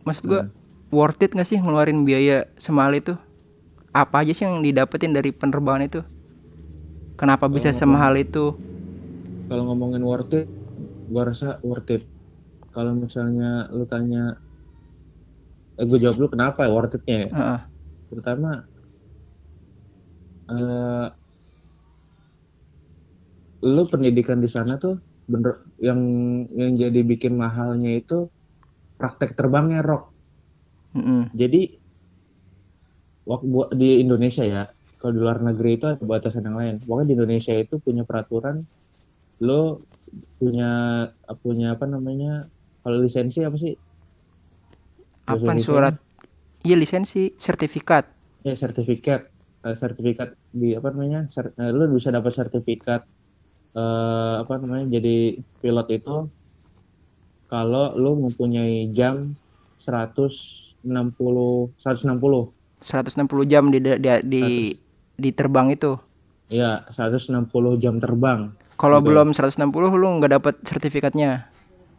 Maksud 0.05 0.29
gua 0.29 0.41
Nah. 0.45 0.49
worth 0.93 1.25
it 1.25 1.33
nggak 1.33 1.49
sih 1.49 1.57
ngeluarin 1.57 2.05
biaya 2.05 2.45
semahal 2.61 2.93
itu? 2.93 3.17
Apa 3.89 4.21
aja 4.21 4.31
sih 4.37 4.45
yang 4.45 4.61
didapetin 4.61 5.11
dari 5.17 5.33
penerbangan 5.33 5.89
itu? 5.89 6.01
Kenapa 7.17 7.49
bisa 7.49 7.73
ngomong- 7.73 7.79
semahal 7.81 8.13
itu? 8.21 8.53
kalau 9.45 9.61
ngomongin 9.69 10.01
worth 10.01 10.33
it, 10.33 10.49
gua 11.09 11.29
rasa 11.29 11.57
worth 11.61 11.89
it. 11.93 12.03
Kalau 12.73 12.91
misalnya 12.97 13.69
lu 13.71 13.85
tanya, 13.87 14.41
eh 15.79 15.85
gue 15.85 15.99
jawab 16.01 16.17
lu 16.17 16.27
kenapa 16.27 16.65
worth 16.67 16.97
itnya 16.99 17.17
ya? 17.23 17.29
Heeh. 17.31 17.59
Pertama, 18.11 18.67
eh 20.49 21.07
lu 23.73 23.83
pendidikan 23.91 24.39
di 24.43 24.49
sana 24.55 24.73
tuh 24.83 24.93
bener 25.31 25.53
yang 25.87 25.99
yang 26.59 26.71
jadi 26.83 26.99
bikin 27.11 27.33
mahalnya 27.43 27.91
itu 28.01 28.15
praktek 28.99 29.31
terbangnya 29.39 29.79
Rock. 29.89 30.03
Mm-mm. 30.95 31.29
Jadi 31.33 31.61
waktu 33.29 33.45
buat 33.53 33.69
di 33.81 33.85
Indonesia 34.03 34.43
ya, 34.53 34.61
kalau 34.99 35.11
di 35.15 35.19
luar 35.25 35.37
negeri 35.47 35.69
itu 35.77 35.85
ada 35.91 36.03
batasan 36.13 36.43
yang 36.47 36.57
lain. 36.61 36.75
Pokoknya 36.85 37.05
di 37.09 37.15
Indonesia 37.17 37.53
itu 37.63 37.75
punya 37.85 38.03
peraturan, 38.09 38.55
lo 39.47 39.53
punya 40.39 40.65
punya 41.43 41.67
apa 41.75 41.85
namanya? 41.95 42.27
Kalau 42.83 42.97
lisensi 43.05 43.39
apa 43.47 43.57
sih? 43.63 43.73
Indonesianya? 45.35 45.61
surat? 45.65 45.95
Iya 46.67 46.75
lisensi, 46.81 47.23
sertifikat. 47.45 48.05
ya 48.47 48.53
sertifikat 48.63 49.21
Eh, 49.65 49.73
sertifikat 49.83 50.29
di 50.61 50.67
apa 50.77 50.87
namanya 50.93 51.19
ser- 51.35 51.53
eh, 51.61 51.71
lu 51.77 51.83
bisa 51.97 52.09
dapat 52.17 52.33
sertifikat 52.39 53.01
eh, 53.75 54.33
apa 54.41 54.53
namanya 54.61 54.85
jadi 54.95 55.09
pilot 55.61 55.87
itu 55.97 56.11
kalau 57.51 57.93
lu 57.95 58.11
mempunyai 58.25 58.89
jam 58.89 59.37
160 59.77 61.73
160 61.77 62.53
160 62.81 63.51
jam 63.51 63.63
di 63.73 63.79
di 63.81 63.91
di, 64.25 64.45
di 65.15 65.29
terbang 65.31 65.71
itu. 65.73 65.97
ya 66.49 66.85
160 66.93 67.81
jam 67.81 67.97
terbang 67.97 68.53
Kalau 68.75 68.99
Gitu. 68.99 69.07
belum 69.07 69.27
160 69.33 69.95
lu 69.95 70.07
nggak 70.19 70.31
dapat 70.41 70.53
sertifikatnya. 70.67 71.47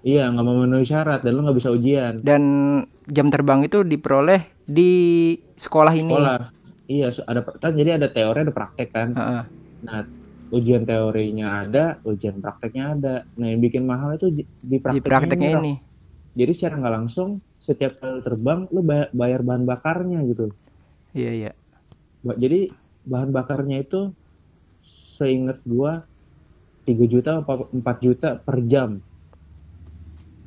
iya 0.06 0.30
nggak 0.30 0.46
memenuhi 0.46 0.86
syarat 0.86 1.20
dan 1.24 1.32
lu 1.34 1.40
nggak 1.42 1.58
bisa 1.58 1.70
ujian 1.74 2.14
Dan 2.22 2.42
jam 3.10 3.26
terbang 3.32 3.66
itu 3.66 3.82
diperoleh 3.82 4.40
di 4.66 4.90
sekolah 5.56 5.94
ini. 5.94 6.14
sekolah 6.14 6.38
iya 6.86 7.08
ada 7.26 7.40
kan 7.42 7.72
jadi 7.74 7.98
ada 7.98 8.08
teori 8.12 8.38
ada 8.46 8.52
praktek 8.54 8.88
kan 8.94 9.08
Heeh. 9.14 9.42
nah 9.82 10.02
ujian 10.56 10.82
teorinya 10.90 11.46
ada 11.62 11.84
ujian 12.10 12.36
prakteknya 12.44 12.84
ada 12.94 13.14
nah 13.38 13.46
yang 13.52 13.60
bikin 13.66 13.84
mahal 13.90 14.10
itu 14.18 14.26
di, 14.36 14.42
di 14.70 14.78
Di 14.86 14.98
prakteknya, 15.02 15.10
prakteknya 15.10 15.50
ini. 15.60 15.72
Jadi 16.38 16.52
secara 16.56 16.74
nggak 16.80 16.94
langsung 16.98 17.28
setiap 17.66 17.92
kali 18.00 18.18
terbang 18.26 18.60
lu 18.74 18.80
ba- 18.90 19.10
bayar 19.20 19.40
bahan 19.48 19.64
bakarnya 19.70 20.18
gitu. 20.30 20.44
Iya 21.14 21.30
iya. 21.32 21.50
Jadi 22.42 22.60
bahan 23.10 23.30
bakarnya 23.36 23.76
itu 23.84 24.00
seingat 25.16 25.58
gua 25.72 25.92
3 26.86 27.04
juta 27.12 27.30
apa 27.42 27.52
4 27.76 27.96
juta 28.06 28.30
per 28.46 28.56
jam. 28.72 28.90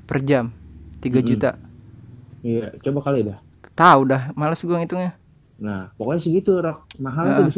Per 0.10 0.20
jam 0.26 0.49
3 1.01 1.22
Mm-mm. 1.22 1.30
juta. 1.30 1.55
Iya, 2.47 2.66
coba 2.84 2.99
kali 3.05 3.20
dah. 3.28 3.38
Tahu 3.80 4.01
dah, 4.12 4.24
males 4.39 4.62
gua 4.68 4.78
ngitungnya. 4.84 5.12
Nah, 5.66 5.82
pokoknya 5.97 6.22
segitu, 6.26 6.51
Rok. 6.66 6.78
Mahal 7.05 7.26
tuh 7.38 7.45
Ah. 7.45 7.49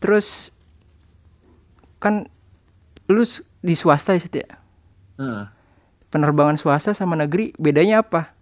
Terus 0.00 0.50
kan 2.00 2.26
lu 3.06 3.22
di 3.60 3.74
swasta 3.76 4.16
ya 4.16 4.20
Sit, 4.20 4.34
ya? 4.40 4.48
Nah, 5.20 5.52
Penerbangan 6.10 6.58
swasta 6.58 6.96
sama 6.96 7.14
negeri 7.14 7.54
bedanya 7.54 8.02
apa? 8.02 8.34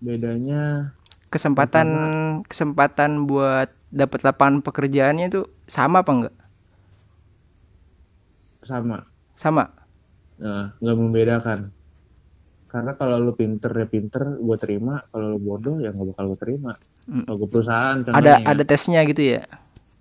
bedanya 0.00 0.96
Kesempatan 1.28 1.88
kesempatan 2.48 3.28
buat 3.28 3.70
dapat 3.92 4.24
lapangan 4.26 4.64
pekerjaannya 4.64 5.30
itu 5.30 5.46
sama 5.68 6.02
apa 6.02 6.10
enggak? 6.10 6.36
sama. 8.64 8.98
Sama. 9.36 9.64
Nah, 10.40 10.76
nggak 10.80 10.96
membedakan. 10.96 11.60
Karena 12.70 12.92
kalau 12.94 13.18
lu 13.18 13.32
pinter 13.34 13.72
ya 13.74 13.86
pinter, 13.88 14.38
gue 14.38 14.56
terima. 14.60 15.02
Kalau 15.10 15.36
lu 15.36 15.38
bodoh 15.42 15.76
ya 15.82 15.90
nggak 15.90 16.14
bakal 16.14 16.24
gue 16.34 16.38
terima. 16.38 16.72
Mm. 17.10 17.24
Kalau 17.26 17.36
gue 17.40 17.48
perusahaan 17.50 17.96
Ada 17.98 18.12
contohnya. 18.12 18.46
ada 18.46 18.62
tesnya 18.64 19.00
gitu 19.08 19.22
ya. 19.38 19.42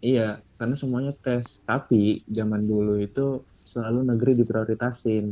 Iya, 0.05 0.21
karena 0.57 0.75
semuanya 0.81 1.11
tes. 1.23 1.45
Tapi 1.67 1.95
zaman 2.37 2.61
dulu 2.71 2.91
itu 3.05 3.19
selalu 3.71 3.99
negeri 4.09 4.31
diprioritasin. 4.39 5.25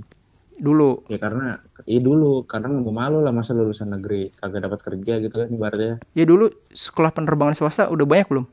Dulu. 0.59 0.89
Ya 1.11 1.17
karena, 1.23 1.43
iya 1.91 1.99
dulu, 2.07 2.25
karena 2.51 2.65
nggak 2.81 2.97
malu 3.01 3.17
lah 3.25 3.33
masa 3.39 3.51
lulusan 3.59 3.89
negeri 3.95 4.15
kagak 4.39 4.61
dapat 4.65 4.79
kerja 4.87 5.11
gitu 5.23 5.35
kan 5.41 5.49
ibaratnya. 5.57 5.93
Ya 6.17 6.25
dulu 6.27 6.45
sekolah 6.73 7.11
penerbangan 7.15 7.55
swasta 7.55 7.87
udah 7.93 8.03
banyak 8.11 8.27
belum? 8.31 8.45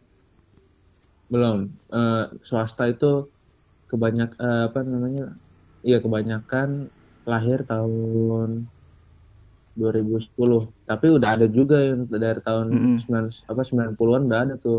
Belum. 1.33 1.57
Eh, 1.95 2.17
swasta 2.49 2.83
itu 2.93 3.07
kebanyak 3.91 4.29
eh, 4.45 4.61
apa 4.69 4.79
namanya? 4.95 5.23
Iya 5.87 5.97
kebanyakan 6.05 6.69
lahir 7.31 7.59
tahun 7.71 8.51
2010 9.81 10.61
tapi 10.89 11.07
udah 11.17 11.29
ada 11.35 11.47
juga 11.59 11.77
yang 11.89 12.01
dari 12.25 12.41
tahun 12.47 12.69
Mm-mm. 12.75 12.99
9 13.03 13.27
apa 13.51 13.63
90-an 13.69 14.23
udah 14.29 14.41
ada 14.45 14.55
tuh 14.65 14.77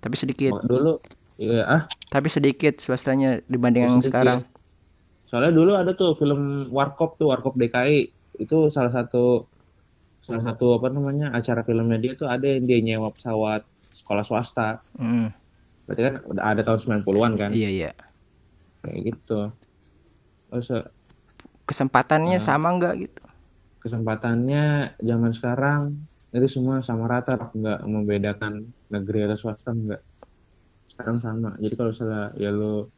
Tapi 0.00 0.14
sedikit. 0.14 0.52
Mak- 0.52 0.64
dulu 0.64 0.92
ya 1.36 1.64
ah 1.64 1.82
Tapi 2.06 2.26
sedikit 2.26 2.76
swastanya 2.76 3.40
dibanding 3.44 3.82
ya 3.82 3.86
yang 3.86 3.98
sedikit. 3.98 4.16
sekarang. 4.16 4.40
soalnya 5.24 5.52
dulu 5.52 5.72
ada 5.72 5.92
tuh 5.92 6.12
film 6.12 6.40
Warkop 6.68 7.14
tuh 7.14 7.30
Warkop 7.30 7.54
DKI 7.54 8.10
itu 8.36 8.56
salah 8.66 8.90
satu 8.90 9.46
salah 10.20 10.42
satu 10.42 10.74
apa 10.74 10.88
namanya 10.88 11.30
acara 11.30 11.62
filmnya 11.62 11.96
dia 11.96 12.12
tuh 12.12 12.26
ada 12.26 12.44
yang 12.44 12.66
dia 12.66 12.82
nyewa 12.82 13.08
pesawat 13.08 13.62
sekolah 13.90 14.20
swasta 14.20 14.82
Mm. 14.92 15.30
berarti 15.86 16.02
kan 16.02 16.14
udah 16.26 16.44
ada 16.44 16.60
tahun 16.60 16.78
90-an 16.82 17.32
kan 17.36 17.50
Iya 17.52 17.70
iya. 17.70 17.90
kayak 18.80 19.00
gitu 19.06 19.54
terus 20.48 20.68
eh, 20.72 20.84
Kesempatannya 21.62 22.36
Nah. 22.36 22.42
sama 22.42 22.68
nggak 22.74 22.94
gitu? 23.00 23.22
kesempatannya 23.80 24.64
zaman 24.98 25.30
sekarang 25.30 26.09
itu 26.30 26.46
semua 26.46 26.78
sama 26.80 27.10
rata 27.10 27.50
nggak 27.50 27.80
membedakan 27.90 28.62
negeri 28.90 29.26
atau 29.26 29.38
swasta 29.38 29.74
nggak. 29.74 30.02
Sekarang 30.90 31.18
sama. 31.18 31.50
Jadi 31.58 31.74
kalau 31.74 31.90
misalnya 31.90 32.24
ya 32.38 32.50
lo 32.54 32.90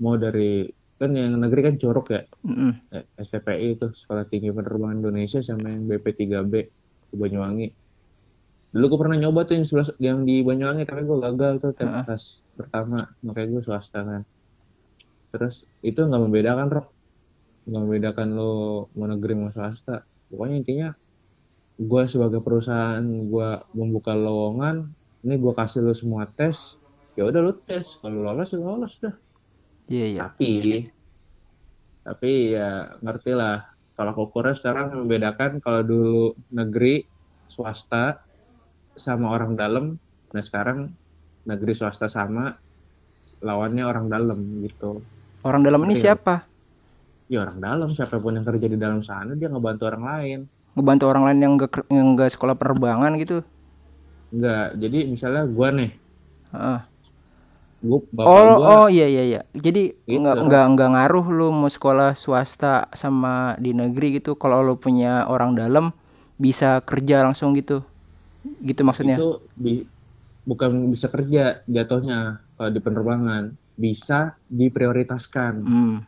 mau 0.00 0.16
dari 0.16 0.64
kan 0.98 1.10
yang 1.14 1.36
negeri 1.38 1.60
kan 1.68 1.74
jorok 1.78 2.06
ya. 2.16 2.22
Mm-mm. 2.48 2.72
eh, 2.90 3.04
STPI 3.20 3.76
itu 3.76 3.86
Sekolah 3.94 4.24
Tinggi 4.26 4.50
Penerbangan 4.50 4.98
Indonesia 5.04 5.38
sama 5.44 5.70
yang 5.70 5.84
BP3B 5.86 6.54
di 7.12 7.16
Banyuwangi. 7.16 7.68
Dulu 8.68 8.84
gue 8.84 8.98
pernah 9.00 9.16
nyoba 9.16 9.48
tuh 9.48 9.54
yang, 9.60 9.66
sebelah- 9.68 9.98
yang 10.00 10.18
di 10.28 10.44
Banyuwangi 10.44 10.84
tapi 10.84 11.02
gue 11.04 11.18
gagal 11.22 11.52
tuh 11.62 11.72
tes 11.76 11.88
tes 12.08 12.22
pertama. 12.56 13.04
Makanya 13.24 13.48
gue 13.52 13.62
swasta 13.64 14.00
kan. 14.00 14.22
Terus 15.28 15.68
itu 15.84 16.00
nggak 16.00 16.22
membedakan 16.24 16.68
Rock 16.72 16.88
nggak 17.68 17.82
membedakan 17.84 18.28
lo 18.32 18.52
mau 18.96 19.06
negeri 19.06 19.32
mau 19.36 19.52
swasta. 19.52 20.00
Pokoknya 20.28 20.56
intinya 20.60 20.88
gue 21.78 22.02
sebagai 22.10 22.42
perusahaan 22.42 23.02
gue 23.02 23.50
membuka 23.70 24.10
lowongan 24.12 24.90
ini 25.22 25.34
gue 25.38 25.52
kasih 25.54 25.86
lo 25.86 25.94
semua 25.94 26.26
tes 26.26 26.78
ya 27.18 27.26
udah 27.26 27.40
lo 27.42 27.52
tes. 27.66 27.98
Kalau 27.98 28.22
lolos 28.22 28.54
ya 28.54 28.62
lolos 28.62 28.94
dah. 29.02 29.14
Iya 29.90 30.06
iya. 30.06 30.20
tapi 30.30 30.86
tapi 32.06 32.54
ya 32.54 32.94
ngerti 33.02 33.34
lah. 33.34 33.66
Tolak 33.98 34.14
ukurnya 34.14 34.54
sekarang 34.54 34.94
membedakan 34.94 35.58
kalau 35.58 35.82
dulu 35.82 36.30
negeri 36.54 37.02
swasta 37.50 38.22
sama 38.94 39.34
orang 39.34 39.58
dalam. 39.58 39.98
Nah 40.30 40.42
sekarang 40.46 40.94
negeri 41.42 41.74
swasta 41.74 42.06
sama 42.06 42.54
lawannya 43.42 43.82
orang 43.82 44.06
dalam 44.06 44.38
gitu. 44.62 45.02
Orang 45.42 45.66
dalam 45.66 45.82
ini 45.82 45.98
Ngerti 45.98 46.06
siapa? 46.06 46.46
ya 47.26 47.42
orang 47.42 47.58
dalam. 47.58 47.88
Siapa 47.90 48.22
pun 48.22 48.38
yang 48.38 48.46
kerja 48.46 48.70
di 48.70 48.78
dalam 48.78 49.02
sana 49.02 49.34
dia 49.34 49.50
ngebantu 49.50 49.90
orang 49.90 50.04
lain 50.06 50.40
Ngebantu 50.76 51.04
orang 51.10 51.24
lain 51.28 51.40
yang 51.44 51.54
ker- 51.62 51.88
yang 51.96 52.06
nggak 52.16 52.30
sekolah 52.34 52.54
penerbangan 52.60 53.12
gitu? 53.22 53.36
enggak 54.32 54.64
jadi 54.82 54.98
misalnya 55.12 55.42
gua 55.54 55.68
nih 55.78 55.90
Heeh. 56.52 56.88
gua 57.82 57.98
Oh, 58.26 58.50
gua 58.54 58.72
oh 58.72 58.86
iya 58.94 59.06
iya 59.12 59.22
iya. 59.30 59.40
Jadi 59.64 59.82
Gitu, 60.08 60.18
nggak 60.20 60.34
Rob. 60.36 60.46
nggak 60.46 60.64
nggak 60.74 60.88
ngaruh 60.94 61.26
lu 61.38 61.46
mau 61.58 61.70
sekolah 61.76 62.10
swasta 62.22 62.74
sama 63.02 63.54
di 63.64 63.70
negeri 63.80 64.06
gitu. 64.18 64.30
Kalau 64.42 64.58
lu 64.66 64.74
punya 64.84 65.24
orang 65.32 65.50
dalam 65.60 65.84
bisa 66.44 66.68
kerja 66.88 67.16
langsung 67.26 67.54
gitu. 67.58 67.76
Gitu 68.68 68.82
maksudnya. 68.88 69.18
itu 69.18 69.26
bi- 69.62 69.86
bukan 70.50 70.72
bisa 70.94 71.08
kerja 71.14 71.42
jatuhnya 71.76 72.18
kalau 72.56 72.70
di 72.76 72.80
penerbangan 72.86 73.44
bisa 73.84 74.18
diprioritaskan 74.60 75.54
Hmm. 75.66 75.98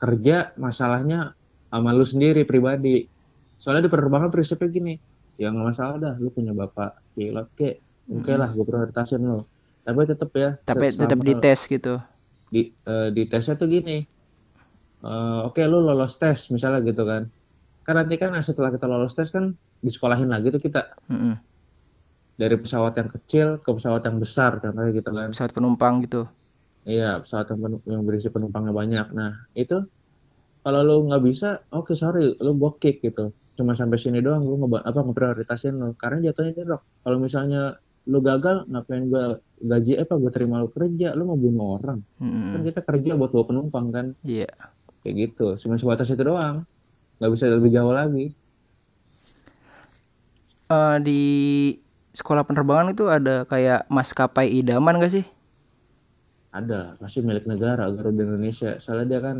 kerja 0.00 0.36
masalahnya 0.64 1.20
sama 1.70 1.90
lu 1.98 2.06
sendiri 2.12 2.42
pribadi 2.50 3.10
soalnya 3.60 3.82
di 3.86 3.90
penerbangan 3.92 4.30
prinsipnya 4.34 4.68
gini 4.76 4.90
ya 5.40 5.46
nggak 5.52 5.66
masalah 5.70 5.94
dah 6.04 6.12
lu 6.22 6.28
punya 6.36 6.52
bapak 6.60 6.88
pilot 7.16 7.46
kek 7.58 7.74
oke 8.16 8.32
lah 8.40 8.48
gue 8.56 8.64
prioritasin 8.68 9.22
lo 9.30 9.36
tapi 9.84 10.00
tetap 10.10 10.30
ya 10.42 10.48
Tapi 10.64 10.84
tetap 10.96 11.18
dites 11.20 11.60
gitu. 11.68 12.00
di 12.52 12.60
eh, 12.88 13.08
di 13.16 13.22
tesnya 13.30 13.54
tuh 13.60 13.68
gini 13.74 13.92
Eh, 15.08 15.38
oke 15.46 15.60
lu 15.70 15.78
lolos 15.86 16.12
tes 16.20 16.38
misalnya 16.54 16.80
gitu 16.88 17.02
kan 17.10 17.22
kan 17.86 17.94
nanti 17.98 18.14
kan 18.22 18.30
setelah 18.48 18.70
kita 18.76 18.86
lolos 18.92 19.12
tes 19.18 19.28
kan 19.36 19.44
disekolahin 19.84 20.30
lagi 20.34 20.48
tuh 20.54 20.62
kita 20.66 20.80
Mm-mm. 21.10 21.34
dari 22.40 22.56
pesawat 22.58 22.92
yang 22.98 23.10
kecil 23.14 23.46
ke 23.62 23.70
pesawat 23.76 24.02
yang 24.08 24.18
besar 24.18 24.50
contohnya 24.62 24.90
gitu 24.90 25.10
kan 25.18 25.28
Pesawat 25.30 25.52
penumpang 25.54 25.94
gitu. 26.02 26.22
Iya, 26.90 27.04
pesawat 27.22 27.46
yang, 27.50 27.60
yang 27.92 28.02
berisi 28.08 28.28
penumpangnya 28.34 28.72
banyak. 28.80 29.06
Nah, 29.18 29.30
itu 29.56 29.74
kalau 30.64 30.80
lu 30.88 30.94
nggak 31.08 31.22
bisa, 31.28 31.46
oke 31.76 31.92
sorry, 32.02 32.20
lu 32.44 32.50
gua 32.60 32.70
kick 32.82 32.96
gitu. 33.06 33.22
Cuma 33.54 33.78
sampai 33.78 33.98
sini 34.02 34.18
doang, 34.18 34.42
lu 34.42 34.58
ngeba 34.60 34.82
apa 34.82 34.98
ngeprioritasin 35.02 35.74
lu. 35.78 35.94
Karena 35.94 36.30
jatuhnya 36.30 36.52
ini 36.58 36.62
Rock. 36.66 36.82
Kalau 37.06 37.18
misalnya 37.22 37.60
lu 38.04 38.18
gagal, 38.20 38.66
ngapain 38.68 39.08
gua 39.08 39.38
gaji 39.62 39.92
eh, 39.96 40.04
apa 40.04 40.14
gua 40.18 40.30
terima 40.34 40.60
lu 40.60 40.68
kerja, 40.68 41.14
lu 41.14 41.24
mau 41.24 41.38
bunuh 41.38 41.78
orang. 41.80 41.98
Kan 42.18 42.60
Mm-mm. 42.60 42.66
kita 42.66 42.80
kerja 42.82 43.10
buat 43.16 43.30
bawa 43.32 43.44
penumpang 43.48 43.86
kan, 43.94 44.06
Iya. 44.26 44.50
kayak 45.00 45.14
gitu. 45.30 45.54
Cuma 45.56 45.78
sebatas 45.78 46.10
itu 46.10 46.20
doang, 46.20 46.66
nggak 47.22 47.30
bisa 47.32 47.44
lebih 47.48 47.70
jauh 47.72 47.94
lagi. 47.94 48.34
Eh, 50.68 50.96
di 51.04 51.22
sekolah 52.14 52.42
penerbangan 52.46 52.92
itu 52.94 53.04
ada 53.08 53.44
kayak 53.44 53.84
maskapai 53.90 54.48
idaman 54.50 54.96
gak 55.02 55.14
sih? 55.20 55.24
Ada, 56.54 56.94
pasti 57.02 57.18
milik 57.20 57.44
negara 57.50 57.90
Garuda 57.90 58.22
Indonesia. 58.22 58.78
Soalnya 58.78 59.06
dia 59.10 59.20
kan 59.20 59.36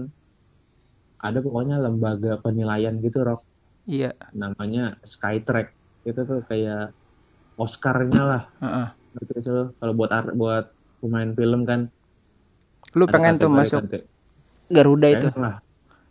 ada 1.23 1.39
pokoknya 1.41 1.79
lembaga 1.81 2.37
penilaian 2.43 2.99
gitu, 3.01 3.23
Rock. 3.23 3.41
Iya. 3.85 4.17
namanya 4.33 4.97
Skytrack 5.03 5.77
itu 6.03 6.21
tuh 6.21 6.41
kayak 6.45 6.93
Oscar-nya 7.55 8.23
lah 8.23 8.43
Heeh. 8.59 8.89
lo? 9.15 9.73
kalau 9.77 9.93
buat 9.95 10.11
art, 10.11 10.33
buat 10.33 10.65
pemain 10.99 11.31
film 11.33 11.63
kan 11.63 11.93
Lu 12.93 13.05
pengen 13.07 13.37
tuh 13.37 13.49
masuk 13.49 13.85
kate- 13.85 14.09
Garuda 14.69 15.09
itu. 15.11 15.29
pengen 15.29 15.43
lah 15.43 15.57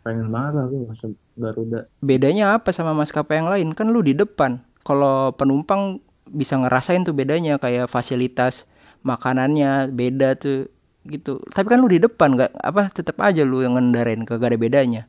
pengen 0.00 0.28
banget 0.28 0.52
lah 0.54 0.64
gue 0.68 0.80
masuk 0.86 1.10
Garuda 1.34 1.80
Bedanya 1.98 2.54
apa 2.54 2.70
sama 2.70 2.92
maskapai 2.92 3.40
yang 3.40 3.48
lain? 3.48 3.68
Kan 3.72 3.90
lu 3.90 4.00
di 4.00 4.12
depan. 4.12 4.60
Kalau 4.80 5.32
penumpang 5.32 5.98
bisa 6.24 6.54
ngerasain 6.54 7.02
tuh 7.02 7.12
bedanya 7.12 7.56
kayak 7.56 7.88
fasilitas 7.88 8.68
makanannya 9.00 9.88
beda 9.90 10.36
tuh 10.36 10.68
gitu. 11.04 11.40
Tapi 11.48 11.66
kan 11.66 11.80
lu 11.80 11.88
di 11.88 11.98
depan 11.98 12.36
nggak 12.36 12.52
apa 12.54 12.88
tetap 12.88 13.16
aja 13.18 13.42
lu 13.42 13.60
yang 13.60 13.74
ngendarain 13.74 14.22
kagak 14.22 14.52
ada 14.52 14.58
bedanya. 14.58 15.02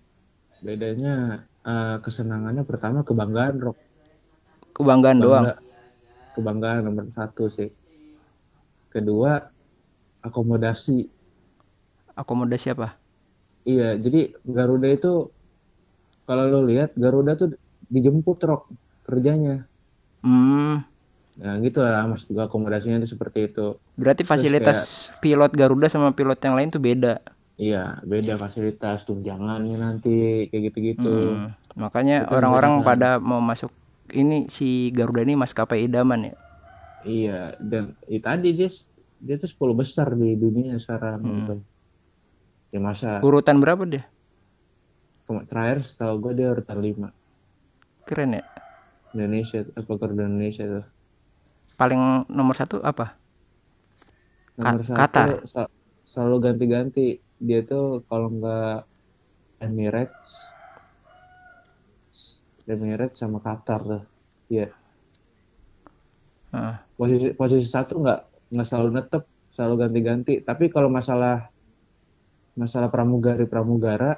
bedanya 0.58 1.46
eh, 1.70 1.96
kesenangannya 2.04 2.64
pertama 2.70 3.00
kebanggaan 3.08 3.56
rock 3.66 3.78
Kebanggaan 4.76 5.20
doang. 5.24 5.48
Bangga. 5.48 5.54
kebanggaan 6.36 6.82
nomor 6.88 7.06
satu 7.18 7.44
sih 7.58 7.70
kedua 8.94 9.32
akomodasi 10.28 10.92
Akomodasi 12.22 12.68
apa? 12.76 12.88
iya 13.70 13.86
jadi 14.04 14.18
Garuda 14.56 14.88
itu 14.96 15.08
kalau 16.28 16.44
lo 16.54 16.60
lihat 16.70 16.90
Garuda 17.04 17.32
tuh 17.42 17.50
dijemput 17.94 18.38
rock 18.50 18.62
kerjanya 19.06 19.56
Hmm, 20.24 20.84
nah 21.42 21.54
gitu 21.66 21.78
lah 21.86 22.04
maksud 22.12 22.28
gue 22.36 22.44
akomodasinya 22.48 22.98
itu 23.00 23.10
seperti 23.16 23.40
itu 23.48 23.62
berarti 24.00 24.24
fasilitas 24.32 24.80
pilot 25.24 25.52
Garuda 25.60 25.88
sama 25.92 26.12
pilot 26.18 26.40
yang 26.46 26.56
lain 26.58 26.70
tuh 26.76 26.82
beda. 26.84 27.14
Iya, 27.56 28.04
beda 28.12 28.34
fasilitas 28.44 29.08
tunjangannya 29.08 29.76
nanti 29.80 30.10
kayak 30.52 30.64
gitu-gitu. 30.68 31.08
Hmm, 31.08 31.56
makanya 31.80 32.28
Itu 32.28 32.34
orang-orang 32.36 32.74
kan. 32.84 32.88
pada 32.88 33.10
mau 33.30 33.40
masuk 33.40 33.72
ini 34.12 34.48
si 34.52 34.92
Garuda 34.92 35.24
ini 35.24 35.34
maskapai 35.40 35.88
idaman 35.88 36.20
ya. 36.30 36.34
Iya, 37.06 37.56
dan 37.72 37.84
itu 38.12 38.24
tadi 38.28 38.48
dia 38.58 38.70
dia 39.26 39.36
tuh 39.42 39.50
10 39.54 39.76
besar 39.82 40.08
di 40.22 40.28
dunia 40.44 40.76
sekarang 40.84 41.20
Hmm. 41.24 41.32
gitu. 41.40 41.54
Ya 42.74 42.80
masa 42.84 43.24
Urutan 43.24 43.64
berapa 43.64 43.84
dia? 43.88 44.04
terakhir 45.50 45.80
setahu 45.90 46.14
gue 46.24 46.34
dia 46.38 46.48
urutan 46.54 46.78
5 46.86 47.08
Keren 48.06 48.38
ya. 48.38 48.44
Indonesia 49.16 49.60
apa 49.80 49.92
Garuda 50.00 50.24
Indonesia 50.30 50.64
tuh. 50.74 50.86
Paling 51.76 52.02
nomor 52.32 52.56
satu 52.56 52.80
apa? 52.80 53.20
Nomor 54.58 54.82
Ka- 54.82 54.88
satu 54.90 55.00
Qatar. 55.00 55.30
sel- 55.54 55.74
selalu 56.12 56.36
ganti-ganti. 56.46 57.02
Dia 57.40 57.60
tuh 57.64 58.04
kalau 58.08 58.32
nggak 58.32 58.88
Emirates 59.64 60.50
Emirates 62.66 63.22
sama 63.22 63.38
Qatar 63.40 63.82
tuh. 63.86 64.04
Iya. 64.50 64.74
Heeh. 66.56 66.76
posisi 66.96 67.28
posisi 67.36 67.68
satu 67.68 68.00
nggak 68.00 68.20
nggak 68.56 68.68
selalu 68.68 68.90
netep 68.96 69.24
selalu 69.52 69.74
ganti-ganti 69.88 70.34
tapi 70.40 70.72
kalau 70.72 70.88
masalah 70.88 71.52
masalah 72.56 72.88
pramugari 72.88 73.44
pramugara 73.44 74.16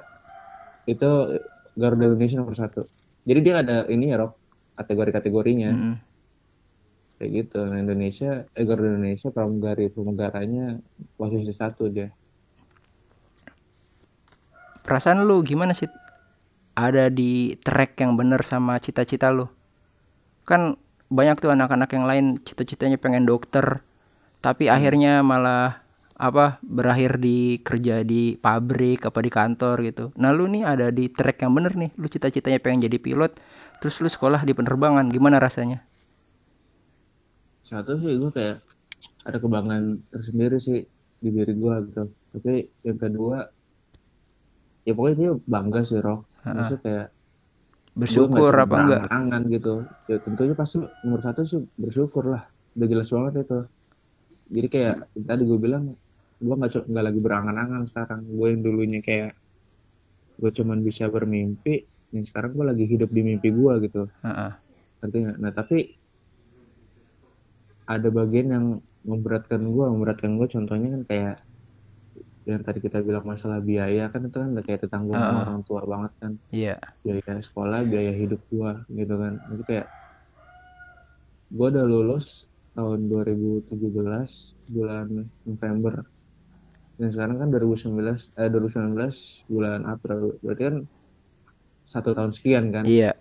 itu 0.86 1.42
Garuda 1.74 2.14
Indonesia 2.14 2.38
nomor 2.38 2.54
satu 2.54 2.86
jadi 3.26 3.40
dia 3.42 3.54
ada 3.66 3.76
ini 3.90 4.14
ya 4.14 4.22
Rob 4.22 4.38
kategori-kategorinya 4.78 5.70
Mm-mm. 5.74 5.94
kayak 7.18 7.30
gitu 7.34 7.58
nah 7.66 7.82
Indonesia 7.82 8.46
eh 8.54 8.62
Garuda 8.62 8.94
Indonesia 8.94 9.28
pramugari 9.34 9.90
pramugaranya 9.90 10.78
posisi 11.18 11.50
satu 11.50 11.90
dia 11.90 12.14
Perasaan 14.88 15.20
lu 15.28 15.44
gimana 15.44 15.76
sih? 15.76 15.90
ada 16.78 17.10
di 17.10 17.58
track 17.66 17.98
yang 17.98 18.14
bener 18.14 18.40
sama 18.46 18.78
cita-cita 18.78 19.34
lu 19.34 19.50
kan 20.46 20.78
banyak 21.10 21.36
tuh 21.42 21.50
anak-anak 21.50 21.90
yang 21.96 22.06
lain 22.06 22.26
cita-citanya 22.46 22.96
pengen 23.02 23.26
dokter 23.26 23.82
tapi 24.46 24.70
Hmm. 24.70 24.78
akhirnya 24.78 25.12
malah 25.26 25.82
apa 26.18 26.58
berakhir 26.62 27.18
di 27.26 27.58
kerja 27.66 28.02
di 28.06 28.38
pabrik 28.38 29.06
apa 29.10 29.18
di 29.26 29.30
kantor 29.38 29.76
gitu 29.90 30.04
nah 30.20 30.30
lu 30.30 30.46
nih 30.46 30.62
ada 30.72 30.86
di 30.94 31.10
track 31.10 31.42
yang 31.42 31.52
bener 31.58 31.74
nih 31.74 31.90
lu 31.98 32.06
cita-citanya 32.06 32.58
pengen 32.62 32.86
jadi 32.86 32.98
pilot 33.02 33.32
terus 33.82 33.98
lu 34.02 34.08
sekolah 34.10 34.40
di 34.46 34.54
penerbangan 34.54 35.06
gimana 35.10 35.42
rasanya 35.42 35.82
satu 37.68 37.92
sih 38.02 38.12
gue 38.20 38.30
kayak 38.38 38.58
ada 39.28 39.38
kebanggaan 39.42 39.86
tersendiri 40.12 40.56
sih 40.66 40.78
di 41.22 41.28
diri 41.36 41.52
gue 41.62 41.74
gitu 41.90 42.04
tapi 42.34 42.52
yang 42.86 42.98
kedua 43.04 43.38
ya 44.88 44.92
pokoknya 44.96 45.16
dia 45.20 45.30
bangga 45.44 45.84
sih 45.84 46.00
Roh 46.00 46.24
maksudnya 46.48 46.80
kayak 46.80 47.06
bersyukur 47.98 48.54
apa 48.54 48.62
enggak? 48.78 49.02
berangan-angan 49.10 49.42
gitu. 49.50 49.74
Ya 50.06 50.16
tentunya 50.22 50.54
pasti 50.54 50.76
nomor 51.02 51.20
satu 51.20 51.42
sih 51.42 51.60
bersyukur 51.74 52.30
lah. 52.30 52.46
Udah 52.78 52.86
jelas 52.86 53.10
banget 53.10 53.32
itu. 53.42 53.60
Jadi 54.48 54.68
kayak 54.70 54.94
tadi 55.26 55.42
gue 55.42 55.58
bilang 55.58 55.84
gue 56.38 56.54
nggak 56.54 56.86
nggak 56.86 57.04
lagi 57.10 57.20
berangan-angan 57.20 57.82
sekarang. 57.90 58.20
Gue 58.30 58.54
yang 58.54 58.62
dulunya 58.62 59.00
kayak 59.02 59.34
gue 60.38 60.50
cuman 60.54 60.78
bisa 60.86 61.10
bermimpi 61.10 61.82
yang 62.14 62.24
sekarang 62.24 62.54
gue 62.54 62.64
lagi 62.70 62.84
hidup 62.86 63.10
di 63.10 63.20
mimpi 63.26 63.50
gue 63.50 63.72
gitu. 63.90 64.06
Ngerti 65.02 65.16
nggak? 65.18 65.36
nah 65.42 65.50
tapi 65.50 65.98
ada 67.90 68.08
bagian 68.14 68.48
yang 68.54 68.66
memberatkan 69.02 69.62
gue 69.74 69.84
memberatkan 69.90 70.38
gue 70.38 70.46
contohnya 70.46 70.88
kan 70.94 71.02
kayak 71.08 71.36
yang 72.48 72.64
tadi 72.64 72.80
kita 72.80 73.04
bilang 73.04 73.28
masalah 73.28 73.60
biaya 73.60 74.08
kan 74.08 74.24
itu 74.24 74.36
kan 74.40 74.48
udah 74.56 74.64
kayak 74.64 74.88
tanggung 74.88 75.16
Heeh. 75.16 75.44
orang 75.44 75.60
tua 75.68 75.84
banget 75.84 76.12
kan. 76.16 76.32
Iya. 76.48 76.76
Biaya 77.04 77.44
sekolah 77.44 77.84
biaya 77.84 78.12
hidup 78.16 78.40
gue 78.48 78.72
gitu 78.96 79.14
kan. 79.20 79.36
Jadi 79.52 79.62
kayak 79.68 79.86
gue 81.48 81.66
udah 81.68 81.84
lulus 81.84 82.48
tahun 82.72 83.10
2017 83.12 83.68
bulan 84.72 85.28
November. 85.44 85.94
Dan 86.98 87.08
sekarang 87.14 87.36
kan 87.38 87.48
2019 87.52 88.40
eh 88.40 88.48
2019 88.48 89.52
bulan 89.52 89.80
April. 89.84 90.40
Berarti 90.40 90.62
kan 90.64 90.76
satu 91.88 92.12
tahun 92.12 92.32
sekian 92.36 92.68
kan 92.72 92.84
iya. 92.84 93.12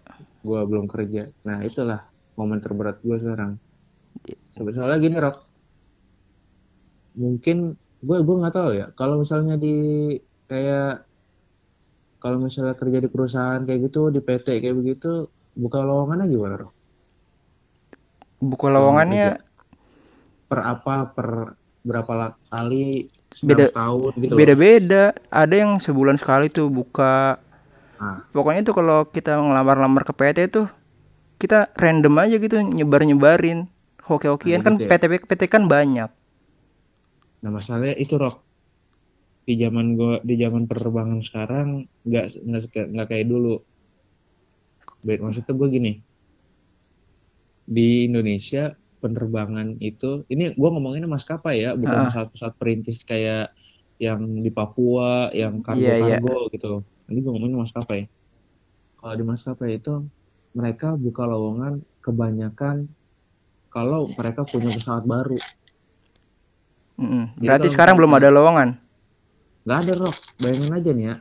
gue 0.44 0.62
belum 0.64 0.88
kerja. 0.88 1.28
Nah 1.44 1.64
itulah 1.68 2.08
momen 2.40 2.64
terberat 2.64 3.04
gue 3.04 3.18
sekarang. 3.20 3.60
Sebetulnya 4.56 4.98
gini 5.00 5.18
Rock 5.20 5.48
mungkin 7.18 7.74
gue 7.98 8.18
gue 8.22 8.36
nggak 8.38 8.56
tahu 8.56 8.70
ya. 8.74 8.86
Kalau 8.94 9.22
misalnya 9.22 9.56
di 9.56 9.76
kayak 10.48 11.04
kalau 12.18 12.38
misalnya 12.40 12.74
kerja 12.74 12.98
di 12.98 13.10
perusahaan 13.10 13.62
kayak 13.62 13.90
gitu 13.90 14.10
di 14.10 14.20
PT 14.20 14.60
kayak 14.60 14.78
begitu 14.78 15.30
buka 15.54 15.82
lowongannya 15.82 16.26
gimana 16.30 16.70
buku 18.38 18.66
lowongan 18.70 19.10
lowongannya? 19.10 19.30
per 20.48 20.60
apa 20.64 20.96
per 21.12 21.30
berapa 21.84 22.38
kali 22.48 23.08
Beda- 23.44 23.68
setahun 23.70 24.14
gitu 24.18 24.32
loh. 24.34 24.38
beda-beda. 24.40 25.04
Ada 25.28 25.56
yang 25.56 25.72
sebulan 25.80 26.16
sekali 26.20 26.48
tuh 26.48 26.68
buka. 26.72 27.38
Nah 27.98 28.24
pokoknya 28.32 28.62
tuh 28.64 28.76
kalau 28.78 29.10
kita 29.10 29.36
ngelamar-lamar 29.36 30.06
ke 30.06 30.14
PT 30.14 30.38
tuh 30.54 30.68
kita 31.38 31.70
random 31.76 32.14
aja 32.18 32.36
gitu 32.38 32.58
nyebar-nyebarin. 32.62 33.68
Hoki-hokian 34.08 34.64
Nah, 34.64 34.66
kan 34.66 34.74
gitu 34.80 34.88
ya. 34.88 34.90
PT 34.96 35.04
PT 35.28 35.42
kan 35.52 35.68
banyak 35.68 36.08
nah 37.48 37.56
masalahnya 37.56 37.96
itu 37.96 38.20
Rock 38.20 38.44
di 39.48 39.56
zaman 39.56 39.96
gua 39.96 40.20
di 40.20 40.36
zaman 40.36 40.68
penerbangan 40.68 41.24
sekarang 41.24 41.88
nggak 42.04 42.44
nggak 42.92 43.08
kayak 43.08 43.32
dulu. 43.32 43.64
Baik, 45.08 45.24
maksudnya 45.24 45.56
gue 45.56 45.68
gini. 45.72 45.94
Di 47.64 48.12
Indonesia 48.12 48.76
penerbangan 49.00 49.80
itu 49.80 50.28
ini 50.28 50.52
gue 50.52 50.68
ngomonginnya 50.68 51.08
maskapai 51.08 51.64
ya 51.64 51.72
bukan 51.80 51.96
Ah. 51.96 52.06
pesawat-pesawat 52.12 52.54
perintis 52.60 53.08
kayak 53.08 53.56
yang 54.04 54.20
di 54.44 54.52
Papua 54.52 55.32
yang 55.32 55.64
Iya, 55.64 56.20
kargo-kargo 56.20 56.52
gitu. 56.52 56.72
Ini 57.08 57.20
gue 57.24 57.32
ngomongin 57.32 57.56
maskapai. 57.64 58.12
Kalau 59.00 59.14
di 59.16 59.24
maskapai 59.24 59.80
itu 59.80 60.04
mereka 60.52 61.00
buka 61.00 61.24
lowongan 61.24 61.80
kebanyakan 62.04 62.92
kalau 63.72 64.12
mereka 64.12 64.44
punya 64.44 64.76
pesawat 64.76 65.08
baru 65.08 65.40
Mm-mm. 66.98 67.38
Berarti 67.38 67.70
sekarang 67.70 67.94
belum 67.98 68.14
ada 68.18 68.34
lowongan? 68.34 68.78
Nggak 69.68 69.80
ada 69.86 69.94
rock 70.02 70.18
bayangin 70.42 70.74
aja 70.74 70.92
nih 70.96 71.06
ya. 71.12 71.16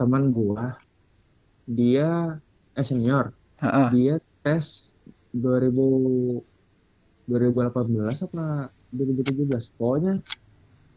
Teman 0.00 0.32
gua 0.32 0.80
dia 1.68 2.38
eh 2.72 2.86
senior. 2.86 3.36
Heeh. 3.62 3.88
dia 3.94 4.14
tes 4.42 4.90
2000 5.30 6.42
2018 7.30 8.26
apa 8.26 8.74
2017 8.90 9.70
pokoknya 9.78 10.18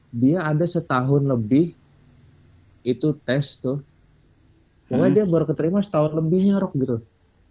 dia 0.09 0.41
ada 0.41 0.65
setahun 0.65 1.21
lebih 1.21 1.77
itu 2.81 3.07
tes 3.25 3.61
tuh. 3.61 3.81
Pokoknya 4.85 5.09
Hmm. 5.11 5.17
dia 5.17 5.25
baru 5.25 5.45
keterima 5.49 5.81
setahun 5.81 6.13
lebihnya 6.13 6.61
rock 6.61 6.73
gitu. 6.77 7.01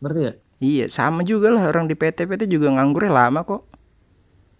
Ngerti 0.03 0.21
ya? 0.23 0.33
Iya 0.63 0.85
sama 0.89 1.27
juga 1.27 1.51
lah. 1.51 1.67
Orang 1.71 1.91
di 1.91 1.95
PT 1.99 2.27
PT 2.27 2.47
juga 2.47 2.71
nganggurnya 2.75 3.11
lama 3.11 3.43
kok 3.43 3.74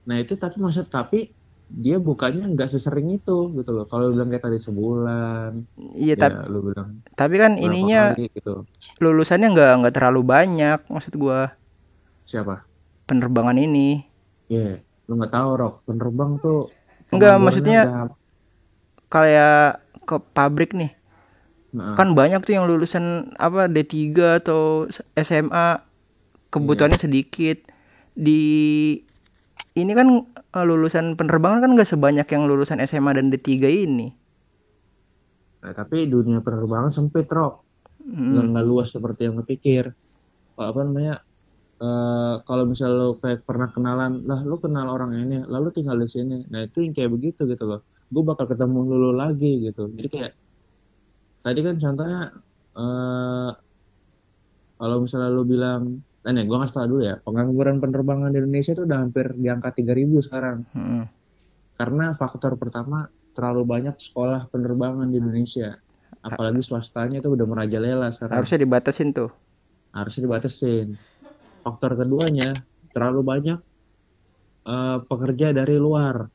nah 0.05 0.17
itu 0.21 0.37
tapi 0.37 0.61
maksud 0.61 0.87
tapi 0.93 1.33
dia 1.65 1.97
bukannya 1.97 2.45
nggak 2.53 2.69
sesering 2.71 3.09
itu 3.17 3.51
gitu 3.57 3.71
loh. 3.73 3.89
Kalau 3.89 4.13
bilang 4.13 4.29
kayak 4.29 4.45
tadi 4.45 4.59
sebulan 4.61 5.65
iya 5.97 6.13
ya 6.15 6.23
tapi 6.29 6.37
lu 6.53 6.61
bilang 6.71 7.01
tapi 7.17 7.35
kan 7.41 7.57
ininya 7.57 8.13
kali 8.13 8.29
gitu. 8.37 8.69
lulusannya 9.01 9.49
nggak 9.57 9.73
nggak 9.81 9.95
terlalu 9.97 10.21
banyak 10.23 10.79
maksud 10.93 11.17
gua. 11.17 11.57
Siapa? 12.29 12.69
Penerbangan 13.09 13.57
ini. 13.57 14.01
Iya, 14.49 14.81
lu 15.09 15.13
nggak 15.21 15.33
tahu 15.33 15.51
Rock, 15.57 15.75
penerbang 15.89 16.37
tuh 16.41 16.73
Enggak, 17.13 17.37
maksudnya 17.41 17.81
udah- 17.85 18.17
kayak 19.09 19.85
ke 20.05 20.17
pabrik 20.35 20.75
nih. 20.75 20.93
Nah, 21.75 21.95
kan 21.99 22.15
banyak 22.15 22.43
tuh 22.43 22.55
yang 22.55 22.67
lulusan 22.67 23.35
apa 23.39 23.67
D3 23.71 24.39
atau 24.43 24.91
SMA 25.15 25.83
kebutuhannya 26.51 26.99
sedikit. 26.99 27.59
Di 28.15 28.43
ini 29.81 29.93
kan 29.99 30.09
eh, 30.57 30.65
lulusan 30.69 31.07
penerbangan 31.19 31.61
kan 31.65 31.71
nggak 31.75 31.91
sebanyak 31.93 32.27
yang 32.35 32.43
lulusan 32.51 32.79
SMA 32.89 33.13
dan 33.19 33.27
D3 33.33 33.69
ini 33.87 34.07
nah, 35.63 35.73
tapi 35.81 35.97
dunia 36.15 36.39
penerbangan 36.47 36.93
sempit 36.97 37.27
Rock, 37.37 37.55
nggak 38.31 38.45
Mm, 38.45 38.51
nggak 38.51 38.67
luas 38.71 38.89
seperti 38.95 39.21
yang 39.27 39.35
lu 39.41 39.45
pikir. 39.53 39.85
Apa 40.71 40.81
namanya? 40.87 41.15
eh, 41.83 42.35
kalau 42.49 42.65
misalnya 42.71 42.97
lu 43.03 43.09
kayak 43.23 43.41
pernah 43.49 43.69
kenalan, 43.75 44.13
lah 44.31 44.41
lu 44.51 44.57
kenal 44.65 44.87
orang 44.97 45.13
ini, 45.23 45.35
lalu 45.55 45.69
tinggal 45.77 45.97
di 46.05 46.09
sini. 46.17 46.35
Nah 46.53 46.61
itu 46.67 46.79
yang 46.85 46.95
kayak 46.99 47.13
begitu 47.17 47.41
gitu 47.53 47.65
loh. 47.71 47.81
Gue 48.15 48.23
bakal 48.31 48.47
ketemu 48.53 48.79
lu 49.03 49.11
lagi 49.23 49.47
gitu. 49.67 49.81
Jadi 49.97 50.09
kayak 50.15 50.33
tadi 51.45 51.61
kan 51.67 51.75
contohnya 51.83 52.19
eh 52.79 53.51
kalau 54.79 54.97
misalnya 55.05 55.29
lu 55.37 55.43
bilang, 55.53 55.83
nah 56.25 56.33
nih 56.33 56.49
gue 56.49 56.57
ngasih 56.57 56.77
tau 56.81 56.89
dulu 56.89 57.03
ya, 57.05 57.21
pengangguran 57.21 57.85
penerbangan 57.85 58.33
di 58.33 58.41
Indonesia 58.41 58.73
tuh 58.73 58.89
udah 58.89 58.99
hampir 59.05 59.37
di 59.37 59.49
angka 59.53 59.77
3000 59.77 60.25
sekarang. 60.25 60.65
mm, 60.73 61.05
karena 61.77 62.17
faktor 62.17 62.57
pertama 62.57 63.13
terlalu 63.37 63.63
banyak 63.67 63.99
sekolah 63.99 64.49
penerbangan 64.49 65.11
di 65.11 65.21
Indonesia. 65.21 65.77
Apalagi 66.25 66.65
swastanya 66.65 67.21
itu 67.21 67.29
udah 67.29 67.45
merajalela 67.45 68.09
sekarang. 68.15 68.41
Harusnya 68.41 68.59
dibatasin 68.65 69.13
tuh. 69.13 69.29
Harusnya 69.93 70.25
dibatasin. 70.25 70.97
Faktor 71.61 71.99
keduanya 71.99 72.57
terlalu 72.95 73.21
banyak 73.21 73.59
eh, 74.65 74.99
pekerja 75.05 75.53
dari 75.53 75.77
luar. 75.77 76.31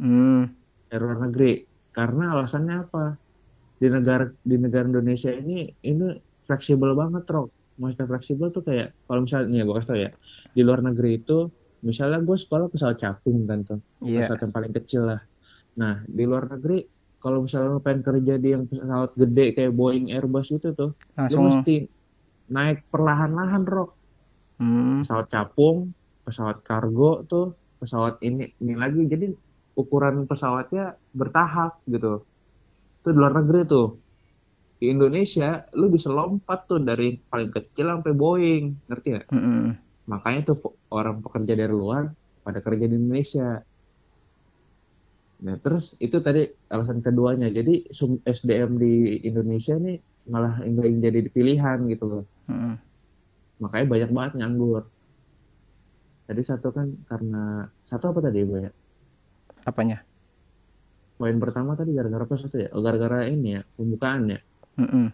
Hmm, 0.00 0.50
dari 0.90 1.00
luar 1.04 1.18
negeri. 1.30 1.62
Karena 1.94 2.34
alasannya 2.34 2.76
apa? 2.80 3.04
Di 3.76 3.86
negara 3.92 4.24
di 4.40 4.56
negara 4.56 4.88
Indonesia 4.88 5.30
ini 5.30 5.68
ini 5.84 6.16
fleksibel 6.48 6.96
banget 6.96 7.28
Rob 7.28 7.52
maksudnya 7.80 8.06
fleksibel 8.10 8.48
tuh 8.56 8.62
kayak 8.68 8.86
kalau 9.06 9.20
misalnya 9.24 9.60
gue 9.66 9.74
kasih 9.76 9.88
tau 9.90 9.98
ya 10.00 10.10
di 10.56 10.60
luar 10.66 10.80
negeri 10.88 11.10
itu 11.20 11.32
misalnya 11.84 12.18
gue 12.24 12.36
sekolah 12.42 12.66
pesawat 12.72 12.96
capung 12.98 13.38
kan 13.48 13.58
tuh 13.68 13.78
iya 14.04 14.24
pesawat 14.24 14.40
yang 14.44 14.54
paling 14.56 14.72
kecil 14.74 15.02
lah. 15.10 15.20
Nah, 15.76 15.94
di 16.08 16.24
luar 16.24 16.44
negeri 16.48 16.80
kalau 17.20 17.38
misalnya 17.44 17.68
lo 17.76 17.80
pengen 17.84 18.02
kerja 18.06 18.34
di 18.40 18.48
yang 18.54 18.64
pesawat 18.70 19.10
gede 19.16 19.46
kayak 19.56 19.72
Boeing, 19.76 20.06
Airbus 20.14 20.48
itu 20.56 20.68
tuh, 20.72 20.90
lo 20.94 20.96
langsung 21.18 21.42
mesti 21.48 21.74
naik 22.54 22.78
perlahan-lahan, 22.92 23.62
Rock. 23.66 23.90
hmm, 24.60 25.02
Pesawat 25.02 25.26
capung, 25.34 25.76
pesawat 26.24 26.56
kargo 26.64 27.26
tuh, 27.30 27.46
pesawat 27.80 28.14
ini 28.22 28.48
ini 28.62 28.74
lagi. 28.78 29.02
Jadi 29.12 29.26
ukuran 29.76 30.24
pesawatnya 30.30 30.96
bertahap 31.12 31.82
gitu. 31.90 32.24
Itu 33.00 33.08
di 33.12 33.18
luar 33.20 33.32
negeri 33.42 33.60
tuh. 33.68 33.86
Di 34.76 34.92
Indonesia, 34.92 35.64
lu 35.72 35.88
bisa 35.88 36.12
lompat 36.12 36.68
tuh 36.68 36.84
dari 36.84 37.16
paling 37.16 37.48
kecil 37.48 37.88
sampai 37.88 38.12
Boeing, 38.12 38.64
ngerti 38.88 39.06
nggak? 39.16 39.26
mm, 39.32 39.40
mm. 39.40 39.70
Makanya 40.12 40.40
tuh 40.52 40.76
orang 40.92 41.24
pekerja 41.24 41.54
dari 41.56 41.72
luar 41.72 42.12
pada 42.44 42.60
kerja 42.60 42.84
di 42.84 42.94
Indonesia. 42.94 43.58
Nah, 45.36 45.56
terus 45.60 45.96
itu 46.00 46.16
tadi 46.20 46.44
alasan 46.68 47.00
keduanya. 47.00 47.48
Jadi 47.48 47.88
SDM 48.24 48.70
di 48.76 49.20
Indonesia 49.24 49.74
nih 49.80 49.96
malah 50.26 50.62
enggak 50.62 50.90
jadi 50.98 51.30
pilihan 51.30 51.78
gitu 51.86 52.04
loh 52.10 52.22
Mm-mm. 52.50 52.74
makanya 53.62 53.86
banyak 53.86 54.10
banget 54.10 54.32
nganggur 54.42 54.82
tadi 56.26 56.42
satu 56.42 56.68
kan 56.74 56.90
karena 57.06 57.70
satu 57.86 58.10
apa 58.10 58.20
tadi 58.26 58.42
gue 58.42 58.60
ya 58.66 58.72
apanya 59.62 60.02
poin 61.16 61.38
pertama 61.38 61.78
tadi 61.78 61.94
gara-gara 61.94 62.26
apa 62.26 62.36
satu 62.36 62.56
ya 62.58 62.68
oh, 62.74 62.82
gara-gara 62.82 63.30
ini 63.30 63.56
ya 63.56 63.62
pembukaan 63.78 64.34
ya 64.34 64.38
Mm-mm. 64.78 65.12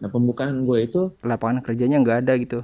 nah 0.00 0.10
pembukaan 0.14 0.56
gue 0.68 0.78
itu 0.86 0.98
lapangan 1.30 1.60
kerjanya 1.66 1.96
nggak 2.02 2.18
ada 2.22 2.32
gitu 2.42 2.58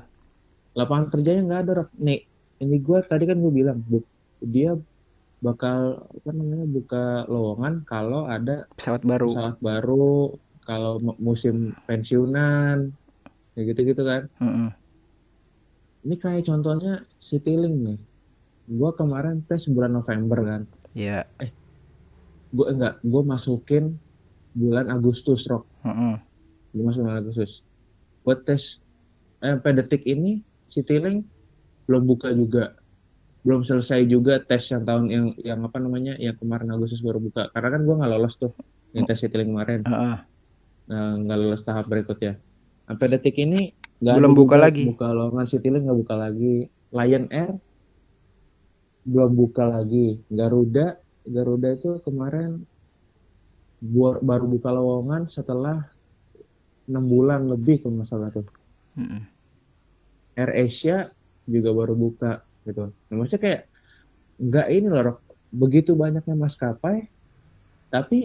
lapangan 0.78 1.06
kerjanya 1.12 1.40
nggak 1.46 1.60
ada 1.62 1.72
Rok. 1.78 1.88
nih 2.06 2.18
ini 2.62 2.74
gue 2.86 2.98
tadi 3.10 3.24
kan 3.30 3.36
gue 3.44 3.52
bilang 3.58 3.78
bu, 3.90 3.96
dia 4.54 4.68
bakal 5.46 5.78
apa 6.16 6.30
namanya 6.38 6.66
buka 6.76 6.96
lowongan 7.32 7.74
kalau 7.90 8.20
ada 8.34 8.52
pesawat 8.76 9.02
baru 9.06 9.28
pesawat 9.28 9.56
baru 9.68 9.92
kalau 10.66 10.92
mu- 11.06 11.20
musim 11.28 11.56
pensiunan 11.88 12.78
kayak 13.52 13.66
gitu-gitu 13.70 14.02
kan 14.12 14.22
Mm-mm. 14.40 14.72
ini 16.04 16.14
kayak 16.22 16.42
contohnya 16.48 16.92
Citylink 17.28 17.76
nih 17.86 17.98
gue 18.78 18.90
kemarin 19.00 19.36
tes 19.48 19.62
bulan 19.74 19.92
November 19.98 20.38
kan 20.50 20.62
ya 20.94 21.24
gue 22.56 22.66
enggak 22.72 22.92
gue 23.10 23.22
masukin 23.32 23.84
bulan 24.54 24.90
Agustus 24.90 25.46
Rok. 25.46 25.64
Mm-mm. 25.86 26.14
gue 26.70 26.82
masukin 26.86 27.06
bulan 27.06 27.20
Agustus. 27.22 27.62
Gue 28.22 28.36
tes 28.46 28.78
eh, 29.42 29.50
sampai 29.50 29.72
detik 29.74 30.06
ini 30.06 30.42
Citylink 30.70 31.26
belum 31.90 32.06
buka 32.06 32.30
juga. 32.30 32.78
Belum 33.42 33.64
selesai 33.64 34.04
juga 34.06 34.38
tes 34.44 34.62
yang 34.70 34.84
tahun 34.86 35.04
yang 35.10 35.26
yang 35.40 35.60
apa 35.66 35.80
namanya 35.82 36.14
yang 36.20 36.36
kemarin 36.38 36.70
Agustus 36.70 37.02
baru 37.02 37.18
buka. 37.18 37.50
Karena 37.50 37.68
kan 37.74 37.80
gue 37.82 37.94
nggak 37.98 38.10
lolos 38.10 38.38
tuh 38.38 38.52
yang 38.94 39.06
tes 39.08 39.18
Citylink 39.18 39.50
kemarin. 39.50 39.82
Heeh. 39.82 40.16
Nah, 40.90 41.12
nggak 41.22 41.38
lolos 41.38 41.62
tahap 41.66 41.86
berikutnya. 41.90 42.38
Sampai 42.86 43.06
detik 43.10 43.38
ini 43.38 43.74
nggak 44.02 44.14
Belum 44.18 44.32
buka 44.34 44.54
juga 44.58 44.64
lagi. 44.66 44.84
buka 44.86 45.06
lowongan 45.10 45.46
Citylink 45.50 45.82
nggak 45.86 45.98
buka 46.06 46.14
lagi. 46.18 46.54
Lion 46.90 47.26
Air 47.30 47.50
belum 49.06 49.32
buka 49.34 49.64
lagi. 49.66 50.22
Garuda 50.30 50.98
Garuda 51.26 51.68
itu 51.74 51.98
kemarin 52.06 52.64
baru 54.28 54.44
buka 54.52 54.68
lowongan 54.76 55.22
setelah 55.36 55.76
enam 56.88 57.04
bulan 57.12 57.40
lebih 57.52 57.80
kalau 57.80 57.94
nggak 58.00 58.08
salah 58.10 58.28
tuh 58.34 58.44
Mm-mm. 58.98 59.22
Air 60.40 60.50
Asia 60.66 60.96
juga 61.54 61.70
baru 61.78 61.94
buka 62.04 62.30
gitu. 62.66 62.92
Nah, 63.08 63.14
maksudnya 63.18 63.42
kayak 63.46 63.60
nggak 64.46 64.66
ini 64.76 64.86
loh, 64.94 65.16
begitu 65.62 65.90
banyaknya 66.02 66.34
maskapai, 66.44 66.96
tapi 67.92 68.18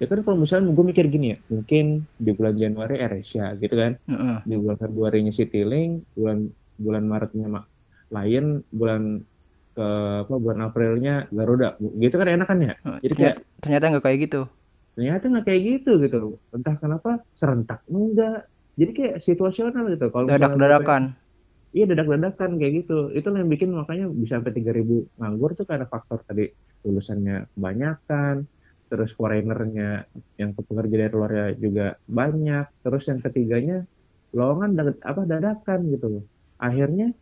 ya 0.00 0.06
kan 0.10 0.18
kalau 0.24 0.36
misalnya 0.42 0.68
gue 0.76 0.84
mikir 0.90 1.06
gini 1.14 1.26
ya, 1.32 1.38
mungkin 1.52 1.84
di 2.18 2.30
bulan 2.34 2.54
Januari 2.58 2.94
Air 3.02 3.12
Asia 3.22 3.54
gitu 3.62 3.74
kan, 3.82 3.92
Heeh. 4.10 4.38
di 4.48 4.54
bulan 4.58 4.78
Februarinya 4.82 5.32
Citylink, 5.38 5.90
bulan 6.16 6.38
bulan 6.74 7.04
Maretnya 7.06 7.46
Ma- 7.54 7.68
Lion, 8.12 8.46
bulan 8.68 9.02
ke 9.72 9.86
apa 10.28 10.34
bulan 10.36 10.60
Aprilnya 10.68 11.14
Garuda, 11.32 11.80
gitu 11.80 12.14
kan 12.20 12.28
enak 12.28 12.46
kan 12.48 12.58
ya? 12.60 12.74
Jadi 13.00 13.14
kayak 13.16 13.36
ternyata 13.64 13.84
nggak 13.92 14.04
kayak 14.04 14.20
gitu 14.28 14.42
ternyata 14.92 15.24
nggak 15.32 15.46
kayak 15.48 15.62
gitu 15.64 15.92
gitu, 16.04 16.18
entah 16.52 16.76
kenapa 16.76 17.24
serentak 17.32 17.80
enggak. 17.88 18.44
Jadi 18.76 18.90
kayak 18.92 19.14
situasional 19.24 19.84
gitu. 19.88 20.06
Kalau 20.12 20.26
dadak 20.28 20.52
dadakan 20.56 21.04
Iya 21.72 21.84
dadak-dadakan 21.88 22.60
kayak 22.60 22.72
gitu. 22.84 23.08
Itu 23.16 23.32
yang 23.32 23.48
bikin 23.48 23.72
makanya 23.72 24.04
bisa 24.12 24.36
sampai 24.36 24.52
3000 24.52 25.08
nganggur 25.16 25.56
tuh 25.56 25.64
karena 25.64 25.88
faktor 25.88 26.20
tadi 26.28 26.44
lulusannya 26.84 27.48
kebanyakan, 27.56 28.44
terus 28.92 29.10
foreignernya 29.16 30.04
yang 30.36 30.52
pekerja 30.52 30.96
dari 31.08 31.12
luarnya 31.16 31.46
juga 31.56 31.96
banyak, 32.04 32.64
terus 32.84 33.08
yang 33.08 33.20
ketiganya 33.24 33.76
lowongan 34.36 34.70
dadak- 34.76 35.00
apa 35.00 35.22
dadakan 35.24 35.80
gitu. 35.88 36.08
Akhirnya 36.60 37.16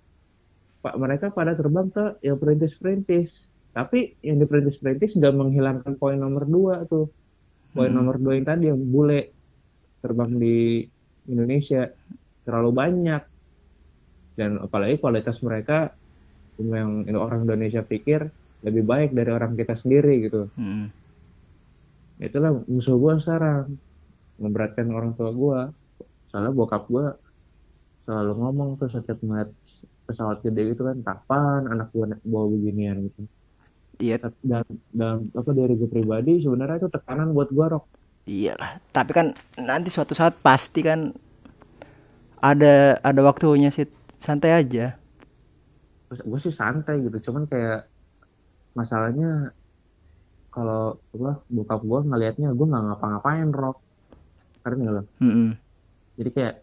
pak 0.81 0.97
mereka 0.97 1.29
pada 1.29 1.53
terbang 1.53 1.93
ke 1.93 2.21
yang 2.25 2.41
perintis-perintis. 2.41 3.53
Tapi 3.71 4.19
yang 4.25 4.41
di 4.41 4.47
perintis-perintis 4.49 5.15
nggak 5.21 5.35
menghilangkan 5.37 5.95
poin 6.01 6.19
nomor 6.19 6.49
dua 6.49 6.89
tuh. 6.89 7.13
Poin 7.71 7.87
Mm-mm. 7.87 7.99
nomor 8.03 8.19
dua 8.19 8.35
yang 8.35 8.49
tadi 8.49 8.65
yang 8.67 8.81
bule 8.81 9.31
terbang 10.03 10.33
di 10.41 10.83
Indonesia 11.31 11.87
terlalu 12.43 12.71
banyak 12.75 13.23
dan 14.35 14.59
apalagi 14.59 14.97
kualitas 14.99 15.39
mereka 15.45 15.93
yang 16.59 17.05
orang 17.15 17.45
Indonesia 17.45 17.85
pikir 17.85 18.27
lebih 18.65 18.85
baik 18.85 19.11
dari 19.15 19.31
orang 19.31 19.55
kita 19.55 19.77
sendiri 19.77 20.27
gitu. 20.27 20.49
Mm-mm. 20.57 20.89
Itulah 22.21 22.53
musuh 22.69 23.01
gue 23.01 23.15
sekarang 23.21 23.77
memberatkan 24.41 24.89
orang 24.93 25.17
tua 25.17 25.31
gue. 25.33 25.61
Soalnya 26.33 26.53
bokap 26.53 26.89
gue 26.89 27.07
selalu 28.05 28.33
ngomong 28.41 28.71
tuh 28.81 28.89
setiap 28.95 29.19
ngeliat 29.21 29.51
pesawat 30.09 30.39
gede 30.45 30.61
gitu 30.75 30.83
kan, 30.89 30.97
kapan 31.07 31.61
anak 31.73 31.87
gue 31.95 32.07
bawa 32.33 32.47
beginian 32.53 32.97
gitu. 33.07 33.21
iya 34.01 34.17
Dan, 34.51 34.65
dan 34.99 35.17
apa 35.37 35.51
dari 35.53 35.75
gue 35.81 35.89
pribadi 35.95 36.41
sebenarnya 36.45 36.77
itu 36.81 36.89
tekanan 36.89 37.29
buat 37.37 37.49
gue 37.57 37.67
rok. 37.73 37.85
iyalah 38.29 38.79
tapi 38.97 39.11
kan 39.17 39.27
nanti 39.61 39.89
suatu 39.93 40.15
saat 40.15 40.35
pasti 40.47 40.81
kan 40.89 41.13
ada 42.41 42.97
ada 43.05 43.21
waktunya 43.21 43.69
sih 43.69 43.87
santai 44.21 44.51
aja 44.57 44.97
gue 46.31 46.39
sih 46.45 46.55
santai 46.61 46.95
gitu, 47.07 47.17
cuman 47.27 47.45
kayak 47.51 47.79
masalahnya 48.79 49.27
kalau 50.55 50.99
apa 51.15 51.31
bokap 51.55 51.81
gue 51.91 52.01
ngelihatnya 52.09 52.49
gue 52.59 52.67
nggak 52.71 52.83
ngapa-ngapain 52.87 53.49
rok, 53.61 53.77
karena 54.63 54.77
nggak 54.83 54.95
lo. 54.97 55.03
Mm-mm. 55.23 55.49
Jadi 56.19 56.31
kayak, 56.37 56.55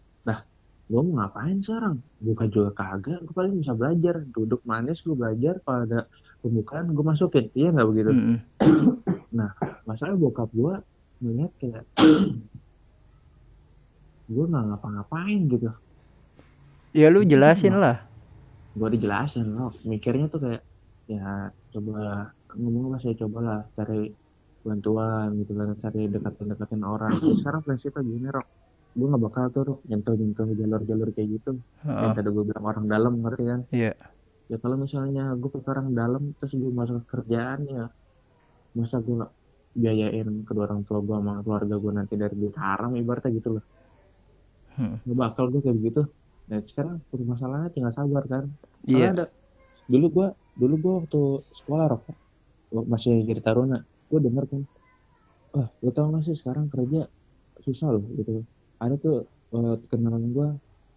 gue 0.88 1.00
mau 1.04 1.20
ngapain 1.20 1.60
sekarang? 1.60 2.00
Buka 2.16 2.48
juga 2.48 2.72
kagak, 2.72 3.20
gue 3.20 3.34
paling 3.36 3.60
bisa 3.60 3.76
belajar. 3.76 4.24
Duduk 4.32 4.64
manis, 4.64 5.04
gue 5.04 5.12
belajar. 5.12 5.60
Kalau 5.60 5.84
ada 5.84 6.08
pembukaan, 6.40 6.88
gue 6.96 7.04
masukin. 7.04 7.52
Iya 7.52 7.76
nggak 7.76 7.88
begitu? 7.92 8.10
Mm-mm. 8.16 8.38
Nah, 9.28 9.52
masalah 9.84 10.16
bokap 10.16 10.48
gue 10.56 10.80
ngeliat 11.20 11.52
kayak, 11.60 11.84
gue 14.32 14.44
nggak 14.48 14.64
ngapa-ngapain 14.72 15.40
gitu. 15.52 15.68
ya 16.96 17.12
lu 17.12 17.28
jelasin 17.28 17.76
lah 17.76 18.08
Gue 18.72 18.88
dijelasin 18.96 19.52
loh, 19.52 19.68
mikirnya 19.84 20.32
tuh 20.32 20.40
kayak, 20.40 20.64
ya 21.12 21.52
coba 21.76 22.32
ngomong 22.56 22.96
lah 22.96 23.00
saya 23.04 23.20
cobalah 23.20 23.68
cari 23.76 24.16
bantuan 24.64 25.36
gitu 25.44 25.52
kan, 25.52 25.76
cari 25.76 26.08
dekatin-dekatin 26.08 26.82
orang. 26.88 27.12
Terus 27.20 27.44
sekarang 27.44 27.60
prinsipnya 27.68 28.00
gini, 28.00 28.32
Rok. 28.32 28.57
Gue 28.96 29.06
gak 29.14 29.22
bakal 29.26 29.44
tuh 29.54 29.64
nyentuh-nyentuh 29.88 30.46
jalur-jalur 30.60 31.08
kayak 31.16 31.28
gitu. 31.34 31.50
Yang 32.02 32.10
Heeh. 32.10 32.14
tadi 32.16 32.28
gue 32.36 32.44
bilang 32.48 32.64
orang 32.70 32.86
dalam, 32.94 33.12
ngerti 33.22 33.44
kan? 33.52 33.60
iya 33.72 33.94
ya 34.52 34.56
kalau 34.62 34.76
misalnya 34.84 35.22
gue 35.40 35.50
ke 35.54 35.58
orang 35.74 35.88
dalam 36.00 36.22
terus 36.36 36.52
gue 36.62 36.70
masuk 36.80 36.96
ke 37.02 37.06
kerjaan 37.14 37.60
ya 37.74 37.80
masa 38.78 38.96
gue 39.04 39.14
nggak 39.18 39.32
biayain 39.82 40.28
kedua 40.46 40.64
orang 40.68 40.82
tua 40.86 40.98
gue 41.06 41.14
sama 41.18 41.32
keluarga 41.44 41.74
gue 41.82 41.92
nanti 41.98 42.14
dari 42.22 42.34
duit 42.40 42.56
haram 42.64 42.90
ibaratnya 43.00 43.30
gitu 43.38 43.48
loh 43.56 43.64
Hmm. 44.76 44.94
nggak 45.04 45.18
bakal 45.22 45.44
gue 45.52 45.60
kayak 45.64 45.76
begitu 45.80 46.00
nah 46.48 46.58
sekarang 46.70 46.96
permasalahannya 47.10 47.70
tinggal 47.74 47.92
sabar 47.98 48.24
kan 48.32 48.44
iya 48.88 48.88
soalnya 48.88 49.10
ada 49.14 49.24
dulu 49.92 50.06
gue 50.16 50.26
dulu 50.60 50.74
gue 50.84 50.92
waktu 51.00 51.18
sekolah 51.60 51.84
rok 51.92 52.02
masih 52.92 53.12
jadi 53.30 53.40
taruna 53.46 53.76
gue 54.10 54.20
denger 54.26 54.44
kan 54.52 54.62
wah 55.56 55.68
lo 55.84 55.90
tau 55.96 56.06
gak 56.14 56.22
sih 56.28 56.36
sekarang 56.40 56.66
kerja 56.74 57.00
susah 57.66 57.88
loh 57.94 58.04
gitu 58.18 58.30
ada 58.78 58.94
tuh 58.98 59.26
eh, 59.54 59.74
kenalan 59.90 60.24
gue 60.34 60.48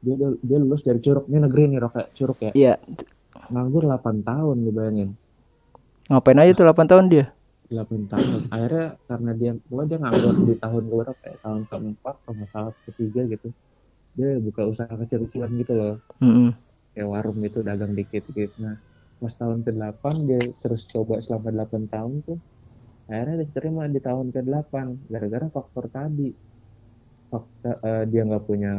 dia 0.02 0.16
dia 0.42 0.58
lulus 0.58 0.82
dari 0.82 0.98
curug. 0.98 1.30
Ini 1.30 1.46
negeri 1.46 1.70
nih 1.70 1.80
rok 1.82 1.94
kayak 1.94 2.10
curug 2.18 2.40
ya? 2.42 2.52
Iya. 2.58 2.74
Nganggur 3.54 3.86
8 3.86 4.26
tahun 4.26 4.56
gue 4.66 4.74
bayangin. 4.74 5.10
Ngapain 6.10 6.40
aja 6.42 6.52
tuh 6.58 6.66
8 6.66 6.90
tahun 6.90 7.06
dia? 7.12 7.26
8 7.70 8.12
tahun. 8.12 8.42
Akhirnya 8.52 8.88
karena 9.08 9.32
dia 9.38 9.52
gua 9.70 9.84
dia 9.88 9.98
nganggur 10.02 10.36
di 10.44 10.56
tahun 10.60 10.84
berapa 10.90 11.14
kayak 11.22 11.40
tahun 11.40 11.62
keempat 11.70 12.16
kalau 12.26 12.34
nggak 12.36 12.50
salah 12.50 12.74
ketiga 12.84 13.22
gitu. 13.30 13.48
Dia 14.18 14.42
buka 14.44 14.68
usaha 14.68 14.92
kecil-kecilan 14.92 15.52
gitu 15.56 15.74
loh. 15.78 15.96
Mm-mm. 16.20 16.52
kayak 16.92 17.08
warung 17.08 17.40
gitu 17.40 17.64
dagang 17.64 17.96
dikit 17.96 18.28
gitu 18.36 18.52
nah 18.60 18.76
pas 19.22 19.32
tahun 19.32 19.64
ke-8 19.64 20.04
dia 20.28 20.42
terus 20.60 20.84
coba 20.90 21.24
selama 21.24 21.64
8 21.64 21.88
tahun 21.88 22.14
tuh 22.26 22.40
akhirnya 23.08 23.48
diterima 23.48 23.88
di 23.88 24.04
tahun 24.04 24.34
ke-8 24.36 24.74
gara-gara 25.08 25.48
faktor 25.48 25.88
tadi 25.88 26.36
faktor 27.32 27.76
eh, 27.88 28.04
dia 28.12 28.22
nggak 28.28 28.44
punya 28.50 28.72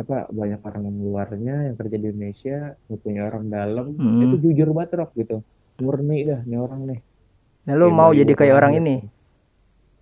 apa 0.00 0.16
banyak 0.38 0.60
orang 0.68 0.84
luarnya 1.06 1.54
yang 1.70 1.76
kerja 1.80 1.96
di 2.02 2.06
Indonesia 2.10 2.56
nggak 2.86 3.00
punya 3.04 3.20
orang 3.28 3.44
dalam 3.56 3.86
Mm-mm. 3.94 4.22
itu 4.24 4.36
jujur 4.44 4.68
banget 4.76 4.90
Rok, 4.98 5.10
gitu 5.20 5.36
murni 5.84 6.18
dah 6.30 6.40
nih 6.48 6.58
orang 6.66 6.82
nih 6.90 6.98
nah 7.66 7.74
lu 7.80 7.86
mau 7.94 8.10
jadi 8.20 8.32
kayak 8.38 8.54
orang 8.58 8.74
ini 8.80 8.96
tuh. 9.04 9.12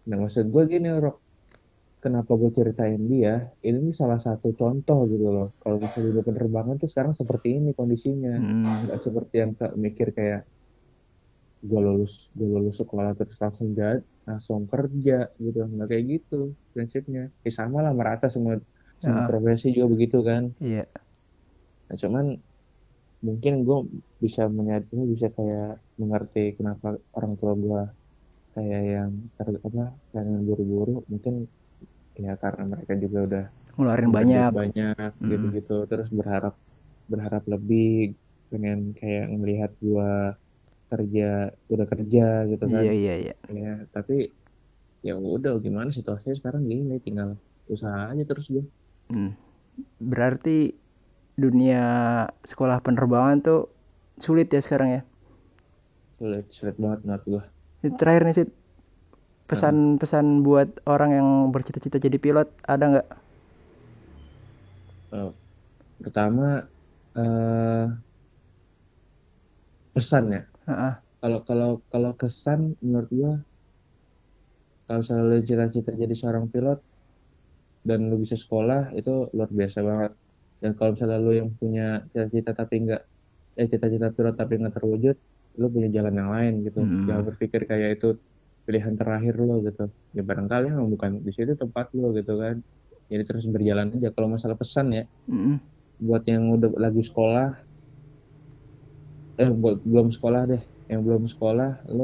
Nah, 0.03 0.17
maksud 0.19 0.51
gue 0.51 0.63
gini, 0.67 0.89
Rok. 0.91 1.17
Kenapa 2.03 2.35
gue 2.35 2.51
ceritain 2.51 2.99
dia? 3.07 3.47
Ini 3.63 3.95
salah 3.95 4.19
satu 4.19 4.51
contoh 4.59 5.07
gitu 5.07 5.31
loh. 5.31 5.55
Kalau 5.63 5.79
misalnya 5.79 6.19
di 6.19 6.23
penerbangan 6.27 6.75
tuh 6.83 6.91
sekarang 6.91 7.15
seperti 7.15 7.63
ini 7.63 7.71
kondisinya. 7.79 8.35
Mm. 8.35 8.91
Nggak 8.91 8.99
seperti 8.99 9.35
yang 9.39 9.53
ke- 9.55 9.75
mikir 9.79 10.09
kayak, 10.11 10.41
gue 11.63 11.79
lulus 11.79 12.27
gue 12.35 12.49
lulus 12.51 12.83
sekolah 12.83 13.15
terus 13.15 13.39
langsung 13.39 13.71
gak 13.79 14.03
langsung 14.29 14.61
kerja 14.73 15.13
gitu. 15.45 15.59
Nggak 15.75 15.87
kayak 15.91 16.05
gitu 16.13 16.35
prinsipnya. 16.73 17.21
Ya 17.45 17.51
sama 17.61 17.79
lah 17.85 17.93
merata 17.99 18.27
semua 18.35 18.55
semua 19.05 19.23
Heeh, 19.23 19.29
profesi 19.29 19.67
juga 19.77 19.87
begitu 19.95 20.17
kan. 20.31 20.43
Iya. 20.61 20.87
Nah, 21.89 21.97
cuman 22.03 22.27
mungkin 23.27 23.53
gue 23.67 23.79
bisa 24.25 24.43
menyadari 24.59 25.03
bisa 25.15 25.27
kayak 25.37 25.65
mengerti 26.01 26.41
kenapa 26.59 26.87
orang 27.17 27.33
tua 27.41 27.53
gue 27.65 27.81
kayak 28.55 28.81
yang 28.95 29.13
ter, 29.37 29.49
apa 29.69 29.83
pengen 30.13 30.41
buru-buru. 30.49 30.93
Mungkin 31.13 31.35
ya 32.25 32.31
karena 32.43 32.63
mereka 32.73 32.95
juga 33.05 33.19
udah 33.29 33.45
ngeluarin 33.77 34.11
banyak. 34.17 34.53
banyak 34.59 35.11
Mm-mm. 35.23 35.53
gitu-gitu. 35.57 35.73
Terus 35.91 36.09
berharap 36.19 36.55
berharap 37.13 37.43
lebih 37.55 37.83
pengen 38.51 38.79
kayak 38.99 39.25
ngelihat 39.37 39.71
gua 39.85 40.07
kerja 40.93 41.23
udah 41.75 41.87
kerja 41.93 42.23
gitu 42.51 42.65
kan. 42.73 42.83
Iya 42.85 42.93
iya 43.01 43.15
iya. 43.23 43.35
Ya 43.61 43.73
tapi 43.95 44.15
ya 45.07 45.15
udah 45.37 45.53
gimana 45.67 45.91
situasinya 45.99 46.37
sekarang? 46.41 46.63
Gini 46.71 46.95
tinggal 47.07 47.29
usaha 47.75 48.01
aja 48.13 48.23
terus 48.31 48.47
gue 48.55 48.65
Hmm. 49.13 49.37
berarti 50.01 50.73
dunia 51.37 51.85
sekolah 52.45 52.79
penerbangan 52.85 53.39
tuh 53.45 53.61
sulit 54.21 54.49
ya 54.53 54.61
sekarang 54.63 54.91
ya? 54.97 55.03
Sulit 56.19 56.47
sulit 56.57 56.77
banget 56.83 57.01
menurut 57.05 57.25
gue 57.33 57.43
terakhir 57.99 58.23
nih 58.27 58.35
sih 58.39 58.47
pesan-pesan 59.51 60.27
buat 60.47 60.69
orang 60.89 61.11
yang 61.19 61.29
bercita-cita 61.55 61.99
jadi 62.01 62.17
pilot 62.17 62.49
ada 62.65 62.85
nggak? 62.91 63.09
Eh, 65.13 65.31
pertama 66.03 66.45
eh 67.17 67.87
pesan 69.95 70.25
ya. 70.33 70.41
Heeh. 70.41 70.52
Kalau 71.21 71.39
kalau 71.49 71.71
kalau 71.93 72.11
kesan 72.21 72.61
menurut 72.85 73.11
gue 73.19 73.33
kalau 74.87 75.03
selalu 75.07 75.35
cita-cita 75.49 75.91
jadi 76.03 76.15
seorang 76.21 76.47
pilot 76.53 76.79
dan 77.89 77.99
lu 78.11 78.17
bisa 78.25 78.37
sekolah 78.45 78.79
itu 78.99 79.11
luar 79.37 79.51
biasa 79.61 79.79
banget. 79.89 80.13
Dan 80.63 80.71
kalau 80.79 80.91
misalnya 80.95 81.19
lu 81.27 81.31
yang 81.41 81.51
punya 81.61 81.83
cita-cita 82.13 82.51
tapi 82.61 82.75
nggak 82.85 83.01
eh 83.61 83.67
cita-cita 83.73 84.07
pilot 84.17 84.35
tapi 84.41 84.53
nggak 84.61 84.75
terwujud 84.79 85.17
lu 85.61 85.67
punya 85.75 85.89
jalan 85.97 86.15
yang 86.21 86.31
lain 86.37 86.53
gitu. 86.67 86.81
Jangan 87.07 87.23
Mm-mm. 87.23 87.29
berpikir 87.31 87.61
kayak 87.71 87.89
itu 87.99 88.07
pilihan 88.67 88.95
terakhir 89.01 89.35
lo 89.47 89.55
gitu. 89.67 89.83
Ya 90.17 90.23
barangkali 90.29 90.65
emang 90.75 90.89
bukan 90.95 91.11
di 91.27 91.31
situ 91.37 91.53
tempat 91.63 91.87
lo 91.99 92.07
gitu 92.19 92.33
kan. 92.43 92.57
Jadi 93.11 93.23
terus 93.29 93.45
berjalan 93.55 93.87
aja. 93.95 94.09
Kalau 94.15 94.29
masalah 94.35 94.57
pesan 94.63 94.87
ya 94.99 95.03
Mm-mm. 95.31 95.61
buat 96.07 96.23
yang 96.33 96.45
udah 96.57 96.71
lagi 96.85 97.03
sekolah 97.09 97.47
eh 99.43 99.51
belum 99.93 100.09
sekolah 100.17 100.43
deh 100.53 100.63
yang 100.91 101.01
belum 101.07 101.25
sekolah 101.33 101.69
lo 101.97 102.03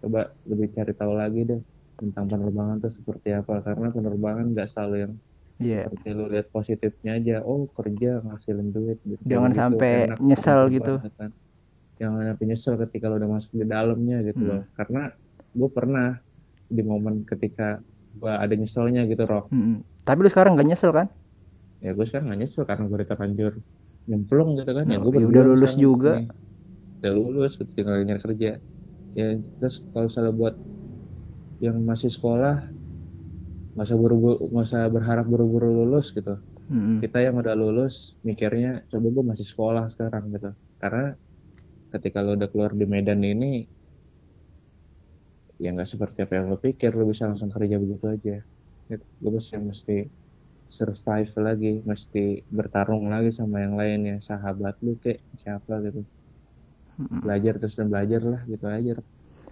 coba 0.00 0.20
lebih 0.50 0.68
cari 0.76 0.92
tahu 1.00 1.12
lagi 1.22 1.40
deh 1.50 1.60
tentang 1.98 2.24
penerbangan 2.30 2.76
tuh 2.84 2.92
seperti 2.98 3.28
apa 3.40 3.54
karena 3.66 3.88
penerbangan 3.96 4.44
nggak 4.54 4.68
selalu 4.72 4.96
yang 5.04 5.12
Iya, 5.58 5.90
seperti 5.90 6.08
lo 6.18 6.24
lihat 6.32 6.46
positifnya 6.54 7.10
aja 7.18 7.34
oh 7.50 7.66
kerja 7.78 8.10
ngasilin 8.22 8.68
duit 8.76 8.98
gitu 9.02 9.22
jangan 9.30 9.50
begitu 9.50 9.60
sampai 9.60 9.90
enak 10.06 10.18
nyesel 10.22 10.60
gitu. 10.70 10.94
banget 11.02 11.14
kan 11.18 11.30
jangan 12.00 12.22
sampai 12.30 12.44
nyesel 12.50 12.74
ketika 12.82 13.04
lo 13.10 13.14
udah 13.18 13.30
masuk 13.36 13.52
di 13.58 13.66
dalamnya 13.66 14.16
gitu 14.28 14.42
loh 14.48 14.60
Mm. 14.62 14.76
karena 14.78 15.02
gue 15.58 15.70
pernah 15.74 16.06
di 16.76 16.82
momen 16.90 17.14
ketika 17.26 17.66
gue 18.20 18.32
ada 18.44 18.54
nyeselnya 18.54 19.02
gitu 19.10 19.22
Rock 19.26 19.44
Mm-mm. 19.50 19.76
Tapi 20.06 20.18
lu 20.24 20.30
sekarang 20.32 20.56
gak 20.56 20.68
nyesel 20.70 20.90
kan? 20.94 21.06
ya 21.84 21.90
gue 21.96 22.06
sekarang 22.08 22.26
gak 22.32 22.40
nyesel 22.42 22.64
karena 22.68 22.84
gue 22.90 22.96
udah 23.02 23.08
terlanjur 23.10 23.52
nyemplung 24.08 24.48
gitu 24.58 24.70
kan 24.78 24.86
ya 24.92 24.96
No, 24.96 25.02
gue 25.02 25.12
ya 25.20 25.26
udah 25.30 25.42
lulus 25.48 25.72
sini 25.76 25.82
juga. 25.84 26.10
udah 26.98 27.12
lulus 27.18 27.50
gitu, 27.58 27.70
tinggal 27.76 27.94
nyari 28.06 28.22
kerja 28.26 28.48
ya 29.18 29.24
terus 29.58 29.76
kalau 29.92 30.04
misalnya 30.08 30.32
buat 30.40 30.54
yang 31.64 31.76
masih 31.88 32.10
sekolah 32.16 32.54
buru-buru 34.02 34.34
nggak 34.52 34.64
usah 34.68 34.80
berharap 34.96 35.24
buru-buru 35.32 35.66
lulus 35.78 36.06
gitu 36.16 36.32
Mm-mm. 36.70 37.02
kita 37.02 37.18
yang 37.26 37.34
udah 37.42 37.54
lulus 37.62 37.94
mikirnya 38.28 38.68
coba 38.90 39.06
gue 39.16 39.24
masih 39.32 39.46
sekolah 39.52 39.84
sekarang 39.94 40.24
gitu 40.34 40.48
karena 40.82 41.02
ketika 41.92 42.18
lo 42.24 42.30
udah 42.38 42.48
keluar 42.52 42.72
di 42.80 42.86
Medan 42.94 43.20
ini 43.32 43.46
ya 45.62 45.68
nggak 45.74 45.88
seperti 45.92 46.18
apa 46.24 46.32
yang 46.38 46.46
lo 46.52 46.56
pikir 46.66 46.90
lo 46.98 47.04
bisa 47.12 47.24
langsung 47.30 47.50
kerja 47.56 47.76
begitu 47.82 48.04
aja 48.14 48.32
gitu. 48.90 49.04
gue 49.22 49.30
mesti 49.36 49.54
mesti 49.70 49.92
survive 50.76 51.30
lagi 51.46 51.68
mesti 51.90 52.18
bertarung 52.56 53.04
lagi 53.14 53.30
sama 53.38 53.56
yang 53.64 53.74
lain 53.80 54.00
ya 54.10 54.16
sahabat 54.28 54.74
lu 54.84 54.92
kayak 55.02 55.20
siapa 55.42 55.72
gitu 55.86 56.00
Mm-mm. 56.98 57.20
belajar 57.22 57.54
terus 57.60 57.74
dan 57.78 57.88
belajar 57.92 58.20
lah 58.32 58.40
gitu 58.50 58.66
aja. 58.66 58.92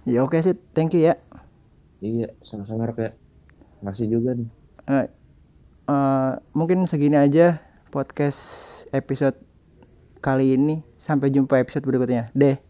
Ya 0.06 0.22
oke 0.22 0.38
sih, 0.38 0.54
thank 0.74 0.94
you 0.94 1.02
ya. 1.10 1.14
iya 2.04 2.28
sama-sama 2.48 2.84
ya 2.98 3.10
masih 3.84 4.06
juga 4.14 4.30
nih 4.38 4.48
Eh, 4.86 5.06
eh, 5.90 6.32
mungkin 6.54 6.86
segini 6.86 7.16
aja 7.18 7.58
podcast 7.94 8.40
episode 8.94 9.36
kali 10.22 10.54
ini. 10.58 10.82
Sampai 10.98 11.30
jumpa 11.34 11.58
episode 11.62 11.86
berikutnya. 11.86 12.28
Deh. 12.34 12.65